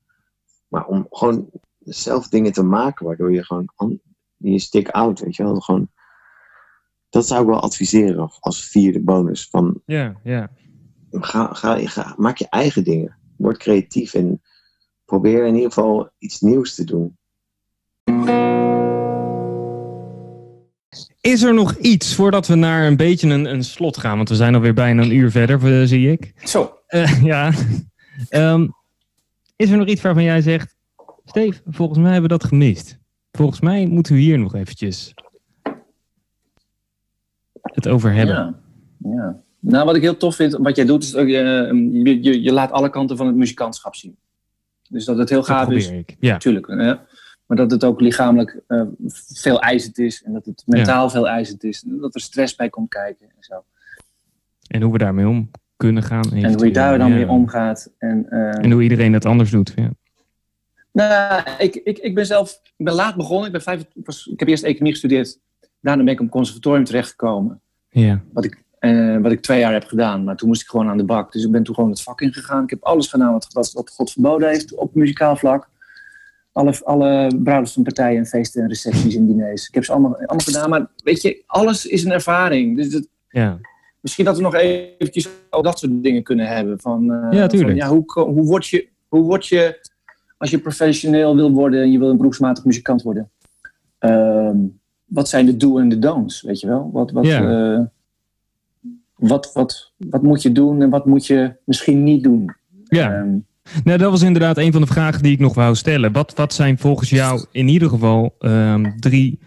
Maar 0.70 0.86
om 0.86 1.06
gewoon 1.10 1.50
zelf 1.78 2.28
dingen 2.28 2.52
te 2.52 2.62
maken, 2.62 3.06
waardoor 3.06 3.32
je 3.32 3.44
gewoon 3.44 4.00
je 4.36 4.58
stick 4.58 4.88
out, 4.88 5.20
weet 5.20 5.36
je 5.36 5.42
wel. 5.42 5.60
Gewoon, 5.60 5.90
dat 7.08 7.26
zou 7.26 7.40
ik 7.40 7.48
wel 7.48 7.60
adviseren 7.60 8.30
als 8.40 8.64
vierde 8.64 9.00
bonus. 9.00 9.48
Van, 9.50 9.82
ja, 9.86 10.20
ja. 10.24 10.50
ga, 11.10 11.54
ga, 11.54 11.86
ga, 11.86 12.14
maak 12.16 12.36
je 12.36 12.48
eigen 12.48 12.84
dingen. 12.84 13.16
Word 13.36 13.56
creatief 13.56 14.14
en 14.14 14.42
probeer 15.04 15.46
in 15.46 15.54
ieder 15.54 15.72
geval 15.72 16.10
iets 16.18 16.40
nieuws 16.40 16.74
te 16.74 16.84
doen. 16.84 17.18
Is 21.20 21.42
er 21.42 21.54
nog 21.54 21.76
iets 21.76 22.14
voordat 22.14 22.46
we 22.46 22.54
naar 22.54 22.86
een 22.86 22.96
beetje 22.96 23.28
een, 23.28 23.44
een 23.44 23.64
slot 23.64 23.96
gaan? 23.96 24.16
Want 24.16 24.28
we 24.28 24.34
zijn 24.34 24.54
alweer 24.54 24.74
bijna 24.74 25.02
een 25.02 25.14
uur 25.14 25.30
verder, 25.30 25.88
zie 25.88 26.10
ik. 26.10 26.32
Zo. 26.44 26.78
Eh, 26.86 27.22
ja. 27.32 27.52
Ehm, 28.28 28.68
is 29.60 29.70
er 29.70 29.78
nog 29.78 29.86
iets 29.86 30.02
waarvan 30.02 30.22
jij 30.22 30.40
zegt... 30.40 30.76
Steve, 31.24 31.60
volgens 31.66 31.98
mij 31.98 32.12
hebben 32.12 32.30
we 32.30 32.38
dat 32.38 32.48
gemist. 32.48 32.98
Volgens 33.32 33.60
mij 33.60 33.86
moeten 33.86 34.14
we 34.14 34.20
hier 34.20 34.38
nog 34.38 34.54
eventjes 34.54 35.14
het 37.62 37.88
over 37.88 38.12
hebben. 38.12 38.34
Ja. 38.34 38.60
ja. 38.98 39.42
Nou, 39.58 39.84
wat 39.84 39.96
ik 39.96 40.02
heel 40.02 40.16
tof 40.16 40.36
vind, 40.36 40.52
wat 40.52 40.76
jij 40.76 40.84
doet, 40.84 41.02
is 41.02 41.10
dat 41.10 41.28
je, 41.28 41.90
je, 41.92 42.22
je, 42.22 42.42
je 42.42 42.52
laat 42.52 42.70
alle 42.70 42.90
kanten 42.90 43.16
van 43.16 43.26
het 43.26 43.36
muzikantschap 43.36 43.94
zien. 43.94 44.16
Dus 44.88 45.04
dat 45.04 45.18
het 45.18 45.28
heel 45.28 45.42
gaaf 45.42 45.70
is, 45.70 45.84
probeer 45.84 46.00
ik. 46.08 46.16
Ja, 46.20 46.32
natuurlijk. 46.32 46.66
hè, 46.66 46.94
maar 47.46 47.56
dat 47.56 47.70
het 47.70 47.84
ook 47.84 48.00
lichamelijk 48.00 48.60
eh, 48.66 48.82
veel 49.06 49.60
eisend 49.60 49.98
is 49.98 50.22
en 50.22 50.32
dat 50.32 50.44
het 50.44 50.62
mentaal 50.66 51.10
veel 51.10 51.28
eisend 51.28 51.64
is. 51.64 51.82
En 51.82 51.98
dat 51.98 52.14
er 52.14 52.20
stress 52.20 52.54
bij 52.54 52.68
komt 52.68 52.88
kijken 52.88 53.26
en 53.26 53.42
zo. 53.42 53.64
en 54.66 54.82
hoe 54.82 54.92
we 54.92 54.98
daarmee 54.98 55.28
om 55.28 55.50
kunnen 55.80 56.02
gaan. 56.02 56.32
En 56.32 56.54
hoe 56.54 56.66
je 56.66 56.72
daar 56.72 56.98
dan 56.98 57.12
mee 57.12 57.28
omgaat. 57.28 57.92
En, 57.98 58.26
eh, 58.30 58.64
En 58.64 58.70
hoe 58.70 58.82
iedereen 58.82 59.12
het 59.12 59.24
anders 59.24 59.50
doet. 59.50 59.72
Ja. 59.76 59.90
Nou, 60.92 61.42
ik, 61.58 61.74
ik, 61.74 61.98
ik 61.98 62.14
ben 62.14 62.26
zelf 62.26 62.60
ik 62.76 62.84
ben 62.84 62.94
laat 62.94 63.16
begonnen. 63.16 63.46
Ik, 63.46 63.52
ben 63.52 63.62
vijf, 63.62 63.80
ik, 63.80 64.06
was, 64.06 64.26
ik 64.26 64.38
heb 64.38 64.48
eerst 64.48 64.62
economie 64.62 64.92
gestudeerd. 64.92 65.38
Daarna 65.80 66.04
ben 66.04 66.12
ik 66.12 66.20
op 66.20 66.30
conservatorium 66.30 66.84
terechtgekomen. 66.84 67.60
Ja. 67.90 68.22
Wat 68.32 68.44
ik, 68.44 68.62
eh, 68.78 69.16
wat 69.16 69.32
ik 69.32 69.40
twee 69.40 69.58
jaar 69.58 69.72
heb 69.72 69.84
gedaan. 69.84 70.24
Maar 70.24 70.36
toen 70.36 70.48
moest 70.48 70.62
ik 70.62 70.68
gewoon 70.68 70.88
aan 70.88 70.96
de 70.96 71.04
bak. 71.04 71.32
Dus 71.32 71.44
ik 71.44 71.50
ben 71.50 71.62
toen 71.62 71.74
gewoon 71.74 71.90
het 71.90 72.02
vak 72.02 72.20
ingegaan. 72.20 72.62
Ik 72.64 72.70
heb 72.70 72.82
alles 72.82 73.08
gedaan 73.08 73.32
wat, 73.32 73.46
wat, 73.52 73.72
wat 73.72 73.90
God 73.90 74.12
verboden 74.12 74.48
heeft 74.48 74.74
op 74.74 74.94
muzikaal 74.94 75.36
vlak. 75.36 75.68
Alle, 76.52 76.80
alle 76.84 77.40
bruiloftspartijen 77.42 78.18
en 78.18 78.26
feesten 78.26 78.62
en 78.62 78.68
recepties 78.68 79.14
en 79.14 79.26
diners. 79.26 79.68
Ik 79.68 79.74
heb 79.74 79.84
ze 79.84 79.92
allemaal, 79.92 80.16
allemaal 80.16 80.38
gedaan. 80.38 80.70
Maar 80.70 80.86
weet 81.04 81.22
je, 81.22 81.42
alles 81.46 81.86
is 81.86 82.04
een 82.04 82.12
ervaring. 82.12 82.76
Dus 82.76 82.92
het, 82.92 83.08
Ja. 83.28 83.58
Misschien 84.00 84.24
dat 84.24 84.36
we 84.36 84.42
nog 84.42 84.54
eventjes 84.54 85.28
ook 85.50 85.64
dat 85.64 85.78
soort 85.78 86.02
dingen 86.02 86.22
kunnen 86.22 86.46
hebben. 86.46 86.80
Van, 86.80 87.12
eh, 87.12 87.38
Ja, 87.38 87.46
tuurlijk. 87.46 87.78
van, 87.78 87.88
ja, 87.88 87.88
hoe, 87.88 88.32
hoe, 88.32 88.44
word 88.46 88.66
je, 88.66 88.88
hoe 89.08 89.22
word 89.22 89.46
je, 89.46 89.88
als 90.36 90.50
je 90.50 90.58
professioneel 90.58 91.36
wil 91.36 91.50
worden 91.50 91.82
en 91.82 91.92
je 91.92 91.98
wil 91.98 92.10
een 92.10 92.16
beroepsmatig 92.16 92.64
muzikant 92.64 93.02
worden, 93.02 93.30
ehm, 93.98 94.56
wat 95.04 95.28
zijn 95.28 95.46
de 95.46 95.56
do 95.56 95.78
en 95.78 95.88
de 95.88 95.98
don'ts, 95.98 96.42
weet 96.42 96.60
je 96.60 96.66
wel? 96.66 96.90
Wat, 96.92 97.10
wat, 97.10 97.26
eh, 97.26 97.80
wat, 99.16 99.52
wat, 99.52 99.92
wat 99.96 100.22
moet 100.22 100.42
je 100.42 100.52
doen 100.52 100.82
en 100.82 100.90
wat 100.90 101.06
moet 101.06 101.26
je 101.26 101.56
misschien 101.64 102.02
niet 102.04 102.22
doen? 102.22 102.54
ja. 102.84 103.14
Ehm, 103.14 103.36
Nou, 103.84 103.98
dat 103.98 104.10
was 104.10 104.22
inderdaad 104.22 104.56
een 104.58 104.72
van 104.72 104.80
de 104.80 104.86
vragen 104.86 105.22
die 105.22 105.32
ik 105.32 105.38
nog 105.38 105.54
wou 105.54 105.74
stellen. 105.74 106.12
Wat, 106.12 106.34
wat 106.34 106.52
zijn 106.52 106.78
volgens 106.78 107.10
jou 107.10 107.44
in 107.52 107.68
ieder 107.68 107.88
geval 107.88 108.34
ehm, 108.38 108.98
drie 108.98 109.38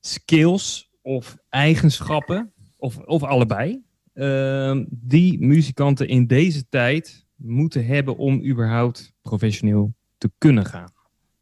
skills 0.00 0.90
of 1.02 1.36
eigenschappen, 1.48 2.52
of, 2.84 2.98
of 2.98 3.22
allebei, 3.22 3.82
ehm, 4.14 4.84
die 4.90 5.40
muzikanten 5.46 6.08
in 6.08 6.26
deze 6.26 6.68
tijd 6.68 7.26
moeten 7.36 7.86
hebben 7.86 8.16
om 8.16 8.44
überhaupt 8.44 9.12
professioneel 9.22 9.94
te 10.18 10.30
kunnen 10.38 10.64
gaan? 10.64 10.92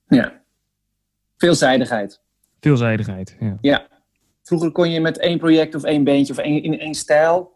Ja. 0.09 0.43
Veelzijdigheid. 1.37 2.21
Veelzijdigheid, 2.61 3.37
ja. 3.41 3.59
Ja. 3.61 3.87
Vroeger 4.43 4.71
kon 4.73 4.91
je 4.91 5.01
met 5.01 5.19
één 5.19 5.39
project 5.39 5.75
of 5.75 5.83
één 5.85 6.05
beentje 6.05 6.33
of 6.33 6.39
één, 6.39 6.63
in 6.63 6.79
één 6.79 6.95
stijl... 6.95 7.51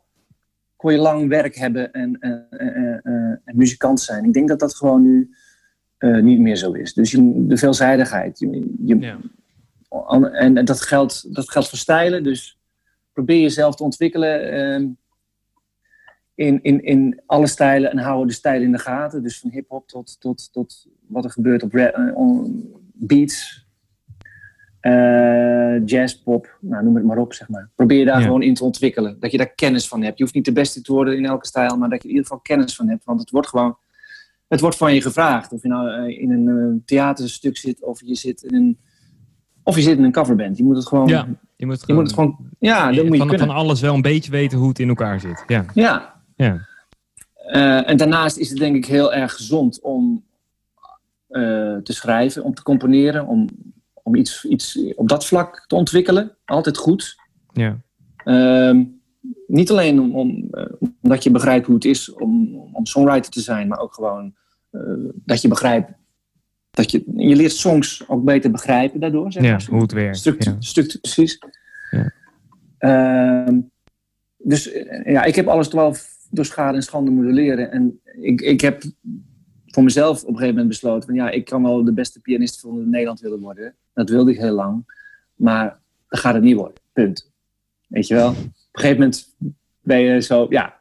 kon 0.76 0.92
je 0.92 0.98
lang 0.98 1.28
werk 1.28 1.56
hebben 1.56 1.92
en, 1.92 2.18
en, 2.20 2.46
en, 2.50 3.02
en- 3.02 3.40
en 3.44 3.56
muzikant 3.56 4.00
zijn. 4.00 4.24
Ik 4.24 4.32
denk 4.32 4.48
dat 4.48 4.58
dat 4.60 4.74
gewoon 4.76 5.02
nu 5.02 5.30
eh, 5.98 6.18
niet 6.22 6.38
meer 6.40 6.56
zo 6.56 6.72
is. 6.72 6.94
Dus 6.94 7.10
je, 7.10 7.46
de 7.46 7.56
veelzijdigheid. 7.56 8.38
Je, 8.38 8.74
je, 8.84 8.98
Ja. 8.98 9.18
An- 9.88 10.32
En 10.32 10.64
dat 10.64 10.80
geldt, 10.80 11.34
dat 11.34 11.50
geldt 11.50 11.68
voor 11.68 11.78
stijlen. 11.78 12.22
Dus 12.22 12.58
probeer 13.16 13.40
jezelf 13.40 13.74
te 13.74 13.82
ontwikkelen 13.82 14.52
ehm, 14.52 14.86
in, 16.34 16.62
in, 16.62 16.82
in 16.82 17.20
alle 17.26 17.46
stijlen 17.46 17.90
en 17.90 17.98
hou 17.98 18.26
de 18.26 18.32
stijlen 18.32 18.66
in 18.66 18.72
de 18.72 18.78
gaten. 18.78 19.22
Dus 19.22 19.40
van 19.40 19.50
hip-hop 19.50 19.88
tot, 19.88 20.20
tot, 20.20 20.52
tot 20.52 20.86
wat 21.06 21.24
er 21.24 21.30
gebeurt 21.30 21.62
op 21.62 21.74
eh, 21.74 22.16
on- 22.16 22.74
beats, 22.92 23.66
eh, 24.80 25.86
jazz, 25.86 26.14
pop, 26.14 26.58
nou, 26.60 26.84
noem 26.84 26.94
het 26.94 27.04
maar 27.04 27.18
op. 27.18 27.32
Zeg 27.32 27.48
maar. 27.48 27.70
Probeer 27.74 27.98
je 27.98 28.04
daar 28.04 28.18
Ja. 28.18 28.24
gewoon 28.24 28.42
in 28.42 28.54
te 28.54 28.64
ontwikkelen. 28.64 29.20
Dat 29.20 29.30
je 29.30 29.36
daar 29.38 29.54
kennis 29.54 29.88
van 29.88 30.02
hebt. 30.02 30.16
Je 30.18 30.22
hoeft 30.22 30.34
niet 30.34 30.44
de 30.44 30.52
beste 30.52 30.80
te 30.82 30.92
worden 30.92 31.16
in 31.16 31.24
elke 31.26 31.46
stijl, 31.46 31.76
maar 31.76 31.88
dat 31.88 32.02
je 32.02 32.08
in 32.08 32.14
ieder 32.14 32.26
geval 32.26 32.42
kennis 32.42 32.76
van 32.76 32.88
hebt. 32.88 33.04
Want 33.04 33.20
het 33.20 33.30
wordt 33.30 33.48
gewoon. 33.48 33.76
Het 34.48 34.60
wordt 34.60 34.76
van 34.76 34.94
je 34.94 35.02
gevraagd. 35.02 35.52
Of 35.52 35.62
je 35.62 35.68
nou 35.68 35.90
eh, 35.90 36.20
in 36.22 36.30
een 36.30 36.82
theaterstuk 36.84 37.56
zit, 37.56 37.82
of 37.82 38.00
je 38.04 38.14
zit 38.14 38.42
in 38.42 38.54
een. 38.54 38.78
Of 39.62 39.76
je 39.76 39.82
zit 39.82 39.98
in 39.98 40.04
een 40.04 40.12
coverband. 40.12 40.56
Je 40.56 40.64
moet 40.64 40.76
het 40.76 40.86
gewoon. 40.86 41.06
Ja, 41.06 41.26
Je 41.56 41.66
moet 41.66 41.76
het 41.76 41.86
Je 41.86 41.94
moet 41.94 42.02
het 42.02 42.12
gewoon. 42.12 42.36
Ja, 42.58 42.92
dat 42.92 43.04
moet 43.04 43.16
je 43.16 43.38
van, 43.38 43.50
alles 43.50 43.80
wel 43.80 43.94
een 43.94 44.02
beetje 44.02 44.30
weten 44.30 44.58
hoe 44.58 44.68
het 44.68 44.78
in 44.78 44.88
elkaar 44.88 45.20
zit. 45.20 45.44
Ja, 45.46 45.64
Ja. 45.74 46.22
ja. 46.36 46.66
Eh, 47.46 47.90
en 47.90 47.96
daarnaast 47.96 48.36
is 48.36 48.48
het 48.48 48.58
denk 48.58 48.76
ik 48.76 48.86
heel 48.86 49.14
erg 49.14 49.32
gezond 49.32 49.80
om 49.80 50.24
eh, 51.28 51.76
te 51.76 51.92
schrijven, 51.92 52.44
om 52.44 52.54
te 52.54 52.62
componeren, 52.62 53.26
om, 53.26 53.48
om 54.02 54.14
iets, 54.14 54.44
iets 54.44 54.78
op 54.94 55.08
dat 55.08 55.26
vlak 55.26 55.64
te 55.66 55.74
ontwikkelen. 55.74 56.36
Altijd 56.44 56.76
goed. 56.76 57.16
ja. 57.52 57.84
Ehm, 58.16 58.84
niet 59.46 59.70
alleen 59.70 60.00
om, 60.00 60.14
om, 60.14 60.48
eh, 60.50 60.66
omdat 61.02 61.22
je 61.22 61.30
begrijpt 61.30 61.66
hoe 61.66 61.74
het 61.74 61.84
is 61.84 62.12
om, 62.12 62.56
om 62.72 62.86
songwriter 62.86 63.30
te 63.30 63.40
zijn, 63.40 63.68
maar 63.68 63.78
ook 63.78 63.94
gewoon 63.94 64.34
dat 65.14 65.42
je 65.42 65.48
begrijpt. 65.48 65.92
Dat 66.76 66.90
je, 66.90 67.02
je 67.16 67.36
leert 67.36 67.52
songs 67.52 68.08
ook 68.08 68.24
beter 68.24 68.50
begrijpen 68.50 69.00
daardoor. 69.00 69.32
Zeg 69.32 69.42
ja 69.42 69.50
maar. 69.50 69.66
hoe 69.70 69.82
het 69.82 69.92
werkt. 69.92 70.16
Structuur, 70.16 70.52
Ja. 70.52 70.60
structuur, 70.60 71.00
precies. 71.00 71.38
Ja. 71.90 72.12
Ehm, 72.78 73.60
dus 74.36 74.72
eh, 74.72 75.12
ja, 75.12 75.24
ik 75.24 75.34
heb 75.34 75.46
alles 75.46 75.68
wel 75.68 75.96
door 76.30 76.44
schade 76.44 76.76
en 76.76 76.82
schande 76.82 77.10
moeten 77.10 77.34
leren. 77.34 77.70
En 77.70 78.00
ik, 78.20 78.40
ik 78.40 78.60
heb 78.60 78.82
voor 79.66 79.82
mezelf 79.82 80.20
op 80.20 80.28
een 80.28 80.32
gegeven 80.34 80.48
moment 80.54 80.68
besloten: 80.68 81.06
van 81.08 81.14
ja, 81.14 81.30
ik 81.30 81.44
kan 81.44 81.62
wel 81.62 81.84
de 81.84 81.92
beste 81.92 82.20
pianist 82.20 82.60
van 82.60 82.90
Nederland 82.90 83.20
willen 83.20 83.40
worden. 83.40 83.74
Dat 83.94 84.08
wilde 84.10 84.30
ik 84.30 84.38
heel 84.38 84.54
lang. 84.54 84.94
Maar 85.34 85.78
dat 86.08 86.18
gaat 86.20 86.34
het 86.34 86.42
niet 86.42 86.56
worden. 86.56 86.76
Punt. 86.92 87.30
Weet 87.86 88.06
je 88.06 88.14
wel? 88.14 88.28
Op 88.28 88.36
een 88.36 88.52
gegeven 88.72 88.98
moment 88.98 89.34
ben 89.80 90.00
je 90.00 90.20
zo, 90.20 90.46
ja. 90.48 90.74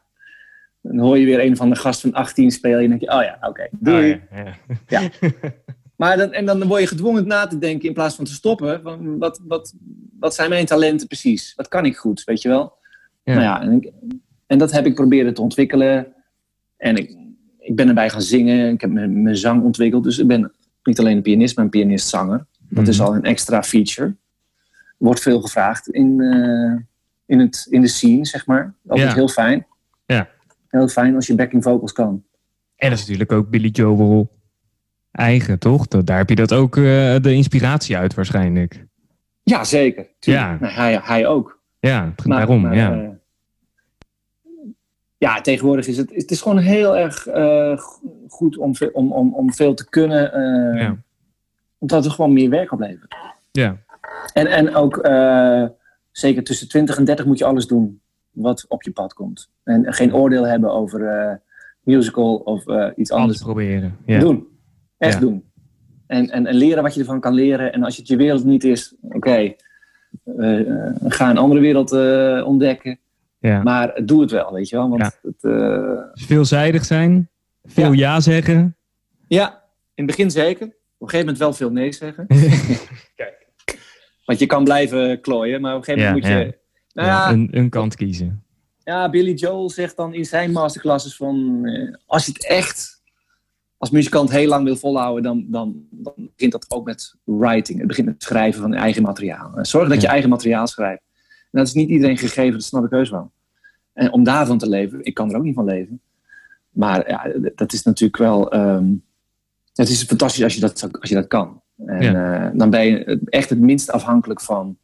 Dan 0.82 1.00
hoor 1.00 1.18
je 1.18 1.26
weer 1.26 1.40
een 1.44 1.56
van 1.58 1.70
de 1.70 1.76
gasten 1.76 2.12
van 2.12 2.20
18 2.20 2.52
spelen. 2.52 2.80
En 2.84 2.90
dan 2.90 2.98
denk 2.98 3.12
je: 3.12 3.18
oh 3.18 3.24
ja, 3.24 3.38
oké, 3.50 3.68
doei. 3.72 4.22
Ah, 4.32 4.46
ja, 4.46 4.54
ja. 4.88 5.10
Maar 5.96 6.18
dan, 6.18 6.32
en 6.34 6.46
dan 6.46 6.68
word 6.68 6.82
je 6.82 6.88
gedwongen 6.88 7.28
na 7.28 7.48
te 7.48 7.58
denken 7.58 7.88
in 7.88 7.94
plaats 7.94 8.16
van 8.16 8.26
te 8.26 8.34
stoppen. 8.34 8.82
Van 8.82 9.18
wat, 9.18 9.42
wat, 9.48 9.74
wat 10.20 10.36
zijn 10.36 10.50
mijn 10.50 10.66
talenten 10.66 11.08
precies? 11.08 11.54
Wat 11.56 11.68
kan 11.68 11.86
ik 11.86 11.98
goed, 11.98 12.24
weet 12.24 12.42
je 12.42 12.50
wel? 12.50 12.74
Ja. 13.24 13.34
Nou 13.34 13.44
ja, 13.46 13.62
en, 13.62 13.72
ik- 13.72 13.92
en 14.48 14.58
dat 14.58 14.72
heb 14.72 14.86
ik 14.86 14.96
proberen 14.96 15.34
te 15.34 15.42
ontwikkelen. 15.42 16.14
En 16.78 16.96
ik, 16.96 17.16
ik 17.60 17.76
ben 17.76 17.88
erbij 17.88 18.10
gaan 18.10 18.22
zingen. 18.22 18.74
Ik 18.74 18.82
heb 18.82 18.90
mijn, 18.90 19.22
mijn 19.24 19.38
zang 19.38 19.64
ontwikkeld. 19.64 20.04
Dus 20.04 20.18
ik 20.20 20.28
ben 20.28 20.52
niet 20.84 21.00
alleen 21.00 21.16
een 21.16 21.22
pianist, 21.22 21.56
maar 21.56 21.66
een 21.66 21.72
pianist-zanger. 21.72 22.46
Dat 22.70 22.88
is 22.88 22.98
Mhm. 23.00 23.08
al 23.08 23.16
een 23.16 23.24
extra 23.24 23.64
feature. 23.64 24.16
Wordt 24.98 25.20
veel 25.20 25.42
gevraagd 25.42 25.88
in, 25.90 26.22
eh, 26.22 26.82
in, 27.26 27.40
het, 27.40 27.68
in 27.70 27.82
de 27.82 27.88
scene, 27.88 28.26
zeg 28.26 28.46
maar. 28.46 28.74
Altijd 28.88 29.10
Ja. 29.10 29.16
heel 29.16 29.28
fijn. 29.28 29.66
Ja. 30.06 30.30
Heel 30.68 30.88
fijn 30.88 31.16
als 31.16 31.28
je 31.28 31.36
backing 31.36 31.64
vocals 31.64 31.92
kan. 31.94 32.24
En 32.76 32.90
dat 32.90 32.98
is 32.98 33.04
natuurlijk 33.04 33.32
ook 33.32 33.50
Billy 33.50 33.70
Joel 33.70 34.30
eigen, 35.16 35.60
toch? 35.60 35.88
Daar 35.88 36.18
heb 36.18 36.30
je 36.30 36.36
dat 36.36 36.54
ook 36.54 36.78
eh, 36.78 36.84
de 37.22 37.34
inspiratie 37.34 37.98
uit 37.98 38.14
waarschijnlijk. 38.14 38.86
Ja, 39.44 39.64
zeker. 39.64 40.08
Tuurlijk. 40.20 40.46
Ja. 40.46 40.58
Nou, 40.60 40.74
hij, 40.74 41.00
hij 41.04 41.28
ook. 41.28 41.60
Ja, 41.80 42.14
Maar- 42.26 42.38
daarom. 42.38 42.62
maar, 42.62 42.76
ja. 42.76 42.94
eh, 42.94 43.10
ja, 45.18 45.42
tegenwoordig 45.42 45.88
is 45.88 45.98
het, 45.98 46.10
het 46.16 46.32
is 46.32 46.42
gewoon 46.42 46.58
heel 46.58 46.98
erg 46.98 47.28
eh, 47.28 47.78
go- 47.78 48.02
goed 48.28 48.58
om, 48.58 48.74
om, 48.94 49.12
om, 49.12 49.34
om 49.34 49.54
veel 49.54 49.74
te 49.74 49.90
kunnen. 49.90 50.22
ja. 50.80 50.98
Omdat 51.78 52.04
het 52.04 52.14
gewoon 52.14 52.34
meer 52.34 52.50
werk 52.50 52.72
oplevert. 52.72 53.16
Ja. 53.52 53.78
En, 54.34 54.48
en 54.48 54.76
ook 54.76 55.08
zeker 56.12 56.44
tussen 56.44 56.68
20 56.68 56.98
en 56.98 57.06
30 57.06 57.26
moet 57.26 57.38
je 57.38 57.46
alles 57.46 57.68
doen 57.68 58.00
wat 58.32 58.66
op 58.68 58.84
je 58.84 58.92
pad 58.92 59.14
komt. 59.14 59.50
En 59.64 59.94
geen 59.94 60.14
oordeel 60.16 60.48
hebben 60.48 60.72
over 60.72 61.42
musical 61.82 62.36
of 62.36 62.60
iets 62.96 63.12
Alles 63.12 63.12
anders. 63.12 63.42
proberen. 63.42 63.98
Ja. 64.06 64.20
Doen. 64.20 64.48
Echt 65.06 65.14
Ja. 65.14 65.20
doen. 65.20 65.44
En, 66.08 66.30
en, 66.30 66.46
en 66.46 66.56
leren 66.56 66.84
wat 66.84 66.94
je 66.94 67.00
ervan 67.00 67.20
kan 67.20 67.34
leren. 67.34 67.74
En 67.74 67.84
als 67.84 67.98
het 67.98 68.08
je 68.08 68.16
wereld 68.16 68.44
niet 68.46 68.64
is, 68.64 68.96
oké, 69.02 69.54
eh, 70.38 70.60
eh, 70.60 70.94
ga 71.08 71.30
een 71.30 71.38
andere 71.38 71.62
wereld 71.62 71.92
eh, 71.92 72.44
ontdekken. 72.48 73.00
Ja. 73.40 73.64
Maar 73.64 74.02
doe 74.06 74.22
het 74.22 74.32
wel, 74.32 74.54
weet 74.54 74.70
je 74.70 74.76
wel. 74.76 74.90
Want 74.90 75.02
Ja. 75.02 75.12
het, 75.22 75.44
eh, 75.44 75.98
Veelzijdig 76.14 76.86
zijn. 76.86 77.30
Veel 77.64 77.92
ja, 77.92 78.14
Ja. 78.14 78.20
zeggen. 78.20 78.76
ja, 79.28 79.50
in 79.94 80.04
het 80.04 80.16
begin 80.16 80.32
zeker. 80.32 80.66
Op 80.66 80.74
een 81.02 81.10
gegeven 81.10 81.18
moment 81.20 81.38
wel 81.38 81.54
veel 81.54 81.72
nee 81.72 81.92
zeggen. 81.92 82.28
Kijk. 83.16 83.48
Want 84.26 84.40
je 84.40 84.46
kan 84.46 84.64
blijven 84.64 85.22
klooien, 85.22 85.62
maar 85.62 85.76
op 85.76 85.78
een 85.80 85.84
gegeven 85.86 86.08
moment 86.08 86.26
Ja, 86.28 86.38
moet 86.38 86.46
je... 86.46 86.58
Nou 86.94 87.08
ja, 87.08 87.30
een, 87.32 87.48
een 87.52 87.70
kant 87.70 87.96
kiezen. 87.96 88.44
ja, 88.84 89.10
Billy 89.10 89.34
Joel 89.34 89.70
zegt 89.70 89.98
dan 89.98 90.14
in 90.14 90.26
zijn 90.26 90.52
masterclasses 90.52 91.16
van... 91.16 91.60
eh, 91.66 91.94
als 92.06 92.26
je 92.26 92.32
het 92.32 92.48
echt 92.48 92.95
als 93.86 93.94
muzikant 93.94 94.32
heel 94.32 94.48
lang 94.48 94.66
wil 94.66 94.76
volhouden... 94.76 95.24
Dan, 95.24 95.46
dan, 95.48 95.88
dan 95.90 96.14
begint 96.36 96.52
dat 96.52 96.66
ook 96.68 96.86
met 96.86 97.16
writing. 97.24 97.78
Het 97.78 97.88
begint 97.88 98.08
met 98.08 98.24
schrijven 98.24 98.62
van 98.62 98.74
eigen 98.74 99.02
materiaal. 99.02 99.52
Zorg 99.62 99.90
dat 99.90 100.02
je 100.02 100.08
eigen 100.08 100.30
materiaal 100.30 100.68
schrijft. 100.68 101.02
En 101.52 101.60
dat 101.60 101.68
is 101.68 101.74
niet 101.74 101.90
iedereen 101.90 102.18
gegeven, 102.18 102.52
dat 102.52 102.64
snap 102.64 102.84
ik 102.84 102.90
heus 102.92 103.10
wel. 103.10 103.32
En 103.94 104.12
om 104.12 104.24
daarvan 104.24 104.58
te 104.58 104.70
leven, 104.70 105.06
ik 105.06 105.14
kan 105.14 105.30
er 105.30 105.38
ook 105.38 105.44
niet 105.44 105.56
van 105.56 105.66
leven. 105.66 106.02
Maar 106.70 107.10
ja, 107.10 107.32
dat 107.56 107.74
is 107.74 107.84
natuurlijk 107.84 108.18
wel... 108.18 108.52
ehm, 108.52 108.94
het 109.74 109.90
is 109.90 110.04
fantastisch 110.04 110.44
als 110.44 110.54
je 110.54 110.60
dat, 110.60 110.90
als 111.00 111.10
je 111.10 111.16
dat 111.16 111.28
kan. 111.28 111.62
En 111.86 112.34
eh, 112.34 112.50
dan 112.54 112.70
ben 112.70 112.86
je 112.86 113.20
echt 113.26 113.50
het 113.50 113.60
minst 113.60 113.92
afhankelijk 113.92 114.42
van, 114.42 114.78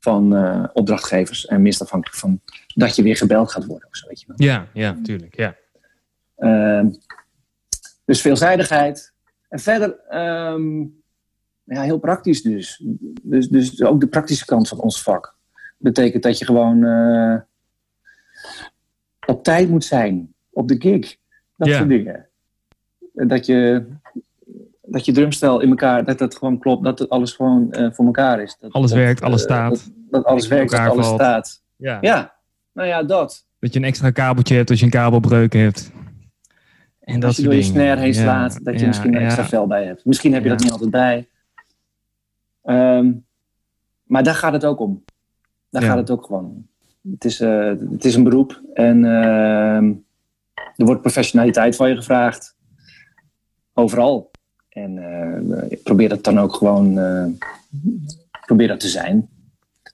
van 0.00 0.36
eh, 0.36 0.64
opdrachtgevers. 0.72 1.46
En 1.46 1.62
minst 1.62 1.82
afhankelijk 1.82 2.18
van 2.18 2.40
dat 2.74 2.96
je 2.96 3.02
weer 3.02 3.16
gebeld 3.16 3.50
gaat 3.50 3.64
worden 3.64 3.88
of 3.88 3.96
zo, 3.96 4.08
weet 4.08 4.20
je 4.20 4.26
wel. 4.26 4.36
Ja, 4.38 4.66
ja, 4.72 4.98
tuurlijk. 5.02 5.36
Ja. 5.36 5.56
Ehm, 6.36 6.88
dus 8.08 8.20
veelzijdigheid. 8.20 9.12
En 9.48 9.58
verder, 9.58 9.98
ehm, 10.08 10.78
ja, 11.64 11.82
heel 11.82 11.98
praktisch 11.98 12.42
dus. 12.42 12.82
dus. 13.22 13.48
Dus 13.48 13.82
ook 13.82 14.00
de 14.00 14.06
praktische 14.06 14.44
kant 14.44 14.68
van 14.68 14.78
ons 14.80 15.02
vak. 15.02 15.34
Betekent 15.78 16.22
dat 16.22 16.38
je 16.38 16.44
gewoon 16.44 16.84
eh, 16.84 17.36
op 19.26 19.44
tijd 19.44 19.68
moet 19.68 19.84
zijn. 19.84 20.34
Op 20.50 20.68
de 20.68 20.76
gig. 20.78 21.16
Dat 21.56 21.68
Ja. 21.68 21.76
soort 21.76 21.88
dingen. 21.88 22.26
En 23.14 23.28
Dat 23.28 23.46
je, 23.46 23.86
dat 24.82 25.04
je 25.04 25.12
drumstel 25.12 25.60
in 25.60 25.68
elkaar, 25.68 26.04
dat 26.04 26.18
dat 26.18 26.36
gewoon 26.36 26.58
klopt. 26.58 26.84
Dat 26.84 27.08
alles 27.08 27.32
gewoon 27.32 27.72
eh, 27.72 27.92
voor 27.92 28.04
elkaar 28.06 28.42
is. 28.42 28.56
Dat, 28.60 28.72
Alles 28.72 28.90
dat, 28.90 28.98
werkt, 28.98 29.22
alles 29.22 29.40
eh, 29.40 29.46
staat. 29.46 29.70
Dat, 29.70 29.92
dat 30.10 30.24
alles 30.24 30.48
werkt, 30.48 30.74
alles 30.74 31.06
valt. 31.06 31.20
staat. 31.20 31.62
Ja. 31.76 31.98
Ja, 32.00 32.34
nou 32.72 32.88
ja, 32.88 33.02
dat. 33.02 33.46
Dat 33.60 33.72
je 33.72 33.78
een 33.78 33.84
extra 33.84 34.10
kabeltje 34.10 34.56
hebt 34.56 34.70
als 34.70 34.78
je 34.78 34.84
een 34.84 34.90
kabelbreuk 34.90 35.52
hebt. 35.52 35.90
En 37.08 37.20
dat 37.20 37.28
Als 37.28 37.36
je 37.36 37.42
door 37.42 37.54
je 37.54 37.60
dingen. 37.60 37.74
snare 37.74 38.00
heen 38.00 38.12
Ja, 38.12 38.20
slaat, 38.22 38.64
dat 38.64 38.80
je 38.80 38.86
misschien 38.86 39.14
een 39.14 39.22
extra 39.22 39.44
vel 39.44 39.66
bij 39.66 39.84
hebt. 39.84 40.04
Misschien 40.04 40.32
heb 40.32 40.42
je 40.42 40.48
dat 40.48 40.60
niet 40.60 40.70
altijd 40.70 40.90
bij. 40.90 41.28
Ehm, 42.62 43.12
maar 44.02 44.22
daar 44.22 44.34
gaat 44.34 44.52
het 44.52 44.64
ook 44.64 44.80
om. 44.80 45.04
Daar 45.70 45.82
gaat 45.82 45.96
het 45.96 46.10
ook 46.10 46.24
gewoon 46.24 46.44
om. 46.44 46.68
Het 47.12 47.24
is, 47.24 47.40
eh, 47.40 47.72
het 47.90 48.04
is 48.04 48.14
een 48.14 48.22
beroep 48.24 48.62
en 48.74 49.04
ehm, 49.04 49.92
er 50.76 50.84
wordt 50.84 51.00
professionaliteit 51.00 51.76
van 51.76 51.88
je 51.88 51.96
gevraagd. 51.96 52.56
Overal. 53.74 54.30
En 54.68 54.98
eh, 54.98 55.70
ik 55.70 55.82
probeer 55.82 56.08
dat 56.08 56.24
dan 56.24 56.38
ook 56.38 56.54
gewoon 56.54 56.98
eh, 56.98 57.26
probeer 58.46 58.68
dat 58.68 58.80
te 58.80 58.88
zijn. 58.88 59.28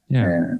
Ja. 0.07 0.59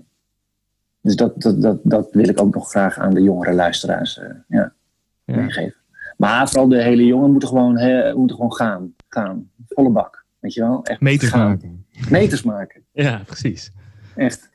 Dus 1.01 1.17
dat, 1.17 1.41
dat, 1.43 1.63
dat, 1.63 1.81
dat 1.83 2.09
wil 2.13 2.29
ik 2.29 2.41
ook 2.41 2.55
nog 2.55 2.71
graag 2.71 2.99
aan 2.99 3.15
de 3.15 3.23
jongere 3.23 3.53
luisteraars 3.53 4.21
ja, 4.49 4.73
Ja. 5.25 5.37
meegeven. 5.37 5.83
Maar 6.17 6.49
vooral 6.49 6.69
de 6.69 6.83
hele 6.83 7.05
jongen 7.05 7.31
moeten 7.31 7.49
gewoon, 7.49 7.79
hè, 7.79 8.15
moeten 8.15 8.37
gewoon 8.37 8.55
gaan. 8.55 8.95
Gaan. 9.09 9.51
Volle 9.67 9.91
bak. 9.91 10.25
Weet 10.39 10.55
je 10.55 10.61
wel? 10.61 10.85
Echt 10.85 11.01
Meters 11.01 11.31
gaan. 11.31 11.49
maken. 11.49 11.87
Meters 12.11 12.43
maken. 12.43 12.85
Ja, 12.93 13.23
precies. 13.27 13.73
Echt. 14.17 14.51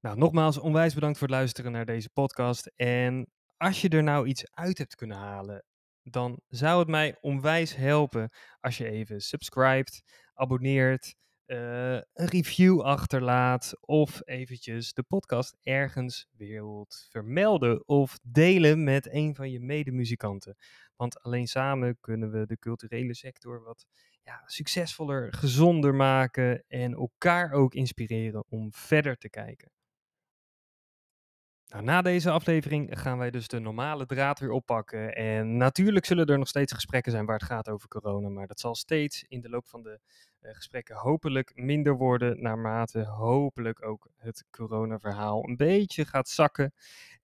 Nou, 0.00 0.16
nogmaals 0.18 0.58
onwijs 0.58 0.94
bedankt 0.94 1.18
voor 1.18 1.26
het 1.26 1.36
luisteren 1.36 1.72
naar 1.72 1.84
deze 1.84 2.10
podcast. 2.10 2.72
En 2.76 3.26
als 3.56 3.80
je 3.80 3.88
er 3.88 4.02
nou 4.02 4.26
iets 4.26 4.44
uit 4.50 4.78
hebt 4.78 4.94
kunnen 4.94 5.16
halen, 5.16 5.64
dan 6.02 6.40
zou 6.48 6.78
het 6.78 6.88
mij 6.88 7.16
onwijs 7.20 7.76
helpen 7.76 8.30
als 8.60 8.78
je 8.78 8.90
even 8.90 9.20
subscribt, 9.20 10.02
abonneert, 10.34 11.14
eh, 11.48 11.92
een 11.92 12.26
review 12.26 12.80
achterlaat 12.80 13.74
of 13.80 14.20
eventjes 14.24 14.92
de 14.92 15.02
podcast 15.02 15.56
ergens 15.62 16.28
wilt 16.36 17.06
vermelden 17.10 17.88
of 17.88 18.18
delen 18.22 18.84
met 18.84 19.12
een 19.12 19.34
van 19.34 19.50
je 19.50 19.60
medemuzikanten. 19.60 20.56
Want 20.96 21.22
alleen 21.22 21.46
samen 21.46 21.96
kunnen 22.00 22.30
we 22.30 22.46
de 22.46 22.58
culturele 22.58 23.14
sector 23.14 23.62
wat 23.62 23.86
ja, 24.22 24.42
succesvoller, 24.46 25.32
gezonder 25.32 25.94
maken 25.94 26.64
en 26.68 26.94
elkaar 26.94 27.52
ook 27.52 27.74
inspireren 27.74 28.44
om 28.48 28.72
verder 28.72 29.16
te 29.16 29.30
kijken. 29.30 29.70
Nou, 31.66 31.84
na 31.84 32.02
deze 32.02 32.30
aflevering 32.30 33.00
gaan 33.00 33.18
wij 33.18 33.30
dus 33.30 33.48
de 33.48 33.58
normale 33.58 34.06
draad 34.06 34.38
weer 34.38 34.50
oppakken. 34.50 35.14
En 35.14 35.56
natuurlijk 35.56 36.04
zullen 36.04 36.26
er 36.26 36.38
nog 36.38 36.48
steeds 36.48 36.72
gesprekken 36.72 37.12
zijn 37.12 37.26
waar 37.26 37.38
het 37.38 37.48
gaat 37.48 37.68
over 37.68 37.88
corona. 37.88 38.28
Maar 38.28 38.46
dat 38.46 38.60
zal 38.60 38.74
steeds 38.74 39.24
in 39.28 39.40
de 39.40 39.48
loop 39.48 39.66
van 39.66 39.82
de 39.82 40.00
gesprekken 40.40 40.96
hopelijk 40.96 41.52
minder 41.54 41.96
worden. 41.96 42.42
Naarmate 42.42 43.04
hopelijk 43.04 43.84
ook 43.84 44.10
het 44.16 44.44
corona-verhaal 44.50 45.48
een 45.48 45.56
beetje 45.56 46.04
gaat 46.04 46.28
zakken. 46.28 46.74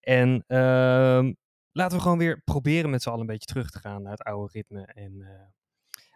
En 0.00 0.44
uh, 0.48 1.30
laten 1.72 1.96
we 1.96 2.02
gewoon 2.02 2.18
weer 2.18 2.40
proberen 2.44 2.90
met 2.90 3.02
z'n 3.02 3.08
allen 3.08 3.20
een 3.20 3.26
beetje 3.26 3.46
terug 3.46 3.70
te 3.70 3.78
gaan 3.78 4.02
naar 4.02 4.12
het 4.12 4.22
oude 4.22 4.52
ritme. 4.52 4.84
En 4.84 5.12
uh, 5.12 5.28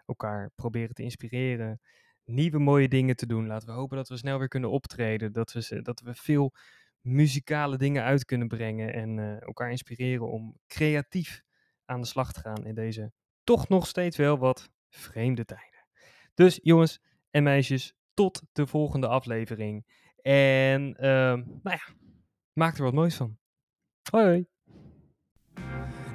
elkaar 0.06 0.50
proberen 0.54 0.94
te 0.94 1.02
inspireren. 1.02 1.80
Nieuwe 2.24 2.58
mooie 2.58 2.88
dingen 2.88 3.16
te 3.16 3.26
doen. 3.26 3.46
Laten 3.46 3.68
we 3.68 3.74
hopen 3.74 3.96
dat 3.96 4.08
we 4.08 4.16
snel 4.16 4.38
weer 4.38 4.48
kunnen 4.48 4.70
optreden. 4.70 5.32
Dat 5.32 5.52
we, 5.52 5.82
dat 5.82 6.00
we 6.00 6.14
veel 6.14 6.52
muzikale 7.00 7.76
dingen 7.76 8.02
uit 8.02 8.24
kunnen 8.24 8.48
brengen 8.48 8.92
en 8.92 9.16
uh, 9.16 9.42
elkaar 9.42 9.70
inspireren 9.70 10.30
om 10.30 10.58
creatief 10.66 11.42
aan 11.84 12.00
de 12.00 12.06
slag 12.06 12.32
te 12.32 12.40
gaan 12.40 12.66
in 12.66 12.74
deze 12.74 13.12
toch 13.44 13.68
nog 13.68 13.86
steeds 13.86 14.16
wel 14.16 14.38
wat 14.38 14.70
vreemde 14.88 15.44
tijden. 15.44 15.77
Dus 16.38 16.58
jongens 16.62 17.00
en 17.30 17.42
meisjes, 17.42 17.94
tot 18.14 18.42
de 18.52 18.66
volgende 18.66 19.06
aflevering. 19.06 19.86
En 20.22 20.96
uh, 21.00 21.02
nou 21.02 21.42
ja, 21.62 21.80
maak 22.52 22.76
er 22.76 22.84
wat 22.84 22.92
moois 22.92 23.14
van. 23.14 23.36
Hoi 24.10 24.24
hoi. 24.24 24.46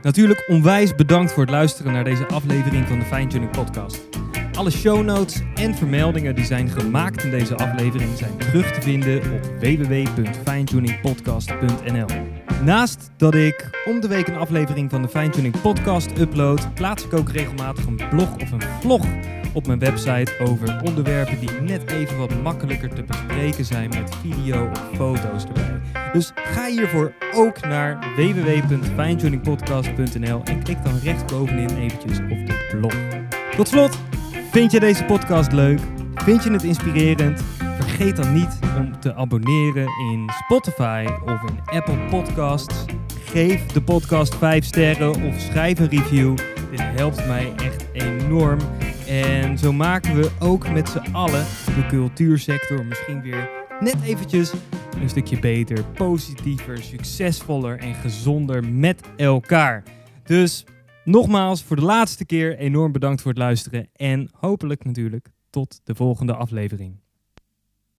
Natuurlijk 0.02 0.50
onwijs 0.50 0.96
bedankt 0.96 1.32
voor 1.32 1.44
het 1.44 1.52
luisteren 1.52 1.94
naar 1.94 2.04
deze 2.04 2.28
aflevering 2.28 2.88
van 2.88 3.00
de 3.00 3.06
Fine 3.06 3.28
Tuning 3.28 3.52
Podcast. 3.52 4.10
Alle 4.54 4.72
show 4.72 5.04
notes 5.04 5.42
en 5.56 5.76
vermeldingen 5.76 6.36
die 6.36 6.46
zijn 6.46 6.70
gemaakt 6.70 7.24
in 7.24 7.32
deze 7.32 7.56
aflevering 7.56 8.18
zijn 8.18 8.38
terug 8.38 8.72
te 8.72 8.82
vinden 8.82 9.34
op 9.34 9.42
www.fijntuningpodcast.nl. 9.60 12.08
Naast 12.64 13.12
dat 13.18 13.36
ik 13.36 13.70
om 13.86 14.00
de 14.00 14.08
week 14.08 14.28
een 14.28 14.38
aflevering 14.38 14.90
van 14.90 15.02
de 15.02 15.10
Fijntuning 15.10 15.62
Podcast 15.62 16.20
upload, 16.20 16.74
plaats 16.74 17.06
ik 17.06 17.14
ook 17.14 17.30
regelmatig 17.30 17.86
een 17.86 18.10
blog 18.10 18.36
of 18.36 18.52
een 18.52 18.62
vlog 18.62 19.06
op 19.54 19.68
mijn 19.68 19.80
website 19.80 20.32
over 20.40 20.82
onderwerpen 20.84 21.40
die 21.40 21.52
net 21.52 21.92
even 21.92 22.18
wat 22.18 22.42
makkelijker 22.42 22.96
te 22.96 23.04
bespreken 23.04 23.66
zijn 23.66 23.90
met 23.90 24.16
video 24.22 24.70
of 24.70 24.90
foto's 24.96 25.44
erbij. 25.44 25.82
Dus 26.14 26.32
ga 26.36 26.66
hiervoor 26.66 27.14
ook 27.36 27.66
naar 27.66 28.14
www.fijntuningpodcast.nl 28.16 30.42
en 30.44 30.64
klik 30.64 30.84
dan 30.84 31.00
rechtsbovenin 31.04 31.78
eventjes 31.78 32.20
op 32.20 32.48
de 32.48 32.78
blog. 32.80 32.94
Tot 33.56 33.68
slot, 33.68 33.98
vind 34.52 34.72
je 34.72 34.80
deze 34.80 35.04
podcast 35.04 35.52
leuk? 35.52 35.80
Vind 36.16 36.44
je 36.44 36.52
het 36.52 36.64
inspirerend? 36.64 37.44
Vergeet 37.80 38.16
dan 38.16 38.34
niet 38.34 38.60
om 38.78 39.00
te 39.00 39.16
abonneren 39.16 39.88
in 40.12 40.30
Spotify 40.44 41.06
of 41.26 41.42
in 41.50 41.60
Apple 41.66 41.98
Podcasts. 42.10 42.86
Geef 43.24 43.66
de 43.66 43.82
podcast 43.82 44.36
5 44.36 44.66
sterren 44.66 45.10
of 45.10 45.40
schrijf 45.40 45.80
een 45.80 45.90
review. 45.90 46.38
Dit 46.72 46.82
helpt 46.96 47.28
mij 47.28 47.54
echt 47.56 47.86
enorm. 47.94 48.60
En 49.14 49.58
zo 49.58 49.74
maken 49.74 50.16
we 50.16 50.32
ook 50.40 50.70
met 50.70 50.90
z'n 50.90 51.12
allen 51.12 51.46
de 51.66 51.86
cultuursector 51.88 52.86
misschien 52.86 53.22
weer 53.22 53.50
net 53.80 54.02
eventjes 54.04 54.54
een 55.02 55.10
stukje 55.10 55.40
beter, 55.40 55.86
positiever, 55.86 56.78
succesvoller 56.78 57.80
en 57.80 57.94
gezonder 57.94 58.68
met 58.68 59.02
elkaar. 59.18 59.84
Dus 60.24 60.66
nogmaals, 61.04 61.64
voor 61.64 61.76
de 61.76 61.82
laatste 61.82 62.26
keer 62.26 62.58
enorm 62.58 62.92
bedankt 62.92 63.22
voor 63.22 63.32
het 63.32 63.40
luisteren 63.40 63.90
en 63.94 64.30
hopelijk 64.34 64.84
natuurlijk 64.84 65.28
tot 65.50 65.82
de 65.84 65.96
volgende 65.96 66.34
aflevering. 66.34 67.00